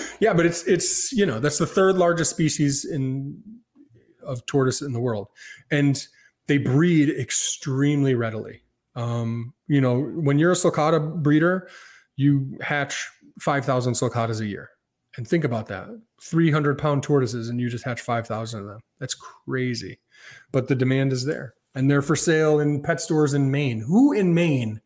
[0.22, 3.42] yeah, but it's it's you know that's the third largest species in
[4.24, 5.28] of tortoise in the world,
[5.72, 6.08] and
[6.48, 8.62] they breed extremely readily.
[8.96, 11.70] Um, you know, when you're a sulcata breeder,
[12.16, 13.08] you hatch
[13.40, 14.70] five thousand sulcatas a year.
[15.18, 15.88] And think about that
[16.22, 18.80] 300 pound tortoises, and you just hatch 5,000 of them.
[19.00, 20.00] That's crazy.
[20.52, 21.56] But the demand is there.
[21.76, 23.82] And they're for sale in pet stores in Maine.
[23.82, 24.82] Who in Maine?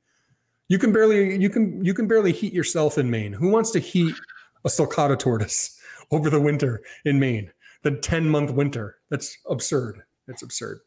[0.68, 3.34] You can barely you can you can barely heat yourself in Maine.
[3.34, 4.16] Who wants to heat
[4.64, 5.78] a sulcata tortoise
[6.12, 7.52] over the winter in Maine?
[7.84, 8.98] The 10 month winter.
[9.10, 10.04] That's absurd.
[10.28, 10.80] It's absurd.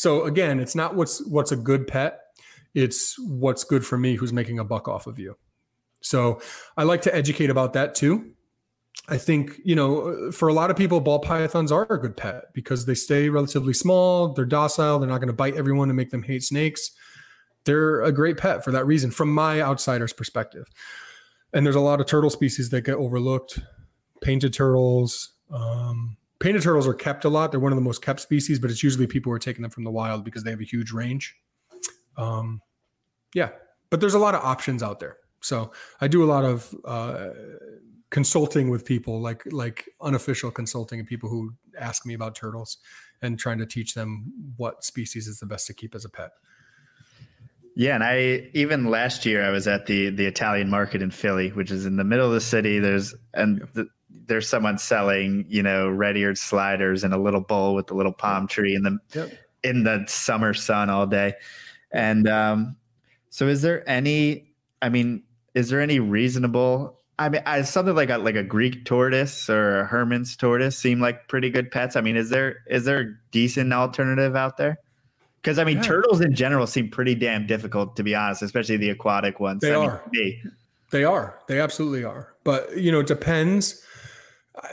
[0.00, 2.20] So again, it's not what's what's a good pet.
[2.74, 5.36] It's what's good for me who's making a buck off of you.
[6.00, 6.40] So
[6.74, 8.32] I like to educate about that too.
[9.10, 12.44] I think, you know, for a lot of people, ball pythons are a good pet
[12.54, 16.10] because they stay relatively small, they're docile, they're not going to bite everyone and make
[16.10, 16.92] them hate snakes.
[17.64, 20.64] They're a great pet for that reason, from my outsider's perspective.
[21.52, 23.58] And there's a lot of turtle species that get overlooked.
[24.22, 25.34] Painted turtles.
[25.50, 27.50] Um, painted turtles are kept a lot.
[27.50, 29.70] They're one of the most kept species, but it's usually people who are taking them
[29.70, 31.36] from the wild because they have a huge range.
[32.16, 32.60] Um,
[33.34, 33.50] yeah,
[33.90, 35.18] but there's a lot of options out there.
[35.42, 37.28] So I do a lot of uh,
[38.10, 42.78] consulting with people like like unofficial consulting and people who ask me about turtles
[43.22, 46.30] and trying to teach them what species is the best to keep as a pet
[47.76, 51.50] yeah and i even last year i was at the the italian market in philly
[51.50, 53.86] which is in the middle of the city there's and the,
[54.26, 58.46] there's someone selling you know red-eared sliders in a little bowl with a little palm
[58.46, 59.32] tree in the yep.
[59.62, 61.34] in the summer sun all day
[61.92, 62.76] and um
[63.28, 65.22] so is there any i mean
[65.54, 69.80] is there any reasonable I mean, I, something like a like a Greek tortoise or
[69.80, 71.94] a Hermann's tortoise seem like pretty good pets.
[71.94, 74.78] I mean, is there is there a decent alternative out there?
[75.42, 75.82] Because I mean, yeah.
[75.82, 79.60] turtles in general seem pretty damn difficult to be honest, especially the aquatic ones.
[79.60, 80.02] They I are.
[80.10, 80.50] Mean,
[80.92, 81.38] they are.
[81.46, 82.32] They absolutely are.
[82.42, 83.84] But you know, it depends.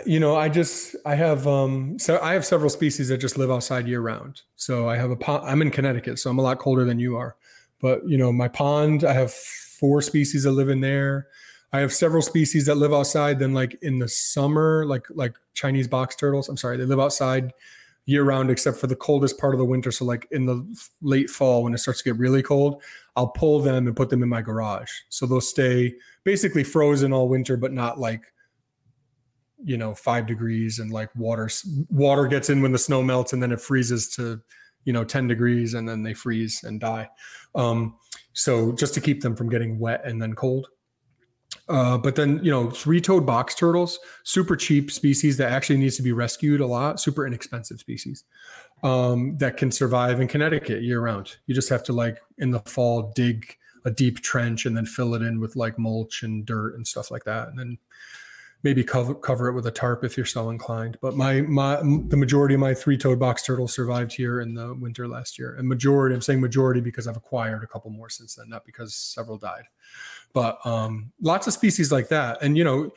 [0.06, 3.52] You know, I just I have um so I have several species that just live
[3.52, 4.42] outside year round.
[4.56, 5.44] So I have a pond.
[5.48, 7.36] I'm in Connecticut, so I'm a lot colder than you are.
[7.80, 11.28] But you know, my pond, I have four species that live in there.
[11.74, 13.40] I have several species that live outside.
[13.40, 16.50] Then, like in the summer, like like Chinese box turtles.
[16.50, 17.54] I'm sorry, they live outside
[18.06, 19.92] year round except for the coldest part of the winter.
[19.92, 20.66] So, like in the
[21.02, 22.82] late fall when it starts to get really cold,
[23.16, 24.92] I'll pull them and put them in my garage.
[25.10, 28.24] So they'll stay basically frozen all winter, but not like
[29.64, 31.50] you know five degrees and like water
[31.90, 34.40] water gets in when the snow melts and then it freezes to
[34.86, 37.10] you know 10 degrees and then they freeze and die
[37.56, 37.96] um,
[38.34, 40.68] so just to keep them from getting wet and then cold
[41.70, 46.02] uh, but then you know, three-toed box turtles, super cheap species that actually needs to
[46.02, 48.24] be rescued a lot, super inexpensive species
[48.84, 51.36] um, that can survive in Connecticut year round.
[51.46, 53.56] You just have to like in the fall dig
[53.86, 57.12] a deep trench and then fill it in with like mulch and dirt and stuff
[57.12, 57.78] like that, and then
[58.64, 60.98] maybe cover cover it with a tarp if you're so inclined.
[61.02, 65.08] But my my the majority of my three-toed box turtles survived here in the winter
[65.08, 68.50] last year, and majority I'm saying majority because I've acquired a couple more since then,
[68.50, 69.66] not because several died
[70.34, 72.38] but um, lots of species like that.
[72.44, 72.92] And you know,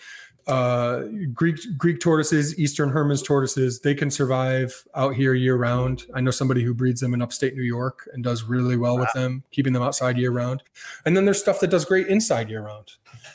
[0.47, 6.05] uh, Greek Greek tortoises, Eastern Hermann's tortoises, they can survive out here year round.
[6.15, 9.03] I know somebody who breeds them in upstate New York and does really well wow.
[9.03, 10.63] with them, keeping them outside year round.
[11.05, 12.93] And then there's stuff that does great inside year round.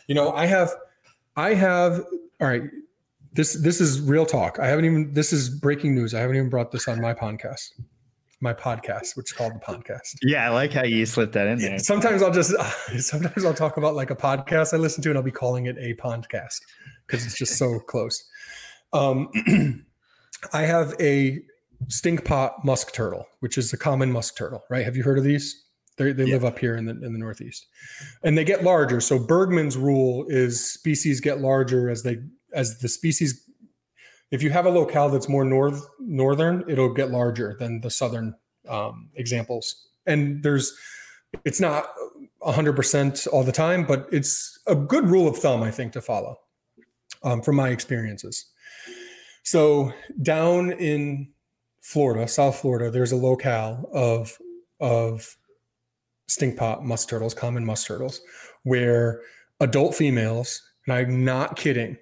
[0.07, 0.71] You know, I have,
[1.35, 2.03] I have.
[2.41, 2.63] All right,
[3.33, 4.59] this this is real talk.
[4.59, 5.13] I haven't even.
[5.13, 6.13] This is breaking news.
[6.13, 7.69] I haven't even brought this on my podcast
[8.41, 10.17] my podcast, which is called the podcast.
[10.21, 11.79] Yeah, I like how you slipped that in there.
[11.79, 12.53] Sometimes I'll just
[12.99, 15.77] sometimes I'll talk about like a podcast I listen to, and I'll be calling it
[15.77, 16.61] a podcast
[17.05, 18.23] because it's just so close.
[18.93, 19.29] Um,
[20.53, 21.41] I have a
[21.87, 24.85] stink pot musk turtle, which is a common musk turtle, right?
[24.85, 25.64] Have you heard of these?
[25.97, 26.33] They, they yeah.
[26.33, 27.67] live up here in the in the Northeast,
[28.23, 28.99] and they get larger.
[28.99, 32.19] So Bergmann's rule is species get larger as they
[32.53, 33.45] as the species
[34.31, 38.35] if you have a locale that's more north northern, it'll get larger than the southern
[38.67, 39.87] um, examples.
[40.05, 40.75] And there's,
[41.43, 41.85] it's not
[42.41, 46.37] 100% all the time, but it's a good rule of thumb, I think, to follow
[47.23, 48.45] um, from my experiences.
[49.43, 51.29] So down in
[51.81, 54.37] Florida, South Florida, there's a locale of
[54.81, 55.37] of
[56.27, 58.21] stinkpot musk turtles, common musk turtles,
[58.63, 59.21] where
[59.59, 61.97] adult females, and I'm not kidding,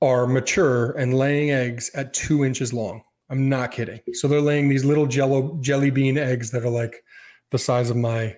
[0.00, 3.02] are mature and laying eggs at two inches long.
[3.30, 4.00] I'm not kidding.
[4.14, 7.04] So they're laying these little jello jelly bean eggs that are like
[7.50, 8.36] the size of my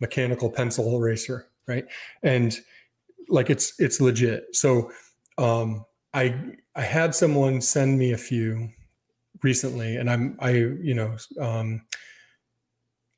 [0.00, 1.84] mechanical pencil eraser, right?
[2.22, 2.58] And
[3.28, 4.44] like it's it's legit.
[4.52, 4.90] So
[5.38, 6.34] um I
[6.74, 8.70] I had someone send me a few
[9.42, 11.82] recently and I'm I you know um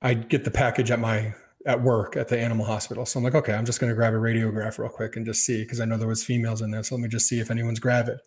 [0.02, 1.34] I get the package at my
[1.66, 3.04] at work at the animal hospital.
[3.04, 5.44] So I'm like, okay, I'm just going to grab a radiograph real quick and just
[5.44, 6.84] see because I know there was females in there.
[6.84, 8.20] So let me just see if anyone's gravid.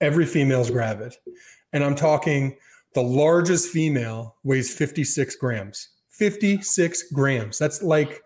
[0.00, 1.14] Every female's gravid,
[1.72, 2.56] and I'm talking
[2.94, 5.90] the largest female weighs 56 grams.
[6.10, 7.58] 56 grams.
[7.58, 8.22] That's like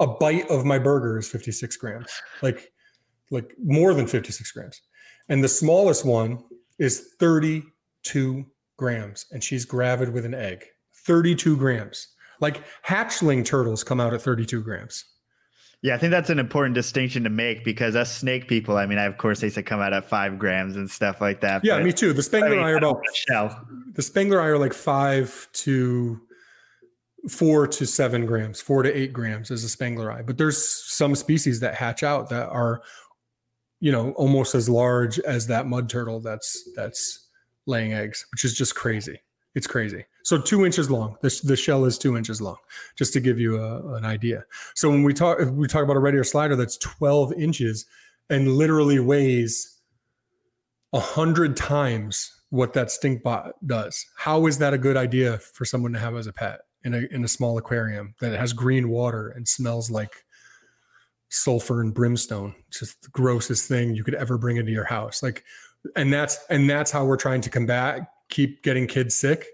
[0.00, 2.10] a bite of my burger is 56 grams.
[2.42, 2.72] Like
[3.30, 4.80] like more than 56 grams.
[5.28, 6.44] And the smallest one
[6.78, 8.46] is 32
[8.76, 10.64] grams, and she's gravid with an egg.
[11.06, 12.08] 32 grams.
[12.40, 15.04] Like hatchling turtles come out at 32 grams.
[15.82, 18.98] Yeah, I think that's an important distinction to make because us snake people, I mean,
[18.98, 21.64] I, of course, they say come out at five grams and stuff like that.
[21.64, 22.12] Yeah, me too.
[22.12, 23.66] The Spangler I mean, eye are about shell.
[23.92, 26.20] The Spengleri are like five to
[27.28, 30.24] four to seven grams, four to eight grams is a Spengleri.
[30.26, 32.82] But there's some species that hatch out that are,
[33.80, 37.28] you know, almost as large as that mud turtle that's that's
[37.66, 39.20] laying eggs, which is just crazy.
[39.56, 40.04] It's crazy.
[40.22, 41.16] So two inches long.
[41.22, 42.58] The, the shell is two inches long,
[42.94, 44.44] just to give you a, an idea.
[44.74, 47.86] So when we talk, we talk about a red ear slider that's 12 inches
[48.28, 49.80] and literally weighs
[50.92, 54.04] a hundred times what that stinkpot does.
[54.18, 56.98] How is that a good idea for someone to have as a pet in a
[57.10, 60.26] in a small aquarium that has green water and smells like
[61.30, 62.54] sulfur and brimstone?
[62.68, 65.22] It's just the grossest thing you could ever bring into your house.
[65.22, 65.44] Like,
[65.96, 69.46] and that's and that's how we're trying to combat keep getting kids sick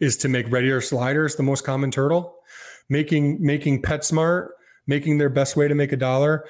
[0.00, 2.36] is to make red sliders the most common turtle.
[2.88, 4.48] Making making PetSmart
[4.86, 6.44] making their best way to make a dollar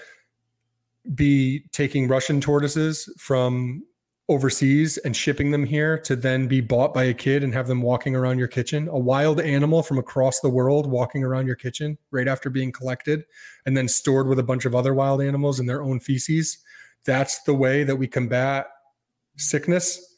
[1.15, 3.83] be taking russian tortoises from
[4.29, 7.81] overseas and shipping them here to then be bought by a kid and have them
[7.81, 8.87] walking around your kitchen.
[8.89, 13.25] A wild animal from across the world walking around your kitchen right after being collected
[13.65, 16.59] and then stored with a bunch of other wild animals in their own feces.
[17.07, 18.67] That's the way that we combat
[19.39, 20.18] sickness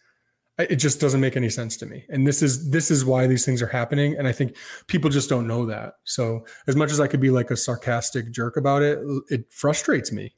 [0.62, 2.04] it just doesn't make any sense to me.
[2.08, 4.16] And this is this is why these things are happening.
[4.16, 4.56] And i think
[4.86, 5.94] people just don't know that.
[6.04, 10.12] So as much as i could be like a sarcastic jerk about it it frustrates
[10.12, 10.34] me.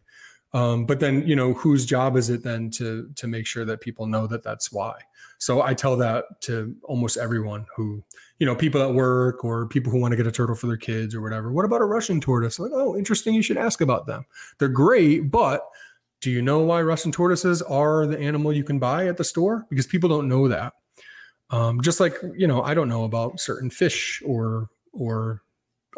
[0.54, 3.80] Um, but then you know whose job is it then to to make sure that
[3.80, 4.94] people know that that's why?
[5.38, 8.04] So i tell that to almost everyone who
[8.38, 10.76] you know people at work or people who want to get a turtle for their
[10.76, 11.52] kids or whatever.
[11.52, 12.58] What about a russian tortoise?
[12.58, 14.26] Like oh interesting you should ask about them.
[14.58, 15.62] They're great but
[16.22, 19.66] do you know why Russian tortoises are the animal you can buy at the store?
[19.68, 20.72] Because people don't know that.
[21.50, 25.42] Um, just like you know, I don't know about certain fish or or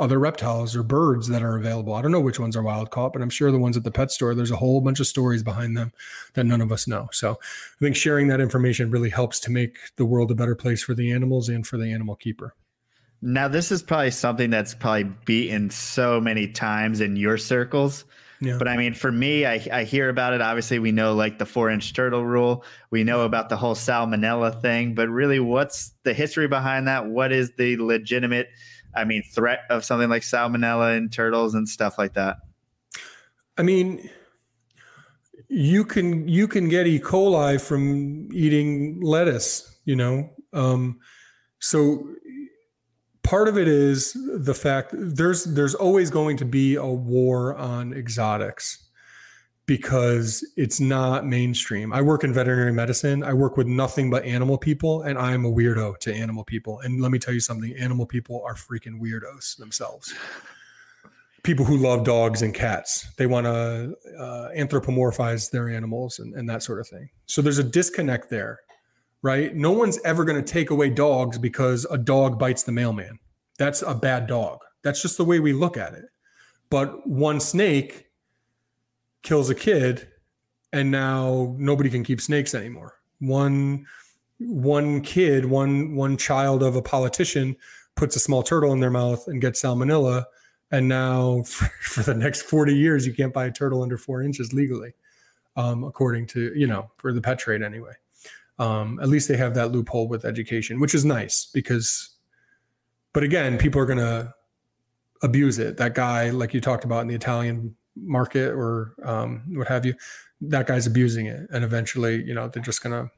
[0.00, 1.94] other reptiles or birds that are available.
[1.94, 3.92] I don't know which ones are wild caught, but I'm sure the ones at the
[3.92, 5.92] pet store, there's a whole bunch of stories behind them
[6.32, 7.08] that none of us know.
[7.12, 10.82] So I think sharing that information really helps to make the world a better place
[10.82, 12.56] for the animals and for the animal keeper.
[13.22, 18.04] Now, this is probably something that's probably beaten so many times in your circles
[18.40, 18.56] yeah.
[18.58, 20.40] But I mean, for me, I, I hear about it.
[20.40, 22.64] Obviously, we know like the four inch turtle rule.
[22.90, 24.94] We know about the whole salmonella thing.
[24.94, 27.06] But really, what's the history behind that?
[27.06, 28.48] What is the legitimate,
[28.94, 32.38] I mean, threat of something like salmonella in turtles and stuff like that?
[33.56, 34.10] I mean,
[35.48, 36.98] you can you can get E.
[36.98, 39.70] coli from eating lettuce.
[39.84, 40.98] You know, um,
[41.60, 42.08] so
[43.24, 47.92] part of it is the fact there's there's always going to be a war on
[47.92, 48.84] exotics
[49.66, 51.92] because it's not mainstream.
[51.92, 53.24] I work in veterinary medicine.
[53.24, 56.80] I work with nothing but animal people, and I'm a weirdo to animal people.
[56.80, 60.12] And let me tell you something animal people are freaking weirdos themselves.
[61.44, 66.48] People who love dogs and cats, they want to uh, anthropomorphize their animals and, and
[66.48, 67.08] that sort of thing.
[67.26, 68.60] So there's a disconnect there,
[69.24, 69.56] right?
[69.56, 73.18] No one's ever going to take away dogs because a dog bites the mailman.
[73.58, 74.60] That's a bad dog.
[74.82, 76.04] That's just the way we look at it.
[76.68, 78.08] But one snake
[79.22, 80.06] kills a kid
[80.74, 83.86] and now nobody can keep snakes anymore one
[84.38, 87.56] one kid one one child of a politician
[87.94, 90.24] puts a small turtle in their mouth and gets salmonella
[90.70, 94.22] and now for, for the next 40 years you can't buy a turtle under four
[94.22, 94.92] inches legally
[95.56, 97.92] um, according to you know for the pet trade anyway
[98.58, 102.10] um, at least they have that loophole with education which is nice because
[103.12, 104.32] but again people are going to
[105.22, 109.68] abuse it that guy like you talked about in the italian market or um, what
[109.68, 109.94] have you,
[110.40, 113.10] that guy's abusing it, and eventually, you know, they're just gonna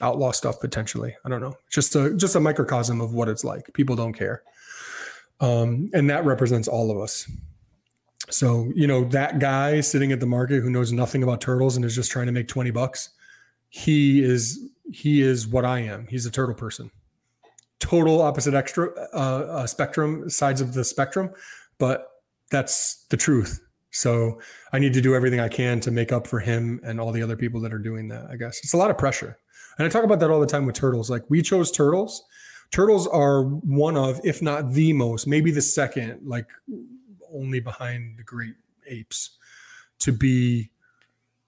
[0.00, 1.16] outlaw stuff potentially.
[1.24, 1.56] I don't know.
[1.70, 3.72] Just a just a microcosm of what it's like.
[3.74, 4.42] People don't care,
[5.40, 7.30] um, and that represents all of us.
[8.30, 11.84] So you know that guy sitting at the market who knows nothing about turtles and
[11.84, 13.10] is just trying to make twenty bucks.
[13.72, 14.58] He is
[14.92, 16.06] he is what I am.
[16.08, 16.90] He's a turtle person.
[17.80, 21.30] Total opposite extra uh, uh, spectrum sides of the spectrum,
[21.78, 22.08] but
[22.50, 23.60] that's the truth
[23.92, 24.40] so
[24.72, 27.22] I need to do everything I can to make up for him and all the
[27.22, 28.26] other people that are doing that.
[28.30, 29.38] I guess it's a lot of pressure.
[29.78, 31.10] And I talk about that all the time with turtles.
[31.10, 32.24] Like we chose turtles.
[32.70, 36.48] Turtles are one of, if not the most, maybe the second, like
[37.30, 38.54] only behind the great
[38.86, 39.36] apes,
[39.98, 40.70] to be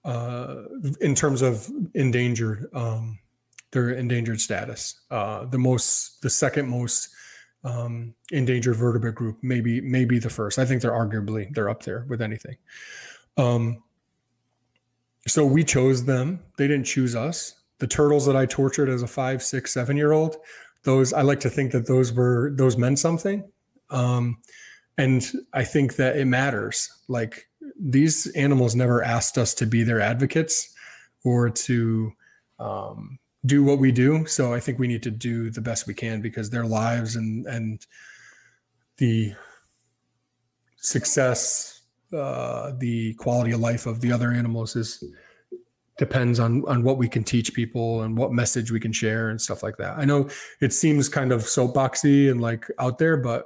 [0.05, 0.63] uh,
[1.01, 3.19] in terms of endangered, um,
[3.71, 5.01] their endangered status.
[5.11, 7.09] Uh, the most, the second most
[7.65, 10.59] um, endangered vertebrate group, maybe maybe the first.
[10.59, 12.55] I think they're arguably they're up there with anything.
[13.37, 13.83] Um,
[15.27, 16.41] so we chose them.
[16.57, 17.55] They didn't choose us.
[17.79, 20.37] The turtles that I tortured as a five, six, seven year old,
[20.83, 23.43] those I like to think that those were those meant something.
[23.89, 24.37] Um,
[24.97, 26.89] and I think that it matters.
[27.07, 27.49] Like
[27.79, 30.73] these animals never asked us to be their advocates
[31.23, 32.13] or to
[32.59, 34.25] um, do what we do.
[34.25, 37.45] So I think we need to do the best we can because their lives and
[37.45, 37.85] and
[38.97, 39.33] the
[40.77, 41.81] success,
[42.13, 45.03] uh, the quality of life of the other animals is
[45.97, 49.41] depends on on what we can teach people and what message we can share and
[49.41, 49.97] stuff like that.
[49.97, 50.29] I know
[50.61, 53.45] it seems kind of soapboxy and like out there, but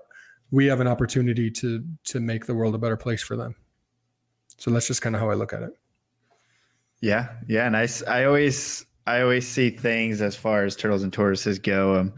[0.52, 3.56] we have an opportunity to to make the world a better place for them.
[4.60, 5.72] So that's just kind of how I look at it.
[7.02, 11.12] Yeah, yeah, and I I always I always see things as far as turtles and
[11.12, 11.96] tortoises go.
[11.96, 12.14] Um,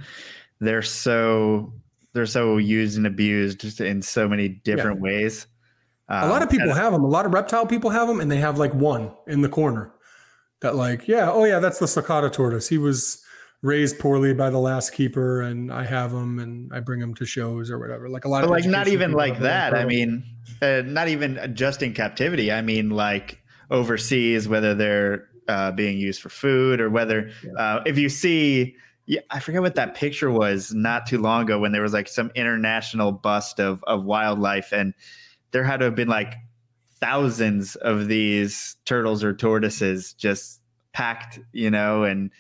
[0.59, 1.71] they're so
[2.13, 5.03] they're so used and abused in so many different yeah.
[5.03, 5.47] ways.
[6.09, 7.03] Um, a lot of people have them.
[7.03, 9.93] A lot of reptile people have them, and they have like one in the corner
[10.61, 12.67] that, like, yeah, oh yeah, that's the sulcata tortoise.
[12.67, 13.23] He was
[13.61, 17.25] raised poorly by the last keeper, and I have him, and I bring him to
[17.25, 18.09] shows or whatever.
[18.09, 19.73] Like a lot but of like not even like that.
[19.73, 20.23] I mean,
[20.61, 22.51] uh, not even just in captivity.
[22.51, 27.51] I mean, like overseas, whether they're uh, being used for food or whether yeah.
[27.53, 28.75] uh, if you see
[29.07, 32.07] yeah, I forget what that picture was not too long ago when there was like
[32.07, 34.93] some international bust of of wildlife and
[35.51, 36.35] there had to have been like
[36.99, 40.61] thousands of these turtles or tortoises just
[40.93, 42.31] packed, you know, and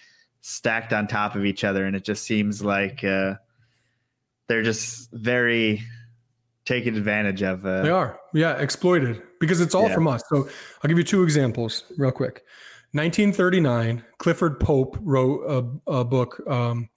[0.41, 3.35] stacked on top of each other and it just seems like uh,
[4.47, 5.81] they're just very
[6.65, 7.65] taken advantage of.
[7.65, 9.93] Uh, they are, yeah, exploited because it's all yeah.
[9.93, 10.23] from us.
[10.29, 10.49] So
[10.83, 12.43] I'll give you two examples real quick.
[12.93, 15.41] 1939, Clifford Pope wrote
[15.87, 16.41] a, a book.
[16.47, 16.89] Um,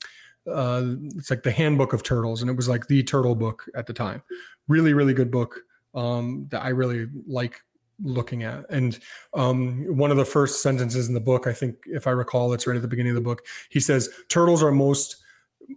[0.50, 0.82] uh,
[1.16, 3.92] it's like the Handbook of Turtles, and it was like the turtle book at the
[3.92, 4.22] time.
[4.66, 5.60] Really, really good book
[5.94, 7.60] um, that I really like
[8.02, 8.64] looking at.
[8.70, 8.98] And
[9.34, 12.66] um, one of the first sentences in the book, I think, if I recall, it's
[12.66, 13.46] right at the beginning of the book.
[13.70, 15.16] He says, "Turtles are most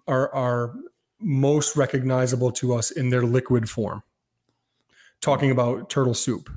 [0.07, 0.76] are are
[1.19, 4.03] most recognizable to us in their liquid form."
[5.22, 6.49] Talking about turtle soup,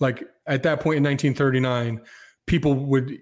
[0.00, 2.00] like at that point in 1939
[2.46, 3.18] people would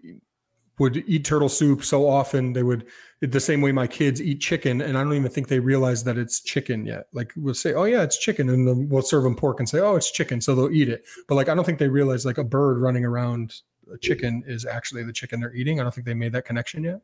[0.78, 2.86] would eat turtle soup so often they would
[3.20, 6.18] the same way my kids eat chicken and i don't even think they realize that
[6.18, 7.06] it's chicken yet.
[7.12, 9.80] Like we'll say oh yeah it's chicken and then we'll serve them pork and say
[9.80, 11.04] oh it's chicken so they'll eat it.
[11.28, 13.54] But like i don't think they realize like a bird running around
[13.92, 15.78] a chicken is actually the chicken they're eating.
[15.78, 17.02] I don't think they made that connection yet.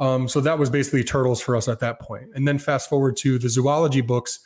[0.00, 2.30] Um, so that was basically turtles for us at that point.
[2.34, 4.40] And then fast forward to the zoology books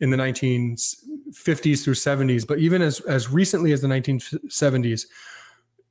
[0.00, 5.04] in the 1950s through 70s but even as as recently as the 1970s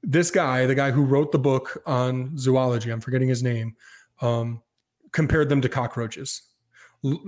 [0.04, 3.76] this guy, the guy who wrote the book on zoology, I'm forgetting his name,
[4.22, 4.62] um,
[5.12, 6.42] compared them to cockroaches.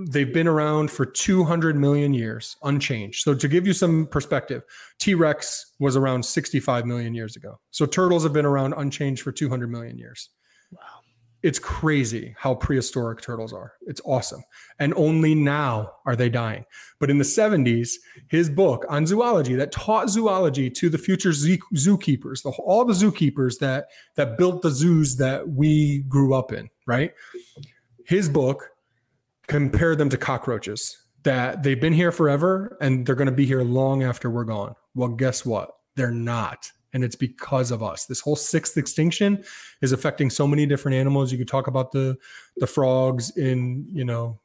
[0.09, 3.23] They've been around for 200 million years, unchanged.
[3.23, 4.63] So, to give you some perspective,
[4.99, 7.59] T Rex was around 65 million years ago.
[7.71, 10.29] So, turtles have been around unchanged for 200 million years.
[11.43, 13.73] It's crazy how prehistoric turtles are.
[13.87, 14.43] It's awesome.
[14.79, 16.65] And only now are they dying.
[16.99, 17.93] But in the 70s,
[18.29, 22.93] his book on zoology that taught zoology to the future zoo- zookeepers, the, all the
[22.93, 23.87] zookeepers that,
[24.17, 27.13] that built the zoos that we grew up in, right?
[28.05, 28.69] His book
[29.47, 33.63] compared them to cockroaches that they've been here forever and they're going to be here
[33.63, 34.75] long after we're gone.
[34.93, 35.71] Well, guess what?
[35.95, 36.71] They're not.
[36.93, 38.05] And it's because of us.
[38.05, 39.43] This whole sixth extinction
[39.81, 41.31] is affecting so many different animals.
[41.31, 42.17] You could talk about the
[42.57, 44.39] the frogs in, you know,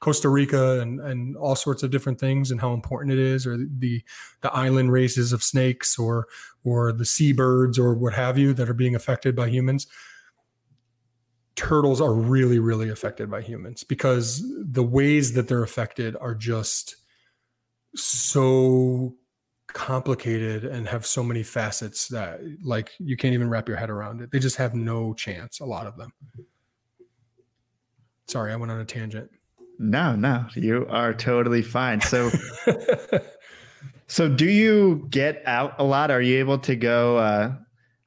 [0.00, 3.56] Costa Rica and, and all sorts of different things and how important it is, or
[3.56, 4.02] the
[4.42, 6.26] the island races of snakes or
[6.64, 9.86] or the seabirds or what have you that are being affected by humans
[11.56, 16.96] turtles are really really affected by humans because the ways that they're affected are just
[17.94, 19.16] so
[19.76, 24.22] complicated and have so many facets that like you can't even wrap your head around
[24.22, 24.30] it.
[24.32, 26.14] They just have no chance a lot of them.
[28.26, 29.30] Sorry i went on a tangent.
[29.78, 32.00] No no you are totally fine.
[32.00, 32.30] So
[34.06, 36.10] so do you get out a lot?
[36.10, 37.52] Are you able to go uh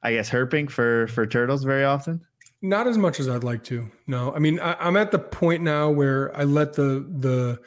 [0.02, 2.20] i guess herping for for turtles very often?
[2.62, 3.88] Not as much as I'd like to.
[4.08, 7.60] No, I mean I, am at the point now where I let the the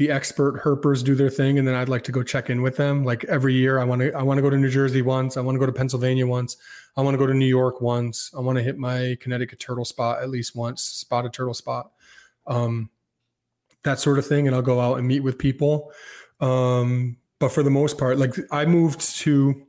[0.00, 2.78] the expert herpers do their thing, and then I'd like to go check in with
[2.78, 3.04] them.
[3.04, 5.36] Like every year, I want to I want to go to New Jersey once.
[5.36, 6.56] I want to go to Pennsylvania once.
[6.96, 8.30] I want to go to New York once.
[8.34, 11.90] I want to hit my Connecticut turtle spot at least once, spotted turtle spot,
[12.46, 12.88] um,
[13.82, 14.46] that sort of thing.
[14.46, 15.92] And I'll go out and meet with people.
[16.40, 19.66] Um, but for the most part, like I moved to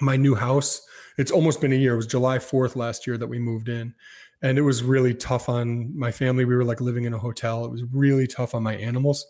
[0.00, 0.86] my new house
[1.18, 1.94] it's almost been a year.
[1.94, 3.94] It was July 4th last year that we moved in.
[4.42, 6.44] And it was really tough on my family.
[6.44, 7.64] We were like living in a hotel.
[7.64, 9.26] It was really tough on my animals.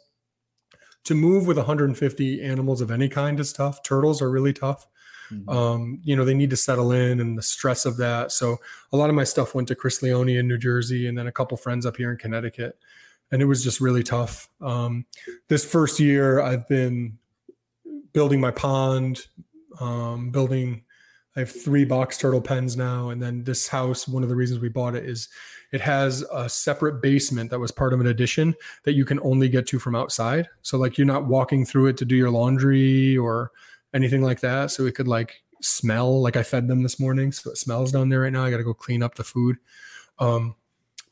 [1.06, 3.82] To move with 150 animals of any kind is tough.
[3.82, 4.86] Turtles are really tough.
[5.32, 5.48] Mm-hmm.
[5.48, 8.32] Um, you know, they need to settle in and the stress of that.
[8.32, 8.58] So
[8.92, 11.32] a lot of my stuff went to Chris Leone in New Jersey and then a
[11.32, 12.78] couple friends up here in Connecticut.
[13.32, 14.48] And it was just really tough.
[14.60, 15.04] Um,
[15.48, 17.18] this first year, I've been
[18.12, 19.26] building my pond,
[19.80, 20.84] um, building
[21.36, 23.10] I have three box turtle pens now.
[23.10, 25.28] And then this house, one of the reasons we bought it is
[25.70, 28.54] it has a separate basement that was part of an addition
[28.84, 30.48] that you can only get to from outside.
[30.62, 33.52] So like you're not walking through it to do your laundry or
[33.92, 34.70] anything like that.
[34.70, 37.32] So it could like smell like I fed them this morning.
[37.32, 38.44] So it smells down there right now.
[38.44, 39.58] I got to go clean up the food.
[40.18, 40.54] Um,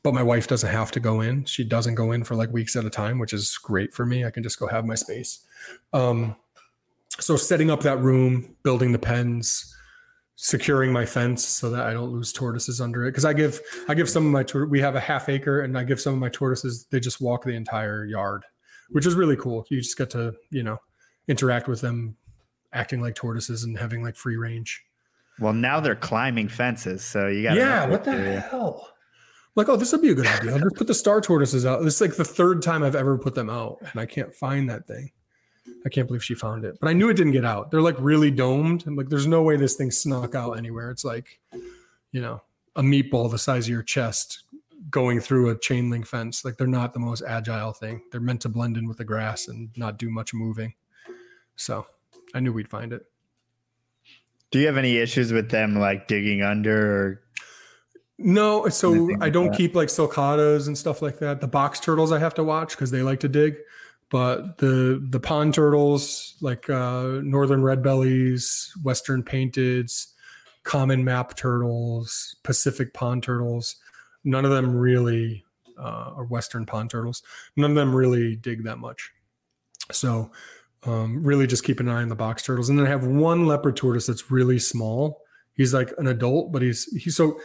[0.01, 1.45] but my wife doesn't have to go in.
[1.45, 4.25] She doesn't go in for like weeks at a time, which is great for me.
[4.25, 5.41] I can just go have my space.
[5.93, 6.35] Um,
[7.19, 9.75] so setting up that room, building the pens,
[10.35, 13.11] securing my fence so that I don't lose tortoises under it.
[13.11, 15.83] Because I give I give some of my we have a half acre, and I
[15.83, 18.43] give some of my tortoises they just walk the entire yard,
[18.89, 19.65] which is really cool.
[19.69, 20.77] You just get to you know
[21.27, 22.17] interact with them,
[22.73, 24.83] acting like tortoises and having like free range.
[25.39, 27.85] Well, now they're climbing fences, so you got yeah.
[27.87, 28.91] What the hell?
[29.55, 30.51] Like, oh, this would be a good idea.
[30.51, 31.81] I'll just put the star tortoises out.
[31.81, 34.69] This is like the third time I've ever put them out, and I can't find
[34.69, 35.11] that thing.
[35.85, 36.77] I can't believe she found it.
[36.79, 37.69] But I knew it didn't get out.
[37.69, 38.87] They're like really domed.
[38.87, 40.89] And like there's no way this thing snuck out anywhere.
[40.89, 41.39] It's like,
[42.11, 42.41] you know,
[42.75, 44.43] a meatball the size of your chest
[44.89, 46.43] going through a chain link fence.
[46.43, 48.01] Like they're not the most agile thing.
[48.11, 50.73] They're meant to blend in with the grass and not do much moving.
[51.55, 51.85] So
[52.33, 53.05] I knew we'd find it.
[54.49, 57.21] Do you have any issues with them like digging under or
[58.17, 61.41] no, so I don't keep like sulcatas and stuff like that.
[61.41, 63.57] The box turtles I have to watch because they like to dig
[64.09, 70.07] but the the pond turtles like uh, northern red bellies western painteds
[70.63, 73.75] common map turtles pacific pond turtles
[74.23, 75.45] none of them really
[75.77, 77.23] uh, or western pond turtles.
[77.55, 79.11] None of them really dig that much.
[79.91, 80.31] So
[80.83, 82.69] um, really just keep an eye on the box turtles.
[82.69, 85.21] And then i have one leopard tortoise that's really small.
[85.53, 87.39] He's like an adult but he's he's so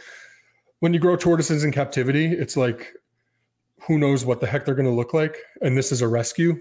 [0.79, 2.93] when you grow tortoises in captivity it's like
[3.87, 6.59] who knows what the heck they're going to look like and this is a rescue.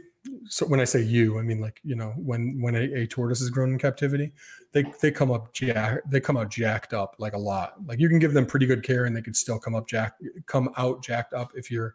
[0.50, 3.40] So when i say you i mean like you know when when a, a tortoise
[3.40, 4.32] is grown in captivity
[4.72, 7.74] they they come up jack they come out jacked up like a lot.
[7.86, 10.14] Like you can give them pretty good care and they could still come up jack
[10.46, 11.94] come out jacked up if you're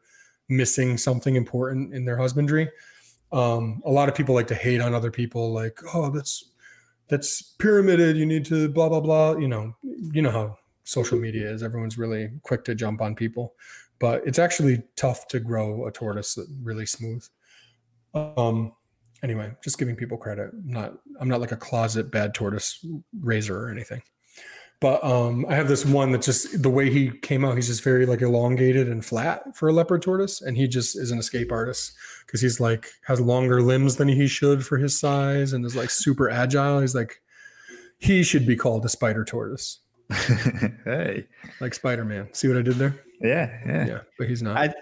[0.50, 2.70] missing something important in their husbandry.
[3.32, 6.52] Um a lot of people like to hate on other people like oh that's
[7.08, 11.52] that's pyramided you need to blah blah blah you know you know how social media
[11.52, 11.64] is.
[11.64, 13.54] Everyone's really quick to jump on people
[14.00, 17.26] but it's actually tough to grow a tortoise really smooth.
[18.14, 18.74] Um,
[19.24, 20.52] anyway, just giving people credit.
[20.54, 22.86] I'm not I'm not like a closet bad tortoise
[23.20, 24.02] raiser or anything.
[24.82, 27.84] But um, I have this one that just the way he came out, he's just
[27.84, 31.52] very like elongated and flat for a leopard tortoise, and he just is an escape
[31.52, 31.94] artist
[32.26, 35.90] because he's like has longer limbs than he should for his size and is like
[35.90, 36.82] super agile.
[36.82, 37.22] He's like
[37.98, 39.80] he should be called a spider tortoise.
[40.86, 41.26] hey,
[41.60, 42.30] like Spider Man.
[42.34, 43.00] See what I did there?
[43.22, 44.00] Yeah, yeah, yeah.
[44.18, 44.58] But he's not.
[44.58, 44.74] I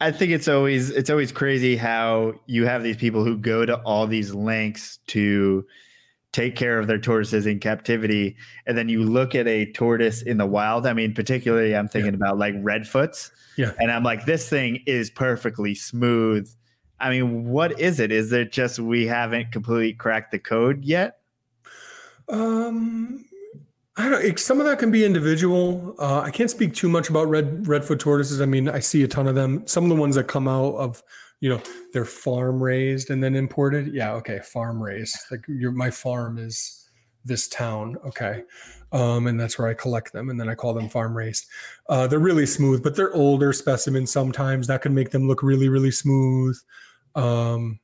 [0.00, 3.76] I think it's always it's always crazy how you have these people who go to
[3.82, 5.66] all these lengths to
[6.32, 8.36] take care of their tortoises in captivity
[8.66, 12.12] and then you look at a tortoise in the wild i mean particularly i'm thinking
[12.12, 12.16] yeah.
[12.16, 16.46] about like redfoots yeah and i'm like this thing is perfectly smooth
[17.00, 21.20] i mean what is it is it just we haven't completely cracked the code yet
[22.28, 23.24] um
[23.98, 24.38] I don't.
[24.38, 25.94] Some of that can be individual.
[25.98, 28.40] Uh, I can't speak too much about red redfoot tortoises.
[28.40, 29.66] I mean, I see a ton of them.
[29.66, 31.02] Some of the ones that come out of
[31.40, 31.60] you know
[31.92, 36.88] they're farm raised and then imported yeah okay farm raised like your my farm is
[37.24, 38.42] this town okay
[38.92, 41.46] um, and that's where i collect them and then i call them farm raised
[41.88, 45.68] uh, they're really smooth but they're older specimens sometimes that can make them look really
[45.68, 46.58] really smooth
[47.14, 47.78] um,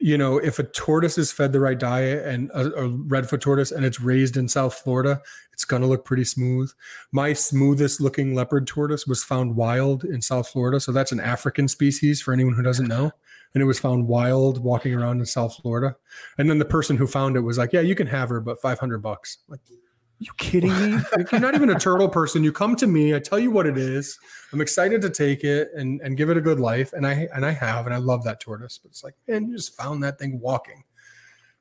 [0.00, 3.70] you know, if a tortoise is fed the right diet and a, a redfoot tortoise
[3.70, 5.20] and it's raised in South Florida,
[5.52, 6.72] it's going to look pretty smooth.
[7.12, 10.80] My smoothest looking leopard tortoise was found wild in South Florida.
[10.80, 13.12] So that's an African species for anyone who doesn't know.
[13.52, 15.96] And it was found wild walking around in South Florida.
[16.38, 18.60] And then the person who found it was like, yeah, you can have her, but
[18.62, 19.38] 500 bucks.
[19.48, 19.60] Like,
[20.20, 21.02] you kidding me?
[21.16, 22.44] like, you're not even a turtle person.
[22.44, 24.18] You come to me, I tell you what it is.
[24.52, 26.92] I'm excited to take it and, and give it a good life.
[26.92, 28.78] And I and I have, and I love that tortoise.
[28.78, 30.84] But it's like, man, you just found that thing walking.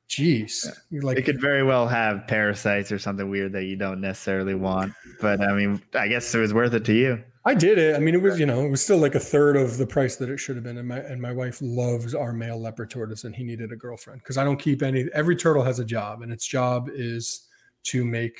[0.09, 0.67] Jeez.
[0.89, 1.01] Yeah.
[1.03, 4.93] Like it could very well have parasites or something weird that you don't necessarily want.
[5.21, 7.23] But I mean, I guess it was worth it to you.
[7.45, 7.95] I did it.
[7.95, 10.17] I mean, it was, you know, it was still like a third of the price
[10.17, 10.77] that it should have been.
[10.77, 14.21] And my and my wife loves our male leopard tortoise, and he needed a girlfriend
[14.21, 17.47] because I don't keep any every turtle has a job, and its job is
[17.89, 18.39] to make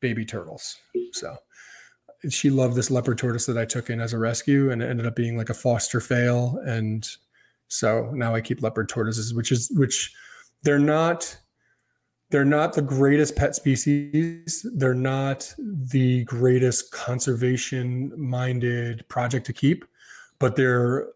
[0.00, 0.76] baby turtles.
[1.12, 1.36] So
[2.28, 5.06] she loved this leopard tortoise that I took in as a rescue and it ended
[5.06, 6.60] up being like a foster fail.
[6.66, 7.08] And
[7.68, 10.12] so now I keep leopard tortoises, which is which
[10.62, 11.38] they're not
[12.30, 14.66] they're not the greatest pet species.
[14.74, 19.84] They're not the greatest conservation minded project to keep,
[20.38, 21.08] but they're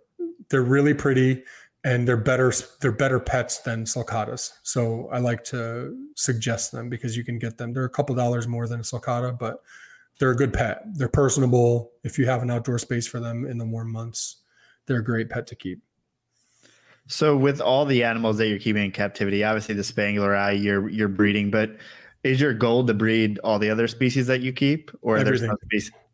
[0.48, 1.42] they're really pretty
[1.84, 4.52] and they're better they're better pets than sulcatas.
[4.62, 7.72] So I like to suggest them because you can get them.
[7.72, 9.62] They're a couple dollars more than a sulcata, but
[10.18, 10.82] they're a good pet.
[10.94, 11.92] They're personable.
[12.04, 14.36] If you have an outdoor space for them in the warm months,
[14.86, 15.80] they're a great pet to keep.
[17.08, 21.08] So with all the animals that you're keeping in captivity, obviously the spengleri you're you're
[21.08, 21.76] breeding, but
[22.22, 25.52] is your goal to breed all the other species that you keep or Everything.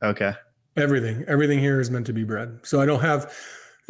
[0.03, 0.33] Okay.
[0.77, 1.25] Everything.
[1.27, 2.61] Everything here is meant to be bred.
[2.63, 3.35] So I don't have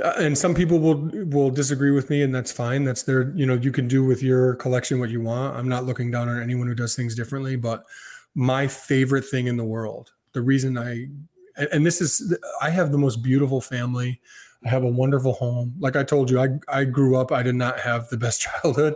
[0.02, 2.84] Uh, and some people will will disagree with me and that's fine.
[2.84, 5.56] That's their you know you can do with your collection what you want.
[5.56, 7.84] I'm not looking down on anyone who does things differently but
[8.34, 11.08] my favorite thing in the world the reason i
[11.72, 14.20] and this is i have the most beautiful family.
[14.64, 15.74] I have a wonderful home.
[15.78, 18.94] Like i told you i, I grew up i did not have the best childhood.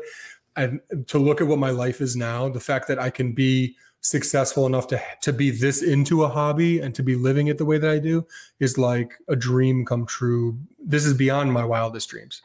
[0.55, 3.77] And to look at what my life is now the fact that i can be
[4.03, 7.65] successful enough to to be this into a hobby and to be living it the
[7.65, 8.27] way that I do
[8.61, 10.59] is like a dream come true.
[10.85, 12.43] This is beyond my wildest dreams.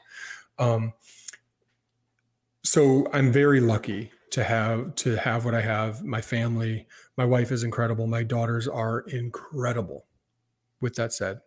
[0.60, 0.94] Um,
[2.64, 6.04] so I'm very lucky to have to have what I have.
[6.04, 8.08] My family, my wife is incredible.
[8.08, 10.06] My daughters are incredible.
[10.80, 11.42] With that said,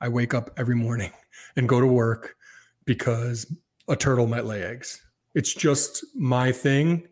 [0.00, 1.12] I wake up every morning
[1.56, 2.36] and go to work
[2.86, 3.52] because
[3.88, 5.02] a turtle might lay eggs.
[5.34, 7.06] It's just my thing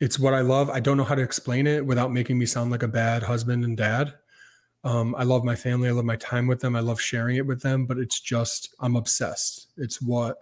[0.00, 0.70] it's what I love.
[0.70, 3.64] I don't know how to explain it without making me sound like a bad husband
[3.64, 4.14] and dad.
[4.82, 5.88] Um, I love my family.
[5.88, 6.74] I love my time with them.
[6.74, 9.68] I love sharing it with them, but it's just, I'm obsessed.
[9.76, 10.38] It's what,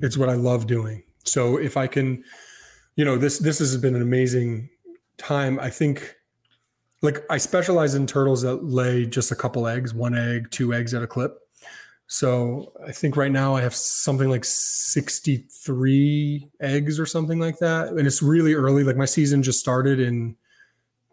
[0.00, 1.02] it's what I love doing.
[1.24, 2.24] So if I can,
[2.96, 4.70] you know, this, this has been an amazing
[5.18, 5.60] time.
[5.60, 6.16] I think
[7.02, 10.94] like I specialize in turtles that lay just a couple eggs, one egg, two eggs
[10.94, 11.38] at a clip.
[12.08, 17.88] So I think right now I have something like 63 eggs or something like that.
[17.88, 18.82] And it's really early.
[18.82, 20.34] Like my season just started in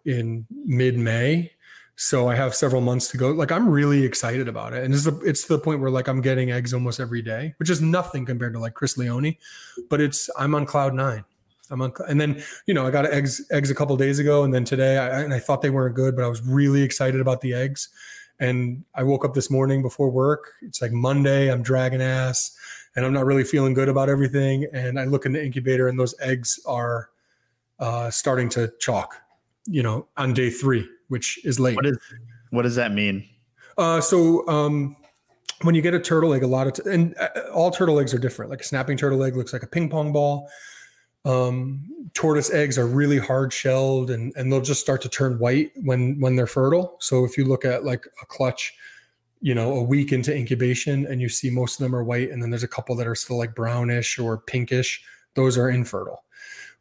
[0.06, 1.52] in mid-May.
[1.98, 3.32] So I have several months to go.
[3.32, 4.86] Like I'm really excited about it.
[4.86, 7.70] And it's the it's the point where like I'm getting eggs almost every day, which
[7.70, 9.36] is nothing compared to like Chris Leone.
[9.90, 11.26] But it's I'm on cloud nine.
[11.72, 14.54] I'm on, and then you know I got eggs eggs a couple days ago, and
[14.54, 17.42] then today I, and I thought they weren't good, but I was really excited about
[17.42, 17.90] the eggs.
[18.40, 20.54] And I woke up this morning before work.
[20.62, 21.52] It's like Monday.
[21.52, 22.58] I'm dragging ass
[22.96, 24.68] and I'm not really feeling good about everything.
[24.74, 27.10] And I look in the incubator and those eggs are
[27.80, 29.16] uh, starting to chalk,
[29.66, 31.76] you know, on day three, which is late.
[31.76, 31.98] What, is,
[32.50, 33.28] what does that mean?
[33.78, 34.96] Uh, so um,
[35.62, 38.14] when you get a turtle egg, a lot of, t- and uh, all turtle eggs
[38.14, 38.52] are different.
[38.52, 40.50] Like a snapping turtle egg looks like a ping pong ball.
[41.26, 41.84] Um,
[42.14, 46.20] tortoise eggs are really hard shelled and, and they'll just start to turn white when
[46.20, 46.96] when they're fertile.
[47.00, 48.74] So if you look at like a clutch,
[49.42, 52.42] you know, a week into incubation and you see most of them are white and
[52.42, 55.04] then there's a couple that are still like brownish or pinkish,
[55.34, 56.24] those are infertile.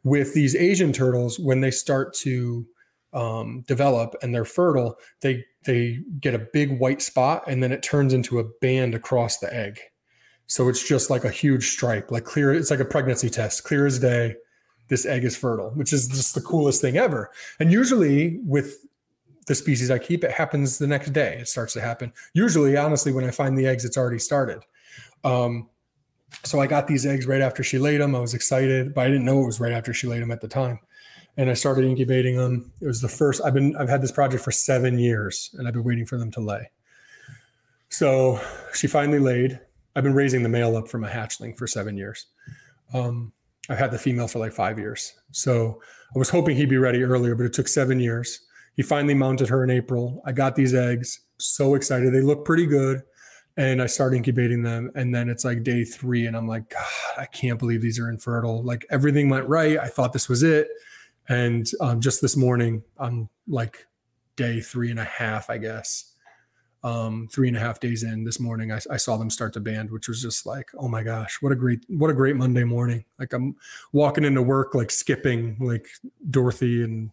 [0.03, 2.65] With these Asian turtles, when they start to
[3.13, 7.83] um, develop and they're fertile, they they get a big white spot and then it
[7.83, 9.79] turns into a band across the egg.
[10.47, 12.53] So it's just like a huge stripe, like clear.
[12.53, 14.35] It's like a pregnancy test, clear as day.
[14.87, 17.31] This egg is fertile, which is just the coolest thing ever.
[17.59, 18.85] And usually with
[19.47, 21.37] the species I keep, it happens the next day.
[21.39, 22.13] It starts to happen.
[22.33, 24.63] Usually, honestly, when I find the eggs, it's already started.
[25.23, 25.69] Um,
[26.43, 28.15] so I got these eggs right after she laid them.
[28.15, 30.41] I was excited, but I didn't know it was right after she laid them at
[30.41, 30.79] the time.
[31.37, 32.71] And I started incubating them.
[32.81, 33.41] It was the first.
[33.43, 36.31] I've been I've had this project for seven years, and I've been waiting for them
[36.31, 36.69] to lay.
[37.89, 38.39] So
[38.73, 39.59] she finally laid.
[39.95, 42.25] I've been raising the male up from a hatchling for seven years.
[42.93, 43.31] Um,
[43.69, 45.13] I've had the female for like five years.
[45.31, 45.81] So
[46.15, 48.41] I was hoping he'd be ready earlier, but it took seven years.
[48.75, 50.21] He finally mounted her in April.
[50.25, 51.21] I got these eggs.
[51.39, 52.13] So excited.
[52.13, 53.01] They look pretty good.
[53.57, 54.91] And I started incubating them.
[54.95, 56.25] And then it's like day three.
[56.25, 56.83] And I'm like, God,
[57.17, 58.61] I can't believe these are infertile.
[58.63, 59.79] Like everything went right.
[59.79, 60.67] I thought this was it.
[61.29, 63.87] And um, just this morning, I'm like
[64.35, 66.14] day three and a half, I guess
[66.85, 69.59] um, three and a half days in this morning, I, I, saw them start to
[69.59, 72.63] band, which was just like, oh my gosh, what a great, what a great Monday
[72.63, 73.03] morning.
[73.17, 73.55] Like I'm
[73.91, 75.87] walking into work, like skipping like
[76.29, 77.09] Dorothy and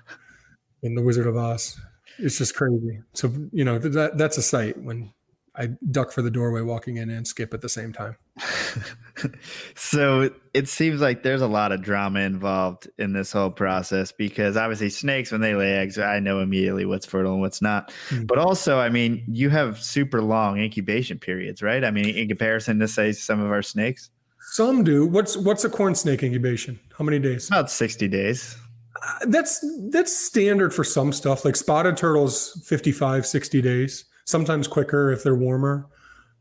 [0.82, 1.78] and the Wizard of Oz.
[2.18, 3.00] It's just crazy.
[3.12, 5.12] So, you know, that that's a sight when
[5.58, 8.16] I duck for the doorway walking in and skip at the same time.
[9.74, 14.56] so it seems like there's a lot of drama involved in this whole process because
[14.56, 17.90] obviously snakes when they lay eggs i know immediately what's fertile and what's not.
[18.10, 18.24] Mm-hmm.
[18.26, 21.84] but also i mean you have super long incubation periods right?
[21.84, 24.10] I mean in comparison to say some of our snakes?
[24.52, 25.06] Some do.
[25.06, 26.78] What's what's a corn snake incubation?
[26.96, 27.48] How many days?
[27.48, 28.56] About 60 days.
[29.02, 31.44] Uh, that's that's standard for some stuff.
[31.44, 35.86] Like spotted turtles 55 60 days sometimes quicker if they're warmer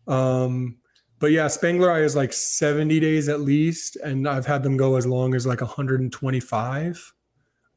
[0.08, 0.78] um
[1.20, 5.08] but yeah, Spengleri is like 70 days at least, and I've had them go as
[5.08, 7.14] long as like 125.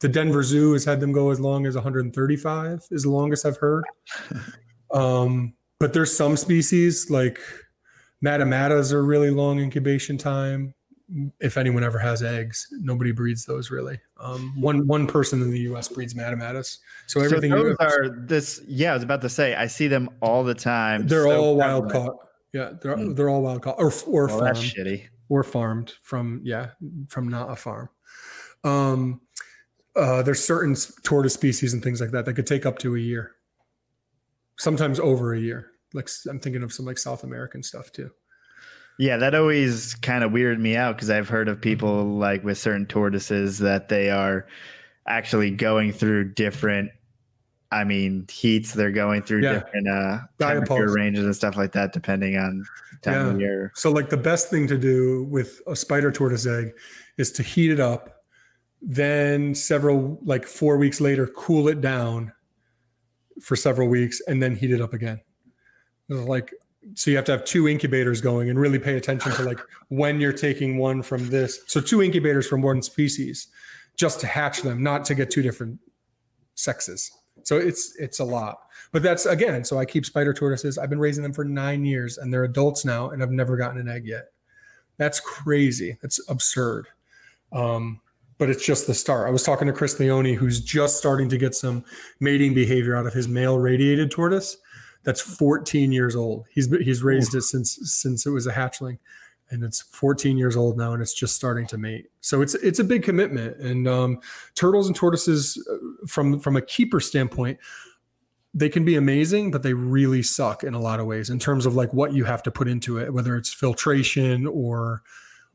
[0.01, 3.57] The Denver Zoo has had them go as long as 135, is the longest I've
[3.57, 3.85] heard.
[4.93, 7.39] um, but there's some species like
[8.25, 10.75] Matamatas are really long incubation time.
[11.41, 13.99] If anyone ever has eggs, nobody breeds those really.
[14.21, 15.89] Um, one one person in the U.S.
[15.89, 16.79] breeds Matamatas.
[17.07, 18.61] So everything so those are this.
[18.67, 21.07] Yeah, I was about to say I see them all the time.
[21.07, 22.17] They're so all wild caught
[22.53, 23.15] yeah, they're mm.
[23.15, 24.57] they're all wild caught or or well, farmed.
[24.57, 25.07] shitty.
[25.31, 26.71] Or farmed from yeah
[27.09, 27.91] from not a farm.
[28.65, 29.21] Um,
[29.95, 32.99] uh, there's certain tortoise species and things like that that could take up to a
[32.99, 33.33] year.
[34.59, 35.71] Sometimes over a year.
[35.93, 38.11] Like I'm thinking of some like South American stuff too.
[38.99, 42.59] Yeah, that always kind of weirded me out because I've heard of people like with
[42.59, 44.47] certain tortoises that they are
[45.07, 46.91] actually going through different
[47.71, 49.55] I mean, heats they're going through yeah.
[49.55, 52.65] different uh, temperature ranges and stuff like that, depending on
[53.03, 53.33] time yeah.
[53.33, 53.73] of year.
[53.75, 56.73] So, like the best thing to do with a spider tortoise egg
[57.19, 58.23] is to heat it up,
[58.81, 62.33] then several like four weeks later, cool it down
[63.43, 65.21] for several weeks, and then heat it up again.
[66.09, 66.55] Like
[66.95, 70.21] so, you have to have two incubators going and really pay attention to like when
[70.21, 71.61] you're taking one from this.
[71.67, 73.49] So, two incubators from one species,
[73.97, 75.79] just to hatch them, not to get two different
[76.55, 77.11] sexes.
[77.45, 78.59] So it's it's a lot.
[78.93, 80.77] But that's again, so I keep spider tortoises.
[80.77, 83.81] I've been raising them for nine years and they're adults now, and I've never gotten
[83.81, 84.33] an egg yet.
[84.99, 85.97] That's crazy.
[86.03, 86.89] That's absurd.
[87.53, 88.01] Um,
[88.37, 89.27] but it's just the start.
[89.27, 91.85] I was talking to Chris Leone, who's just starting to get some
[92.21, 94.59] mating behavior out of his male radiated tortoise.
[95.09, 96.45] That's 14 years old.
[96.51, 98.99] He's he's raised it since since it was a hatchling,
[99.49, 102.11] and it's 14 years old now and it's just starting to mate.
[102.21, 104.21] So it's it's a big commitment and um,
[104.55, 107.59] turtles and tortoises uh, from from a keeper standpoint
[108.53, 111.65] they can be amazing but they really suck in a lot of ways in terms
[111.67, 115.03] of like what you have to put into it whether it's filtration or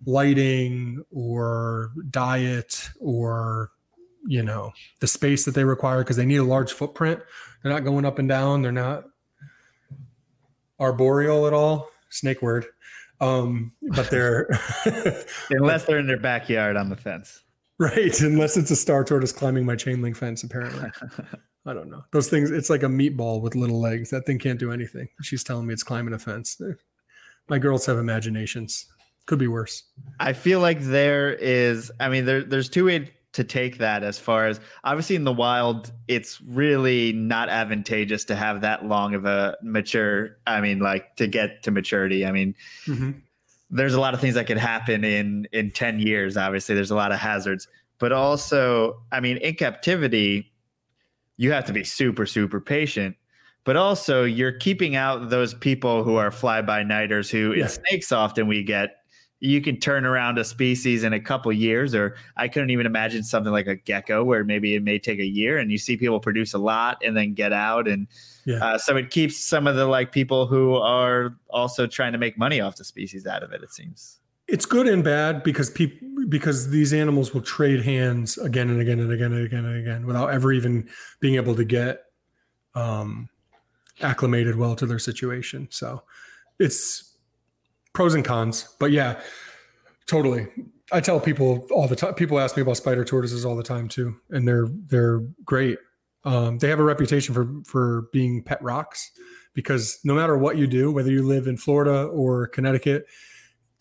[0.06, 3.72] lighting or diet or
[4.26, 7.20] you know the space that they require because they need a large footprint.
[7.62, 8.62] They're not going up and down.
[8.62, 9.06] They're not
[10.84, 12.66] arboreal at all snake word
[13.24, 14.50] um, but they're
[15.50, 17.42] unless they're in their backyard on the fence.
[17.80, 20.44] Right, unless it's a star tortoise climbing my chain link fence.
[20.44, 20.90] Apparently,
[21.66, 22.52] I don't know those things.
[22.52, 24.10] It's like a meatball with little legs.
[24.10, 25.08] That thing can't do anything.
[25.22, 26.60] She's telling me it's climbing a fence.
[27.50, 28.86] My girls have imaginations.
[29.26, 29.84] Could be worse.
[30.20, 31.92] I feel like there is.
[32.00, 35.34] I mean, there, there's two ways to take that as far as obviously in the
[35.34, 41.16] wild it's really not advantageous to have that long of a mature i mean like
[41.16, 42.26] to get to maturity.
[42.26, 42.56] I mean
[42.86, 43.12] mm-hmm.
[43.70, 46.76] there's a lot of things that could happen in in 10 years obviously.
[46.76, 47.68] There's a lot of hazards.
[48.00, 50.52] But also i mean in captivity
[51.38, 53.16] you have to be super super patient.
[53.66, 57.64] But also you're keeping out those people who are fly by nighters who yeah.
[57.64, 59.03] in snakes often we get
[59.44, 63.24] you can turn around a species in a couple years or i couldn't even imagine
[63.24, 66.20] something like a gecko where maybe it may take a year and you see people
[66.20, 67.88] produce a lot and then get out.
[67.88, 68.08] And
[68.46, 68.64] yeah.
[68.64, 72.38] uh, so it keeps some of the like people who are also trying to make
[72.38, 74.20] money off the species out of it it seems.
[74.48, 79.00] It's good and bad because people because these animals will trade hands again and again
[79.00, 80.90] and again and again and again without ever even
[81.20, 82.04] being able to get
[82.76, 83.30] um
[84.02, 85.68] acclimated well to their situation.
[85.72, 86.04] So
[86.60, 87.13] it's
[87.94, 88.76] pros and cons.
[88.80, 89.20] But yeah,
[90.08, 90.48] totally.
[90.92, 92.14] I tell people all the time.
[92.14, 95.80] People ask me about spider tortoises all the time too, and they're they're great.
[96.26, 99.12] Um, they have a reputation for for being pet rocks
[99.54, 103.06] because no matter what you do, whether you live in Florida or Connecticut,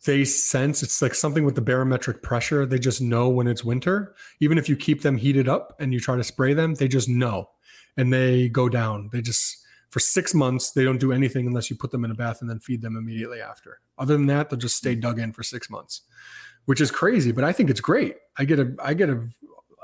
[0.05, 2.67] they sense it's like something with the barometric pressure.
[2.67, 4.15] They just know when it's winter.
[4.41, 7.09] Even if you keep them heated up and you try to spray them, they just
[7.09, 7.51] know
[7.97, 9.11] and they go down.
[9.13, 9.59] They just
[9.91, 12.49] for six months they don't do anything unless you put them in a bath and
[12.49, 15.71] then feed them immediately after other than that they'll just stay dug in for six
[15.71, 16.03] months
[16.67, 18.17] which is crazy but i think it's great.
[18.37, 19.27] I get a i get a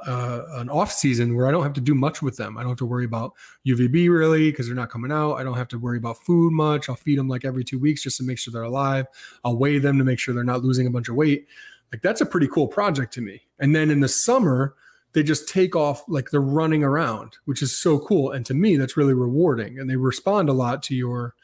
[0.06, 2.56] uh, an off season where i don't have to do much with them.
[2.56, 3.34] I don't have to worry about
[3.66, 5.34] uvb really because they're not coming out.
[5.34, 6.88] I don't have to worry about food much.
[6.88, 9.06] I'll feed them like every two weeks just to make sure they're alive.
[9.44, 11.46] I'll weigh them to make sure they're not losing a bunch of weight.
[11.92, 13.42] Like that's a pretty cool project to me.
[13.58, 14.74] And then in the summer
[15.12, 18.32] they just take off like they're running around, which is so cool.
[18.32, 19.78] And to me, that's really rewarding.
[19.78, 21.34] And they respond a lot to your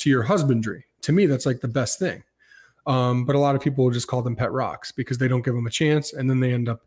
[0.00, 0.84] to your husbandry.
[1.02, 2.22] To me, that's like the best thing.
[2.86, 5.44] Um, but a lot of people will just call them pet rocks because they don't
[5.44, 6.80] give them a chance, and then they end up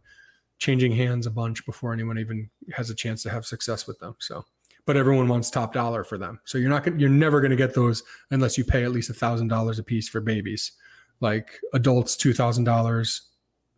[0.60, 4.16] changing hands a bunch before anyone even has a chance to have success with them.
[4.20, 4.44] So,
[4.86, 6.40] but everyone wants top dollar for them.
[6.46, 9.10] So you're not gonna, you're never going to get those unless you pay at least
[9.10, 10.74] a thousand dollars a piece for babies.
[11.20, 13.30] Like adults, two thousand dollars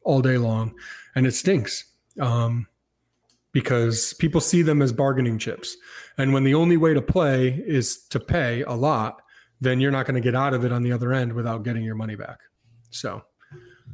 [0.03, 0.73] all day long,
[1.15, 1.85] and it stinks
[2.19, 2.67] um,
[3.51, 5.77] because people see them as bargaining chips.
[6.17, 9.21] And when the only way to play is to pay a lot,
[9.61, 11.83] then you're not going to get out of it on the other end without getting
[11.83, 12.39] your money back.
[12.89, 13.21] So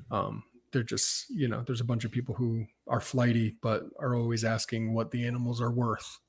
[0.10, 4.16] um, they're just, you know, there's a bunch of people who are flighty, but are
[4.16, 6.20] always asking what the animals are worth,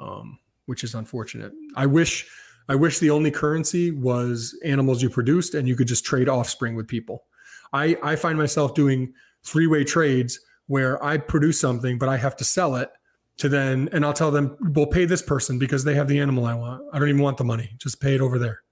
[0.00, 1.52] um, which is unfortunate.
[1.76, 2.28] I wish.
[2.68, 6.76] I wish the only currency was animals you produced and you could just trade offspring
[6.76, 7.24] with people.
[7.72, 10.38] I, I find myself doing three way trades
[10.68, 12.90] where I produce something, but I have to sell it
[13.38, 16.46] to then, and I'll tell them, we'll pay this person because they have the animal
[16.46, 16.82] I want.
[16.92, 17.74] I don't even want the money.
[17.78, 18.62] Just pay it over there.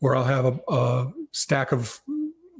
[0.00, 2.00] Or I'll have a, a stack of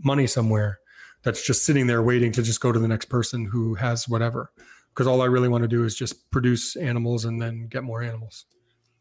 [0.05, 0.79] money somewhere
[1.23, 4.51] that's just sitting there waiting to just go to the next person who has whatever.
[4.91, 8.03] Because all I really want to do is just produce animals and then get more
[8.03, 8.47] animals.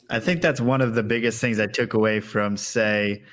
[0.09, 3.23] I think that's one of the biggest things I took away from, say,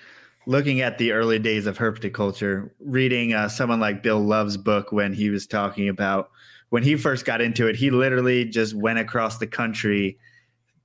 [0.47, 5.12] looking at the early days of herpetoculture, reading uh, someone like Bill Love's book when
[5.12, 6.31] he was talking about
[6.70, 10.18] when he first got into it, he literally just went across the country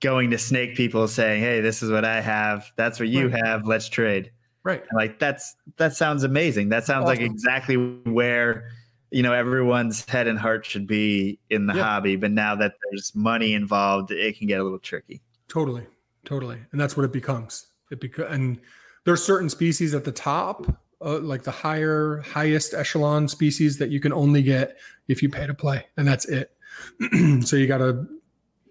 [0.02, 2.72] going to snake people saying, Hey, this is what I have.
[2.76, 3.46] That's what you right.
[3.46, 3.68] have.
[3.68, 4.32] Let's trade.
[4.64, 4.82] Right.
[4.82, 6.70] And like that's that sounds amazing.
[6.70, 7.18] That sounds awesome.
[7.18, 8.70] like exactly where
[9.12, 11.84] you know everyone's head and heart should be in the yeah.
[11.84, 12.16] hobby.
[12.16, 15.22] But now that there's money involved, it can get a little tricky.
[15.48, 15.88] Totally.
[16.26, 16.60] Totally.
[16.72, 17.68] And that's what it becomes.
[17.90, 18.60] It becomes and
[19.06, 20.66] there's certain species at the top
[21.02, 24.78] uh, like the higher highest echelon species that you can only get
[25.08, 26.52] if you pay to play and that's it
[27.42, 28.06] so you got to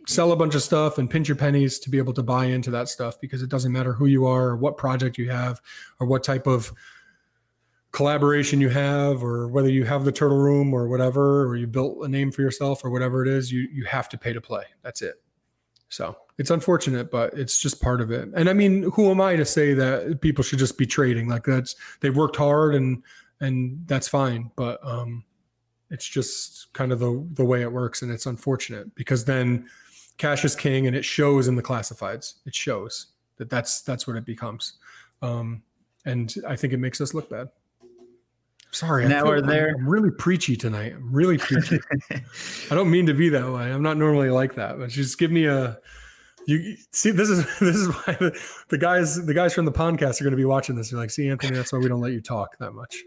[0.09, 2.71] sell a bunch of stuff and pinch your pennies to be able to buy into
[2.71, 5.61] that stuff because it doesn't matter who you are or what project you have
[6.01, 6.73] or what type of
[7.93, 12.05] collaboration you have or whether you have the turtle room or whatever or you built
[12.05, 14.65] a name for yourself or whatever it is you you have to pay to play
[14.83, 15.23] that's it
[15.89, 18.29] so it's unfortunate, but it's just part of it.
[18.35, 21.29] And I mean, who am I to say that people should just be trading?
[21.29, 23.03] Like that's they've worked hard and
[23.41, 24.51] and that's fine.
[24.57, 25.25] But um
[25.91, 29.69] it's just kind of the the way it works, and it's unfortunate because then
[30.19, 32.35] cash is king, and it shows in the classifieds.
[32.45, 34.75] It shows that that's that's what it becomes,
[35.23, 35.63] um,
[36.05, 37.49] and I think it makes us look bad.
[38.71, 39.75] Sorry, now we're there?
[39.75, 40.93] I'm really preachy tonight.
[40.95, 41.81] I'm really preachy.
[42.11, 43.73] I don't mean to be that way.
[43.73, 45.79] I'm not normally like that, but just give me a.
[46.47, 48.39] You see, this is this is why the,
[48.69, 50.91] the guys the guys from the podcast are going to be watching this.
[50.91, 53.03] They're like, see, Anthony, that's why we don't let you talk that much.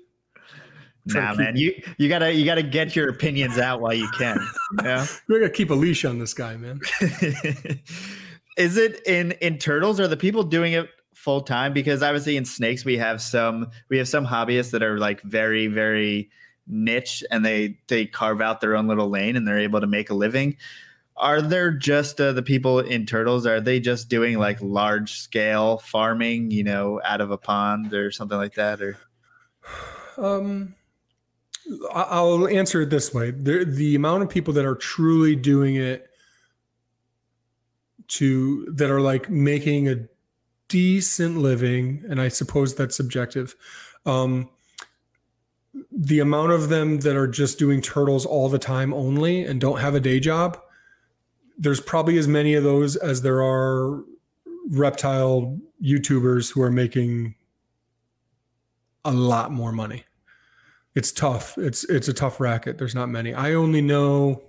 [1.05, 4.39] Nah, man, you you gotta you gotta get your opinions out while you can.
[4.83, 6.79] Yeah, we gotta keep a leash on this guy, man.
[8.57, 9.99] is it in in turtles?
[9.99, 10.89] Are the people doing it
[11.21, 14.97] full time because obviously in snakes we have some we have some hobbyists that are
[14.97, 16.27] like very very
[16.65, 20.09] niche and they they carve out their own little lane and they're able to make
[20.09, 20.57] a living
[21.17, 25.77] are there just uh, the people in turtles are they just doing like large scale
[25.77, 28.97] farming you know out of a pond or something like that or
[30.17, 30.75] Um,
[31.93, 36.07] I'll answer it this way: the the amount of people that are truly doing it
[38.09, 40.07] to that are like making a
[40.67, 43.55] decent living, and I suppose that's subjective.
[44.05, 44.49] Um,
[45.91, 49.79] the amount of them that are just doing turtles all the time only and don't
[49.79, 50.59] have a day job,
[51.57, 54.03] there's probably as many of those as there are
[54.69, 57.35] reptile YouTubers who are making
[59.05, 60.05] a lot more money.
[60.93, 61.57] It's tough.
[61.57, 62.77] It's it's a tough racket.
[62.77, 63.33] There's not many.
[63.33, 64.43] I only know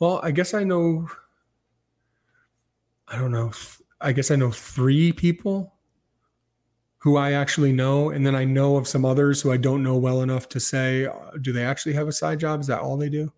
[0.00, 1.08] well, I guess I know
[3.08, 3.52] I don't know.
[4.00, 5.72] I guess I know 3 people
[6.98, 9.96] who I actually know and then I know of some others who I don't know
[9.96, 12.60] well enough to say uh, do they actually have a side job?
[12.60, 13.32] Is that all they do?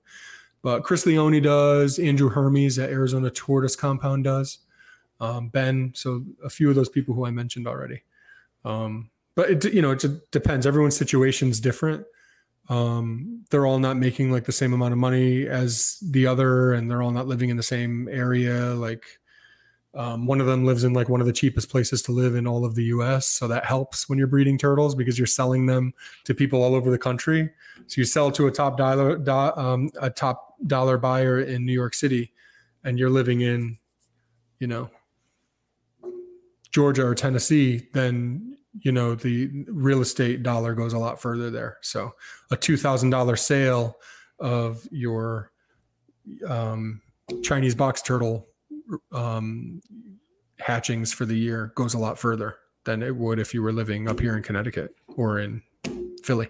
[0.63, 4.59] But Chris Leone does, Andrew Hermes at Arizona Tortoise Compound does.
[5.21, 8.03] Um, ben, so a few of those people who I mentioned already.
[8.65, 10.67] Um, but it you know it just depends.
[10.67, 12.05] Everyone's situation is different.
[12.69, 16.91] Um, they're all not making like the same amount of money as the other and
[16.91, 18.75] they're all not living in the same area.
[18.75, 19.05] Like
[19.95, 22.45] um, one of them lives in like one of the cheapest places to live in
[22.45, 25.95] all of the us so that helps when you're breeding turtles because you're selling them
[26.25, 27.49] to people all over the country.
[27.87, 31.73] So you sell to a top dollar do, um, a top dollar buyer in new
[31.73, 32.33] york city
[32.85, 33.77] and you're living in
[34.59, 34.91] you know
[36.71, 41.79] georgia or tennessee then you know the real estate dollar goes a lot further there.
[41.83, 42.15] So
[42.51, 43.97] a $2000 sale
[44.39, 45.51] of your
[46.47, 47.01] um,
[47.43, 48.47] chinese box turtle
[49.13, 49.81] um,
[50.59, 54.09] hatchings for the year goes a lot further than it would if you were living
[54.09, 55.63] up here in connecticut or in
[56.23, 56.49] philly.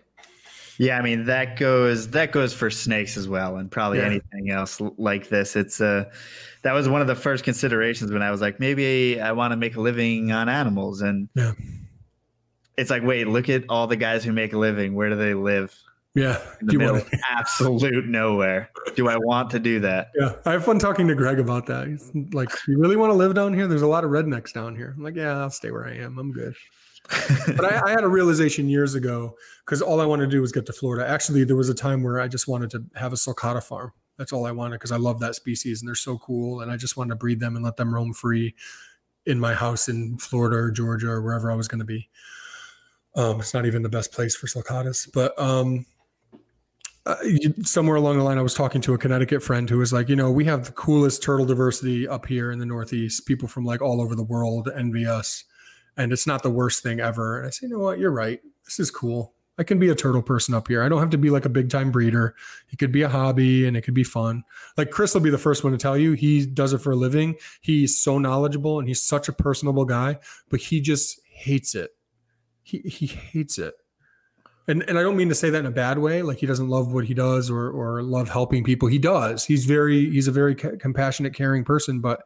[0.79, 4.07] Yeah i mean that goes that goes for snakes as well and probably yeah.
[4.07, 5.57] anything else like this.
[5.57, 6.05] It's uh
[6.63, 9.57] that was one of the first considerations when i was like maybe i want to
[9.57, 11.53] make a living on animals and yeah
[12.77, 14.95] it's like, wait, look at all the guys who make a living.
[14.95, 15.77] Where do they live?
[16.15, 16.41] Yeah.
[16.61, 18.71] In the do middle of absolute nowhere.
[18.95, 20.13] Do I want to do that?
[20.19, 20.37] Yeah.
[20.47, 21.87] I have fun talking to Greg about that.
[21.89, 23.67] He's like, you really want to live down here?
[23.67, 24.95] There's a lot of rednecks down here.
[24.97, 26.19] I'm like, yeah, I'll stay where I am.
[26.19, 26.55] I'm good.
[27.57, 30.51] but I, I, had a realization years ago because all I wanted to do was
[30.51, 31.09] get to Florida.
[31.09, 33.93] Actually, there was a time where I just wanted to have a sulcata farm.
[34.19, 36.63] That's all I wanted because I love that species and they're so cool.
[36.63, 38.57] And I just wanted to breed them and let them roam free
[39.25, 42.09] in my house in Florida or Georgia or wherever I was going to be.
[43.17, 45.87] Um, it's not even the best place for sulcatas, but um,
[47.07, 47.17] uh,
[47.63, 50.17] somewhere along the line, I was talking to a Connecticut friend who was like, you
[50.17, 53.27] know, we have the coolest turtle diversity up here in the Northeast.
[53.27, 55.45] People from like all over the world envy us,
[55.97, 57.39] and it's not the worst thing ever.
[57.39, 58.41] And I say, you know what, you're right.
[58.65, 59.35] This is cool.
[59.59, 60.83] I can be a turtle person up here.
[60.83, 62.35] I don't have to be like a big time breeder.
[62.71, 64.45] It could be a hobby and it could be fun.
[64.77, 66.97] Like Chris will be the first one to tell you he does it for a
[66.97, 67.37] living.
[67.63, 70.19] He's so knowledgeable and he's such a personable guy,
[70.51, 71.96] but he just hates it
[72.67, 73.75] he he hates it.
[74.69, 76.69] And and I don't mean to say that in a bad way, like he doesn't
[76.69, 78.89] love what he does or or love helping people.
[78.89, 79.45] He does.
[79.45, 82.25] He's very he's a very compassionate, caring person, but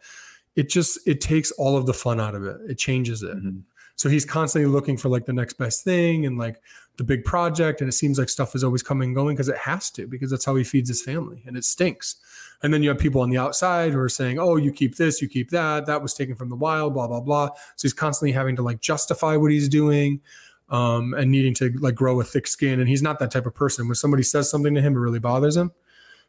[0.57, 2.57] it just it takes all of the fun out of it.
[2.69, 3.37] It changes it.
[3.37, 3.61] Mm-hmm.
[3.97, 6.63] So he's constantly looking for like the next best thing and like
[6.97, 7.83] the big project.
[7.83, 10.31] And it seems like stuff is always coming and going because it has to, because
[10.31, 12.17] that's how he feeds his family and it stinks.
[12.63, 15.23] And then you have people on the outside who are saying, oh, you keep this,
[15.23, 15.87] you keep that.
[15.87, 17.49] That was taken from the wild, blah, blah, blah.
[17.77, 20.21] So he's constantly having to like justify what he's doing
[20.69, 22.79] um, and needing to like grow a thick skin.
[22.81, 23.89] And he's not that type of person.
[23.89, 25.73] When somebody says something to him, it really bothers him.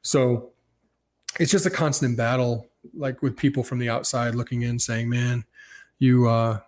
[0.01, 0.51] So
[1.39, 5.43] it's just a constant battle, like with people from the outside looking in saying, man,
[5.99, 6.59] you, uh,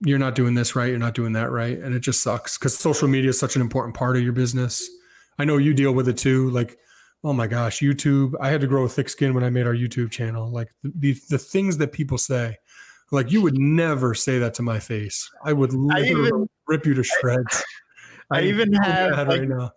[0.00, 2.76] you're not doing this right you're not doing that right and it just sucks because
[2.78, 4.90] social media is such an important part of your business
[5.38, 6.78] i know you deal with it too like
[7.24, 9.74] oh my gosh youtube i had to grow a thick skin when i made our
[9.74, 12.56] youtube channel like the, the things that people say
[13.12, 16.94] like you would never say that to my face i would literally even, rip you
[16.94, 17.64] to shreds
[18.30, 19.70] i, I even have like, right now.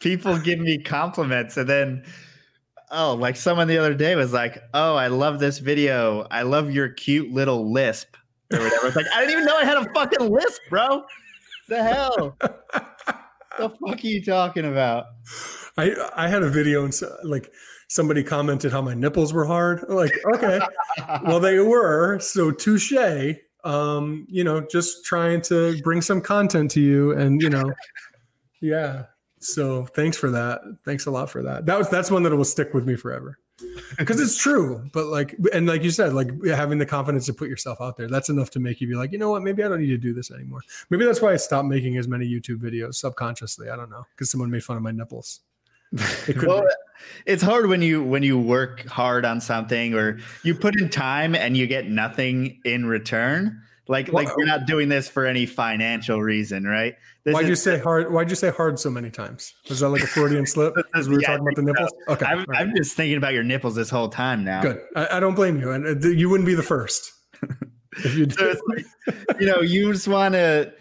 [0.00, 2.04] people give me compliments and then
[2.90, 6.70] oh like someone the other day was like oh i love this video i love
[6.70, 8.16] your cute little lisp
[8.52, 8.86] or whatever.
[8.88, 11.04] It's like I didn't even know I had a fucking lisp, bro.
[11.68, 12.36] The hell?
[13.58, 15.06] the fuck are you talking about?
[15.76, 17.52] I I had a video and so, like
[17.88, 19.84] somebody commented how my nipples were hard.
[19.88, 20.60] Like, okay,
[21.24, 22.18] well they were.
[22.20, 22.92] So touche.
[23.62, 27.72] Um, you know, just trying to bring some content to you, and you know,
[28.62, 29.04] yeah.
[29.40, 30.60] So thanks for that.
[30.84, 31.66] Thanks a lot for that.
[31.66, 33.38] That was that's one that will stick with me forever
[33.98, 37.48] because it's true but like and like you said like having the confidence to put
[37.48, 39.42] yourself out there that's enough to make you be like you know what?
[39.42, 40.60] Maybe i don't need to do this anymore.
[40.90, 44.30] Maybe that's why i stopped making as many youtube videos subconsciously i don't know because
[44.30, 45.40] someone made fun of my nipples.
[46.28, 46.64] It well,
[47.26, 51.34] it's hard when you when you work hard on something or you put in time
[51.34, 53.60] and you get nothing in return
[53.90, 56.94] Like like we're not doing this for any financial reason, right?
[57.24, 58.12] This why'd is, you say hard?
[58.12, 59.52] Why'd you say hard so many times?
[59.68, 60.74] Was that like a Freudian slip?
[60.94, 61.82] As we were Yeah, talking about the think so.
[61.84, 62.02] nipples.
[62.08, 62.60] Okay, I'm, right.
[62.60, 64.62] I'm just thinking about your nipples this whole time now.
[64.62, 64.80] good.
[64.94, 67.12] I, I don't blame you, and uh, you wouldn't be the first.
[68.04, 68.86] if you So like,
[69.40, 70.72] you know, you just want to.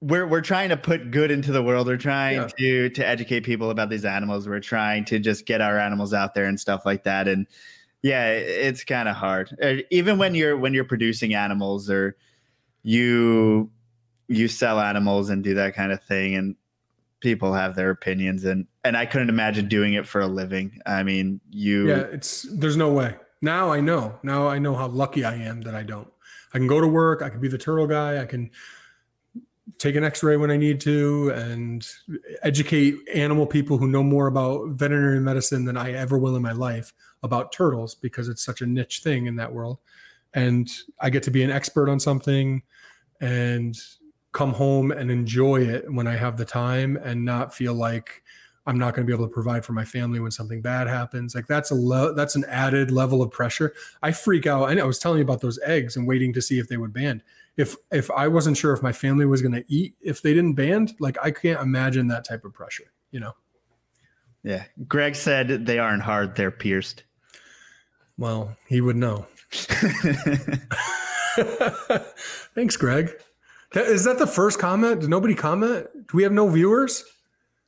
[0.00, 1.86] We're we're trying to put good into the world.
[1.86, 2.48] We're trying Yeah.
[2.58, 4.48] to to educate people about these animals.
[4.48, 7.28] We're trying to just get our animals out there and stuff like that.
[7.28, 7.46] And
[8.02, 9.56] yeah, it's kind of hard.
[9.62, 12.16] Uh, Even when you're when you're producing animals or
[12.82, 13.70] you
[14.28, 16.56] you sell animals and do that kind of thing, and
[17.20, 18.44] people have their opinions.
[18.44, 20.78] And and I couldn't imagine doing it for a living.
[20.86, 23.16] I mean, you Yeah, it's there's no way.
[23.40, 24.18] Now I know.
[24.22, 26.08] Now I know how lucky I am that I don't.
[26.54, 27.22] I can go to work.
[27.22, 28.20] I can be the turtle guy.
[28.20, 28.50] I can
[29.78, 31.86] take an X-ray when I need to, and
[32.42, 36.52] educate animal people who know more about veterinary medicine than I ever will in my
[36.52, 36.92] life
[37.22, 39.78] about turtles because it's such a niche thing in that world.
[40.34, 40.68] And
[41.00, 42.62] I get to be an expert on something,
[43.20, 43.76] and
[44.32, 48.22] come home and enjoy it when I have the time, and not feel like
[48.66, 51.34] I'm not going to be able to provide for my family when something bad happens.
[51.34, 53.74] Like that's a le- that's an added level of pressure.
[54.02, 54.68] I freak out.
[54.68, 56.76] I know I was telling you about those eggs and waiting to see if they
[56.76, 57.22] would band.
[57.56, 60.54] If if I wasn't sure if my family was going to eat if they didn't
[60.54, 62.92] band, like I can't imagine that type of pressure.
[63.10, 63.32] You know.
[64.42, 64.64] yeah.
[64.88, 67.02] Greg said they aren't hard; they're pierced.
[68.16, 69.26] Well, he would know.
[72.54, 73.10] Thanks, Greg.
[73.74, 75.00] Is that the first comment?
[75.00, 75.86] Did nobody comment?
[75.94, 77.04] Do we have no viewers?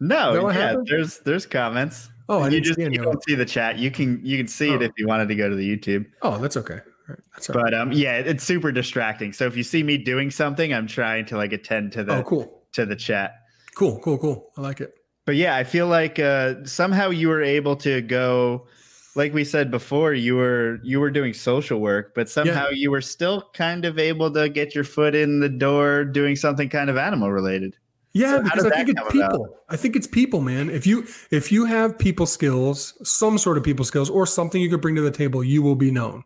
[0.01, 2.11] No, Is that what yeah, there's there's comments.
[2.29, 3.79] Oh, I you just you don't see the chat.
[3.79, 4.85] You can you can see it Oh.
[4.85, 6.07] if you wanted to go to the YouTube.
[6.23, 6.75] Oh, that's okay.
[6.75, 7.19] All right.
[7.35, 7.65] That's all right.
[7.71, 9.33] But um, yeah, it's super distracting.
[9.33, 12.23] So if you see me doing something, I'm trying to like attend to the Oh,
[12.23, 12.63] cool.
[12.73, 13.37] to the chat.
[13.75, 14.51] Cool, cool, cool.
[14.57, 14.95] I like it.
[15.27, 18.67] But yeah, I feel like uh, somehow you were able to go,
[19.15, 23.01] like we said before, you were you were doing social work, but somehow you were
[23.01, 26.97] still kind of able to get your foot in the door doing something kind of
[26.97, 27.77] animal related.
[28.13, 29.33] Yeah, So because I think it's come about?
[29.33, 29.59] people.
[29.69, 30.71] I think it's people, man.
[30.71, 34.71] If you if you have people skills, some sort of people skills, or something you
[34.71, 36.25] could bring to the table, you will be known.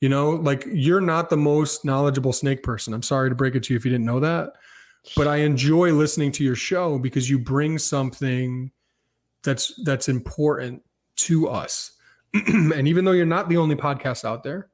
[0.00, 2.94] You know, like you're not the most knowledgeable snake person.
[2.94, 4.52] I'm sorry to break it to you if you didn't know that,
[5.16, 8.70] but I enjoy listening to your show because you bring something
[9.42, 10.82] that's that's important
[11.16, 11.92] to us.
[12.34, 14.70] and even though you're not the only podcast out there,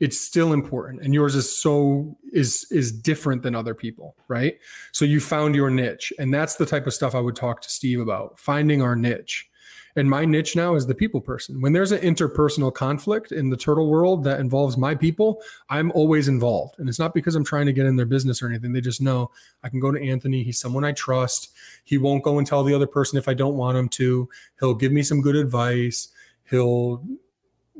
[0.00, 4.58] it's still important and yours is so is is different than other people, right?
[4.92, 6.12] So you found your niche.
[6.18, 9.49] And that's the type of stuff I would talk to Steve about finding our niche.
[9.96, 11.60] And my niche now is the people person.
[11.60, 16.28] When there's an interpersonal conflict in the turtle world that involves my people, I'm always
[16.28, 16.78] involved.
[16.78, 18.72] And it's not because I'm trying to get in their business or anything.
[18.72, 19.30] They just know
[19.62, 20.42] I can go to Anthony.
[20.42, 21.50] He's someone I trust.
[21.84, 24.28] He won't go and tell the other person if I don't want him to.
[24.60, 26.08] He'll give me some good advice.
[26.48, 27.04] He'll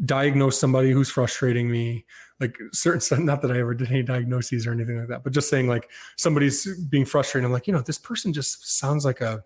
[0.05, 2.05] diagnose somebody who's frustrating me
[2.41, 5.51] like certain not that i ever did any diagnoses or anything like that but just
[5.51, 9.45] saying like somebody's being frustrated i'm like you know this person just sounds like a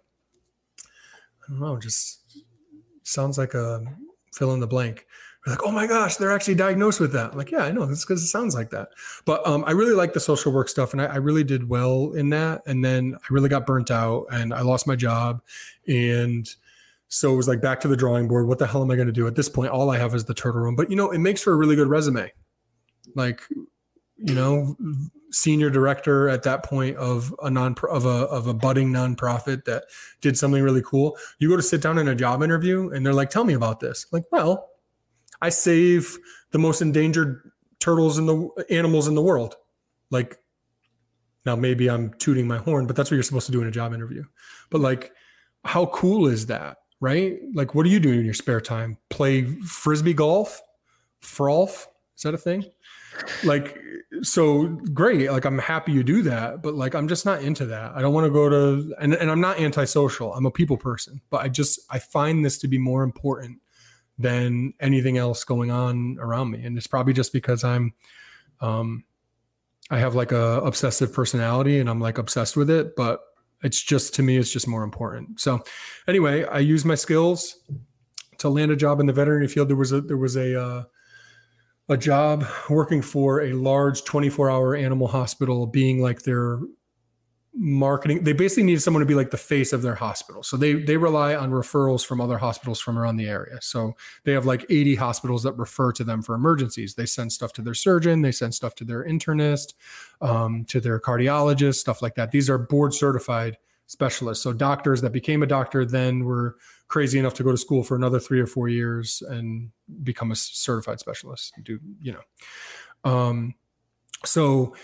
[0.78, 2.23] i don't know just
[3.04, 3.82] sounds like a
[4.34, 5.06] fill in the blank
[5.44, 7.84] They're like oh my gosh they're actually diagnosed with that I'm like yeah i know
[7.84, 8.88] it's because it sounds like that
[9.24, 12.12] but um, i really like the social work stuff and I, I really did well
[12.14, 15.40] in that and then i really got burnt out and i lost my job
[15.86, 16.52] and
[17.14, 18.48] so it was like back to the drawing board.
[18.48, 19.70] What the hell am I going to do at this point?
[19.70, 20.74] All I have is the turtle room.
[20.74, 22.32] But you know, it makes for a really good resume.
[23.14, 23.40] Like,
[24.16, 24.76] you know,
[25.30, 29.84] senior director at that point of a non of a of a budding nonprofit that
[30.20, 31.16] did something really cool.
[31.38, 33.80] You go to sit down in a job interview and they're like, "Tell me about
[33.80, 34.70] this." Like, well,
[35.40, 36.16] I save
[36.52, 37.50] the most endangered
[37.80, 39.56] turtles in the animals in the world.
[40.10, 40.38] Like,
[41.44, 43.72] now maybe I'm tooting my horn, but that's what you're supposed to do in a
[43.72, 44.24] job interview.
[44.70, 45.12] But like,
[45.64, 46.78] how cool is that?
[47.04, 47.38] right?
[47.52, 48.96] Like, what are you doing in your spare time?
[49.10, 50.62] Play frisbee golf,
[51.22, 51.86] frolf?
[52.16, 52.64] Is that a thing?
[53.42, 53.78] Like,
[54.22, 55.30] so great.
[55.30, 57.92] Like, I'm happy you do that, but like, I'm just not into that.
[57.94, 60.34] I don't want to go to, and, and I'm not antisocial.
[60.34, 63.60] I'm a people person, but I just, I find this to be more important
[64.18, 66.64] than anything else going on around me.
[66.64, 67.94] And it's probably just because I'm,
[68.60, 69.04] um,
[69.90, 73.20] I have like a obsessive personality and I'm like obsessed with it, but
[73.64, 75.64] it's just to me it's just more important so
[76.06, 77.56] anyway i use my skills
[78.38, 80.84] to land a job in the veterinary field there was a there was a uh,
[81.88, 86.60] a job working for a large 24 hour animal hospital being like their
[87.56, 90.42] marketing they basically need someone to be like the face of their hospital.
[90.42, 93.58] So they they rely on referrals from other hospitals from around the area.
[93.60, 93.92] So
[94.24, 96.94] they have like 80 hospitals that refer to them for emergencies.
[96.94, 99.74] They send stuff to their surgeon they send stuff to their internist
[100.20, 102.32] um, to their cardiologist stuff like that.
[102.32, 103.56] These are board certified
[103.86, 104.42] specialists.
[104.42, 106.56] So doctors that became a doctor then were
[106.88, 109.70] crazy enough to go to school for another three or four years and
[110.02, 112.20] become a certified specialist do you know
[113.04, 113.54] um,
[114.24, 114.74] so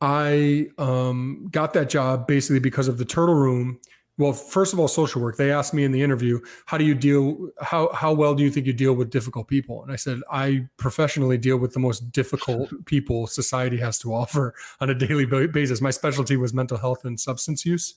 [0.00, 3.80] I um, got that job basically because of the Turtle Room.
[4.16, 5.36] Well, first of all, social work.
[5.36, 7.50] They asked me in the interview, "How do you deal?
[7.60, 10.66] How how well do you think you deal with difficult people?" And I said, "I
[10.76, 15.80] professionally deal with the most difficult people society has to offer on a daily basis.
[15.80, 17.94] My specialty was mental health and substance use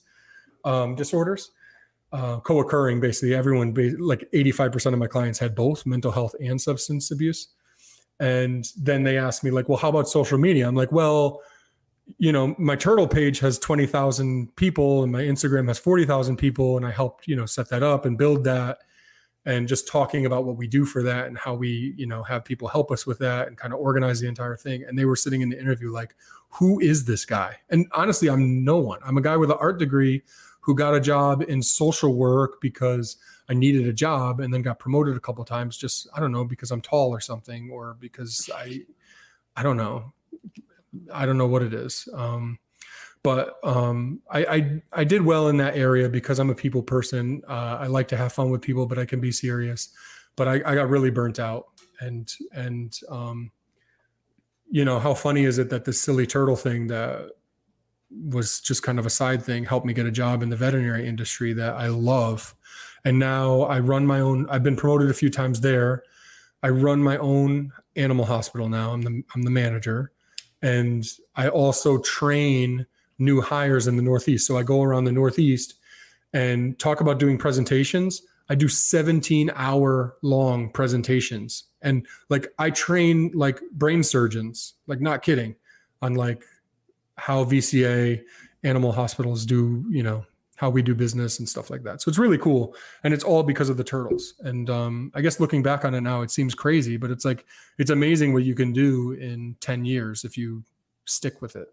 [0.64, 1.50] um, disorders,
[2.12, 3.00] uh, co-occurring.
[3.00, 7.48] Basically, everyone, like eighty-five percent of my clients had both mental health and substance abuse.
[8.20, 11.42] And then they asked me, like, "Well, how about social media?" I'm like, "Well."
[12.18, 16.76] you know, my turtle page has 20,000 people and my Instagram has 40,000 people.
[16.76, 18.78] And I helped, you know, set that up and build that
[19.44, 22.44] and just talking about what we do for that and how we, you know, have
[22.44, 24.84] people help us with that and kind of organize the entire thing.
[24.86, 26.14] And they were sitting in the interview like,
[26.48, 27.56] who is this guy?
[27.70, 29.00] And honestly, I'm no one.
[29.04, 30.22] I'm a guy with an art degree
[30.62, 33.16] who got a job in social work because
[33.48, 36.44] I needed a job and then got promoted a couple times just I don't know
[36.44, 38.82] because I'm tall or something or because I
[39.56, 40.12] I don't know
[41.12, 42.08] I don't know what it is.
[42.14, 42.58] Um,
[43.22, 47.42] but um, I, I, I did well in that area because I'm a people person.
[47.48, 49.90] Uh, I like to have fun with people, but I can be serious.
[50.34, 51.66] But I, I got really burnt out,
[52.00, 53.52] and and um,
[54.70, 57.30] you know how funny is it that this silly turtle thing that
[58.24, 61.06] was just kind of a side thing helped me get a job in the veterinary
[61.06, 62.54] industry that I love,
[63.04, 64.48] and now I run my own.
[64.48, 66.02] I've been promoted a few times there.
[66.62, 68.92] I run my own animal hospital now.
[68.92, 70.12] I'm the I'm the manager
[70.62, 72.86] and I also train
[73.18, 74.46] new hires in the Northeast.
[74.46, 75.74] So I go around the Northeast
[76.32, 78.22] and talk about doing presentations.
[78.48, 81.64] I do 17 hour long presentations.
[81.82, 85.56] And like I train like brain surgeons, like not kidding,
[86.00, 86.44] on like
[87.16, 88.22] how VCA
[88.64, 90.24] animal hospitals do, you know,
[90.56, 92.00] how we do business and stuff like that.
[92.00, 92.76] So it's really cool.
[93.02, 94.34] And it's all because of the turtles.
[94.40, 97.44] And um, I guess looking back on it now, it seems crazy, but it's like,
[97.78, 100.62] it's amazing what you can do in 10 years if you
[101.04, 101.66] stick with it.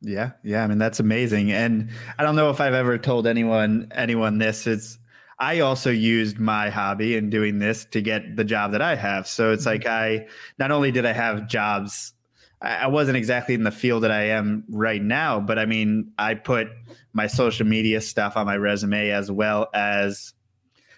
[0.00, 0.32] Yeah.
[0.42, 0.64] Yeah.
[0.64, 1.52] I mean, that's amazing.
[1.52, 4.66] And I don't know if I've ever told anyone, anyone this.
[4.66, 4.98] It's,
[5.38, 9.28] I also used my hobby in doing this to get the job that I have.
[9.28, 9.70] So it's mm-hmm.
[9.70, 10.26] like I
[10.58, 12.13] not only did I have jobs
[12.64, 16.34] I wasn't exactly in the field that I am right now, but I mean, I
[16.34, 16.68] put
[17.12, 20.32] my social media stuff on my resume as well as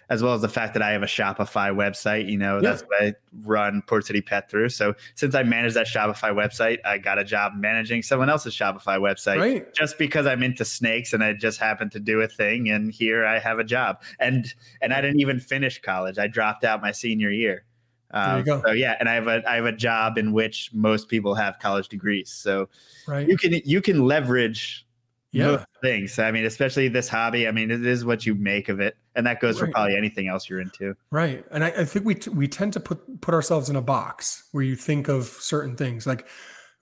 [0.09, 2.29] as well as the fact that I have a Shopify website.
[2.29, 2.69] You know, yeah.
[2.69, 3.13] that's what I
[3.43, 4.69] run Port City Pet through.
[4.69, 8.97] So since I manage that Shopify website, I got a job managing someone else's Shopify
[8.99, 9.73] website right.
[9.73, 12.69] just because I'm into snakes and I just happened to do a thing.
[12.69, 14.01] And here I have a job.
[14.19, 16.17] And and I didn't even finish college.
[16.17, 17.65] I dropped out my senior year.
[18.11, 21.35] Um, so yeah, and I have a I have a job in which most people
[21.35, 22.31] have college degrees.
[22.31, 22.69] So
[23.07, 23.27] right.
[23.27, 24.85] you can you can leverage
[25.31, 25.65] yeah.
[25.81, 26.17] things.
[26.19, 27.47] I mean, especially this hobby.
[27.47, 29.67] I mean, it is what you make of it, and that goes right.
[29.67, 30.95] for probably anything else you're into.
[31.11, 33.81] Right, and I, I think we t- we tend to put put ourselves in a
[33.81, 36.27] box where you think of certain things like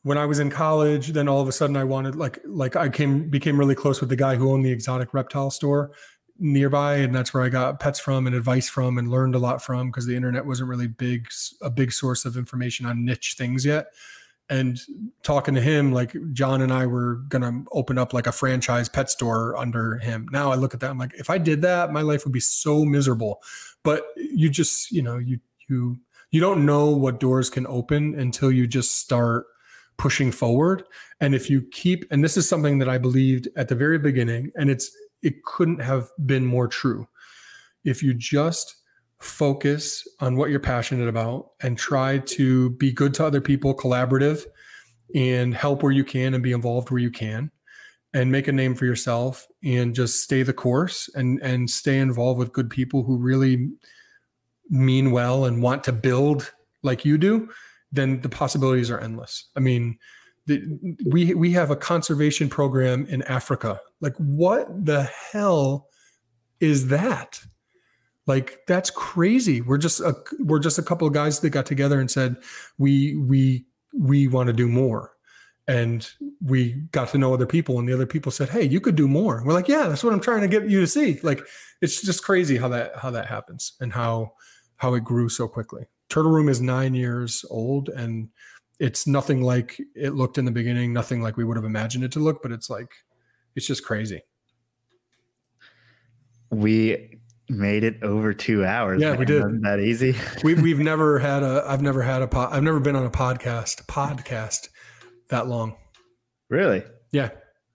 [0.03, 2.89] when I was in college, then all of a sudden I wanted like like I
[2.89, 5.91] came became really close with the guy who owned the exotic reptile store
[6.38, 9.64] nearby and that's where i got pets from and advice from and learned a lot
[9.64, 11.28] from because the internet wasn't really big
[11.62, 13.88] a big source of information on niche things yet.
[14.48, 14.80] And
[15.24, 19.10] talking to him like john and i were gonna open up like a franchise pet
[19.10, 20.28] store under him.
[20.32, 22.41] Now i look at that i'm like if i did that my life would be
[22.41, 23.41] so miserable.
[23.84, 25.98] But you just you know you you
[26.32, 29.45] you don't know what doors can open until you just start
[29.98, 30.84] pushing forward.
[31.22, 34.52] And if you keep and this is something that i believed at the very beginning
[34.56, 37.07] and it's it couldn't have been more true.
[37.83, 38.75] If you just
[39.19, 44.43] focus on what you're passionate about and try to be good to other people, collaborative,
[45.13, 47.51] and help where you can and be involved where you can
[48.13, 52.39] and make a name for yourself and just stay the course and and stay involved
[52.39, 53.69] with good people who really
[54.69, 56.51] mean well and want to build
[56.81, 57.47] like you do
[57.91, 59.95] then the possibilities are endless i mean
[60.47, 60.63] the,
[61.05, 63.79] we we have a conservation program in Africa.
[64.01, 65.88] Like, what the hell
[66.59, 67.41] is that?
[68.27, 69.61] Like, that's crazy.
[69.61, 72.38] We're just a we're just a couple of guys that got together and said
[72.77, 75.11] we we we want to do more,
[75.67, 76.09] and
[76.41, 79.07] we got to know other people, and the other people said, "Hey, you could do
[79.07, 81.41] more." We're like, "Yeah, that's what I'm trying to get you to see." Like,
[81.81, 84.34] it's just crazy how that how that happens and how
[84.77, 85.85] how it grew so quickly.
[86.09, 88.30] Turtle Room is nine years old, and
[88.80, 92.11] it's nothing like it looked in the beginning, nothing like we would have imagined it
[92.13, 92.91] to look, but it's like
[93.56, 94.22] it's just crazy.
[96.49, 97.19] We
[97.49, 99.02] made it over two hours.
[99.02, 99.19] Yeah, man.
[99.19, 99.44] we did.
[99.44, 100.15] Wasn't that easy?
[100.44, 101.64] we, we've never had a.
[101.68, 102.38] I've never had a.
[102.38, 104.69] I've never been on a podcast podcast
[105.30, 105.76] that long.
[106.49, 106.84] Really?
[107.11, 107.30] Yeah.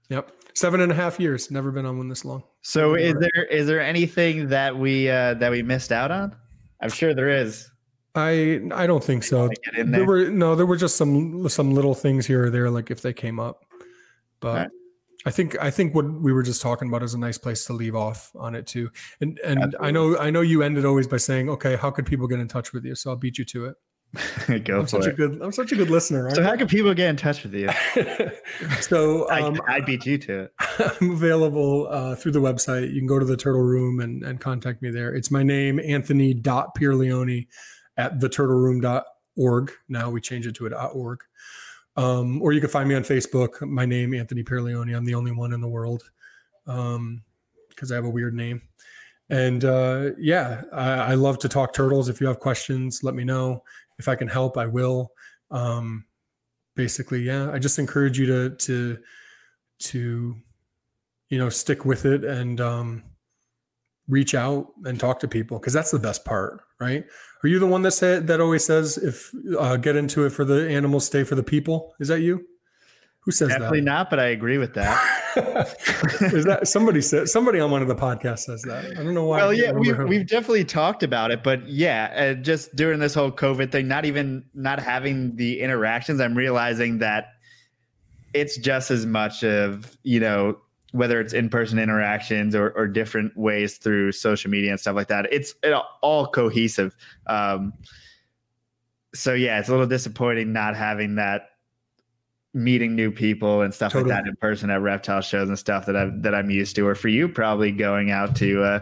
[0.09, 0.33] Yep.
[0.55, 1.51] Seven and a half years.
[1.51, 2.43] Never been on one this long.
[2.63, 6.37] So, is there is there anything that we uh, that we missed out on?
[6.81, 7.71] I'm sure there is.
[8.15, 9.49] I I don't think so.
[9.75, 9.85] There?
[9.85, 10.05] there?
[10.05, 13.13] were no, there were just some some little things here or there, like if they
[13.13, 13.65] came up.
[14.41, 14.71] But right.
[15.27, 17.73] I think I think what we were just talking about is a nice place to
[17.73, 18.91] leave off on it too.
[19.21, 19.89] And and Absolutely.
[19.89, 22.49] I know I know you ended always by saying, okay, how could people get in
[22.49, 22.95] touch with you?
[22.95, 23.77] So I'll beat you to it.
[24.65, 25.11] Go I'm such it.
[25.11, 26.35] a good I'm such a good listener.
[26.35, 27.69] So how can people get in touch with you?
[28.81, 30.55] so um, I, I beat you to it.
[31.01, 32.93] I'm available uh, through the website.
[32.93, 35.15] You can go to the Turtle Room and, and contact me there.
[35.15, 37.47] It's my name, Anthony Pierleone
[37.97, 39.73] at theturtleroom.org.
[39.89, 41.21] Now we change it to a .org.
[41.97, 43.67] Um, or you can find me on Facebook.
[43.67, 44.97] My name, Anthony Pierleone.
[44.97, 46.05] I'm the only one in the world
[46.65, 47.23] because um,
[47.91, 48.63] I have a weird name.
[49.29, 52.09] And uh, yeah, I, I, love to talk turtles.
[52.09, 53.63] If you have questions, let me know.
[53.99, 55.13] If I can help, I will.
[55.53, 56.05] Um,
[56.75, 58.99] basically, yeah, I just encourage you to to
[59.81, 60.37] to
[61.29, 63.05] you know stick with it and um,
[64.09, 67.05] reach out and talk to people because that's the best part, right?
[67.43, 70.45] Are you the one that said that always says if uh, get into it for
[70.45, 71.95] the animals, stay for the people?
[71.99, 72.47] Is that you?
[73.21, 73.55] Who says that?
[73.59, 73.85] Definitely that?
[73.85, 74.99] not, but I agree with that.
[76.33, 78.87] Is that somebody said somebody on one of the podcasts says that?
[78.87, 79.39] I don't know why.
[79.39, 83.31] Well, yeah, we've, we've definitely talked about it, but yeah, uh, just during this whole
[83.31, 87.35] COVID thing, not even not having the interactions, I'm realizing that
[88.33, 90.57] it's just as much of you know
[90.93, 95.33] whether it's in-person interactions or, or different ways through social media and stuff like that
[95.33, 95.73] it's it
[96.03, 96.97] all cohesive.
[97.27, 97.73] Um,
[99.15, 101.51] so yeah it's a little disappointing not having that
[102.55, 104.13] meeting new people and stuff totally.
[104.13, 106.87] like that in person at reptile shows and stuff that i that i'm used to
[106.87, 108.81] or for you probably going out to uh,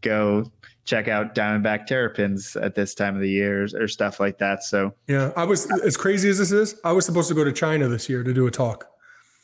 [0.00, 0.50] go
[0.84, 4.64] check out diamondback terrapins at this time of the year or, or stuff like that.
[4.64, 7.52] So yeah i was as crazy as this is i was supposed to go to
[7.52, 8.91] china this year to do a talk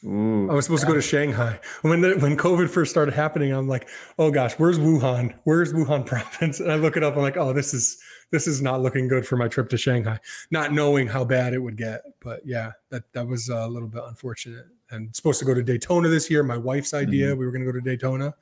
[0.04, 0.86] Ooh, I was supposed yeah.
[0.86, 3.52] to go to Shanghai when the, when COVID first started happening.
[3.52, 3.88] I'm like,
[4.18, 5.34] oh gosh, where's Wuhan?
[5.44, 6.60] Where's Wuhan province?
[6.60, 7.16] And I look it up.
[7.16, 8.00] I'm like, oh, this is
[8.30, 10.20] this is not looking good for my trip to Shanghai.
[10.50, 14.02] Not knowing how bad it would get, but yeah, that that was a little bit
[14.06, 14.66] unfortunate.
[14.90, 16.42] And supposed to go to Daytona this year.
[16.42, 17.28] My wife's idea.
[17.30, 17.38] Mm-hmm.
[17.40, 18.34] We were going to go to Daytona.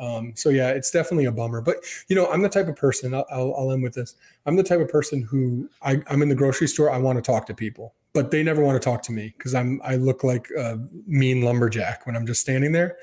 [0.00, 1.60] Um, so yeah, it's definitely a bummer.
[1.60, 1.76] But
[2.08, 3.14] you know, I'm the type of person.
[3.14, 4.16] I'll, I'll, I'll end with this.
[4.46, 6.90] I'm the type of person who I, I'm in the grocery store.
[6.90, 9.54] I want to talk to people but they never want to talk to me because
[9.54, 12.96] I'm I look like a mean lumberjack when I'm just standing there.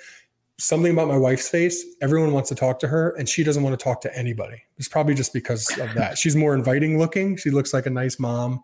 [0.60, 3.80] Something about my wife's face, everyone wants to talk to her, and she doesn't want
[3.80, 4.64] to talk to anybody.
[4.78, 6.18] It's probably just because of that.
[6.18, 7.38] She's more inviting looking.
[7.38, 8.64] She looks like a nice mom,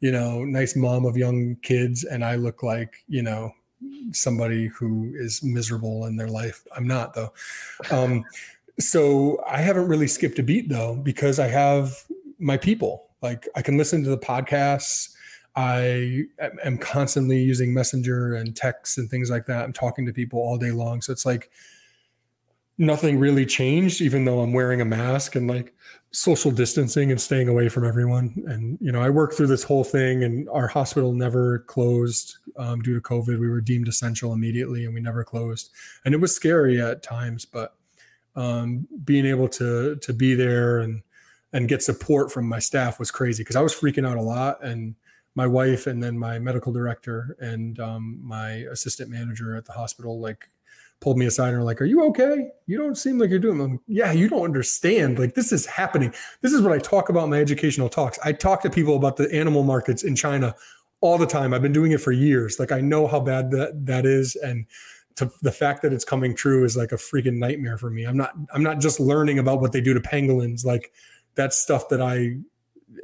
[0.00, 3.50] you know, nice mom of young kids, and I look like, you know,
[4.12, 6.66] somebody who is miserable in their life.
[6.76, 7.32] I'm not though.
[7.90, 8.24] Um,
[8.78, 12.04] so I haven't really skipped a beat though because I have
[12.38, 13.08] my people.
[13.20, 15.12] Like I can listen to the podcasts
[15.54, 16.24] I
[16.64, 19.64] am constantly using Messenger and texts and things like that.
[19.64, 21.02] I'm talking to people all day long.
[21.02, 21.50] So it's like
[22.78, 25.74] nothing really changed, even though I'm wearing a mask and like
[26.12, 28.44] social distancing and staying away from everyone.
[28.46, 32.82] And, you know, I worked through this whole thing and our hospital never closed um,
[32.82, 33.40] due to COVID.
[33.40, 35.70] We were deemed essential immediately and we never closed.
[36.04, 37.74] And it was scary at times, but
[38.36, 41.02] um, being able to, to be there and,
[41.54, 44.62] and get support from my staff was crazy because I was freaking out a lot.
[44.62, 44.94] And,
[45.34, 50.20] my wife and then my medical director and um, my assistant manager at the hospital
[50.20, 50.50] like
[51.02, 52.48] pulled me aside and were like, "Are you okay?
[52.66, 55.18] You don't seem like you're doing." Like, yeah, you don't understand.
[55.18, 56.14] Like this is happening.
[56.40, 58.18] This is what I talk about in my educational talks.
[58.24, 60.54] I talk to people about the animal markets in China
[61.00, 61.52] all the time.
[61.52, 62.58] I've been doing it for years.
[62.58, 64.66] Like I know how bad that that is, and
[65.16, 68.04] to, the fact that it's coming true is like a freaking nightmare for me.
[68.04, 68.32] I'm not.
[68.54, 70.64] I'm not just learning about what they do to pangolins.
[70.64, 70.92] Like
[71.34, 72.36] that's stuff that I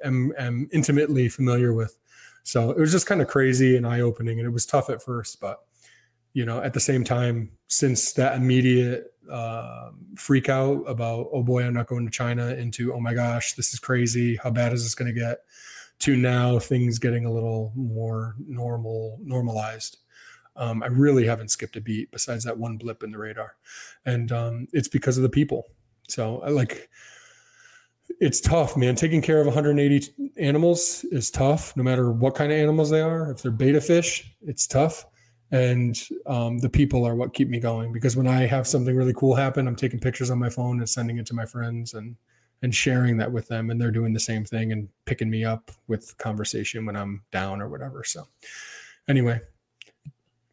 [0.04, 1.98] am am intimately familiar with.
[2.44, 5.02] So it was just kind of crazy and eye opening, and it was tough at
[5.02, 5.64] first, but
[6.32, 11.64] you know, at the same time, since that immediate uh, freak out about oh boy,
[11.64, 14.36] I'm not going to China, into oh my gosh, this is crazy.
[14.36, 15.40] How bad is this going to get?
[16.00, 19.98] To now things getting a little more normal, normalized.
[20.54, 23.56] Um, I really haven't skipped a beat besides that one blip in the radar,
[24.06, 25.64] and um, it's because of the people.
[26.08, 26.88] So like
[28.20, 28.94] it's tough, man.
[28.94, 33.30] Taking care of 180 animals is tough, no matter what kind of animals they are.
[33.30, 35.06] If they're betta fish, it's tough.
[35.50, 39.14] And um, the people are what keep me going because when I have something really
[39.14, 42.16] cool happen, I'm taking pictures on my phone and sending it to my friends and
[42.60, 45.70] and sharing that with them, and they're doing the same thing and picking me up
[45.86, 48.02] with conversation when I'm down or whatever.
[48.02, 48.26] So,
[49.06, 49.40] anyway,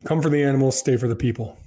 [0.03, 1.57] come for the animals, stay for the people.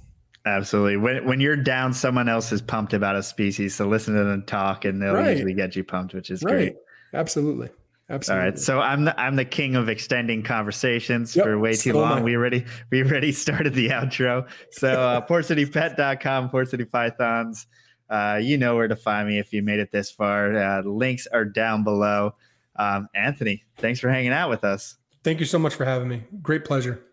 [0.45, 0.97] Absolutely.
[0.97, 3.75] When when you're down, someone else is pumped about a species.
[3.75, 5.31] So listen to them talk, and they'll right.
[5.31, 6.51] usually get you pumped, which is right.
[6.51, 6.75] great.
[7.13, 7.69] Absolutely.
[8.09, 8.41] Absolutely.
[8.41, 8.59] All right.
[8.59, 11.45] So I'm the I'm the king of extending conversations yep.
[11.45, 12.23] for way too so long.
[12.23, 14.47] We already we already started the outro.
[14.71, 17.67] So uh, portcitypet.com, Port City Pythons.
[18.09, 20.57] Uh, you know where to find me if you made it this far.
[20.57, 22.33] Uh, links are down below.
[22.75, 24.95] Um, Anthony, thanks for hanging out with us.
[25.23, 26.23] Thank you so much for having me.
[26.41, 27.03] Great pleasure.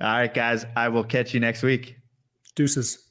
[0.00, 0.64] All right, guys.
[0.76, 1.96] I will catch you next week.
[2.54, 3.09] Deuces.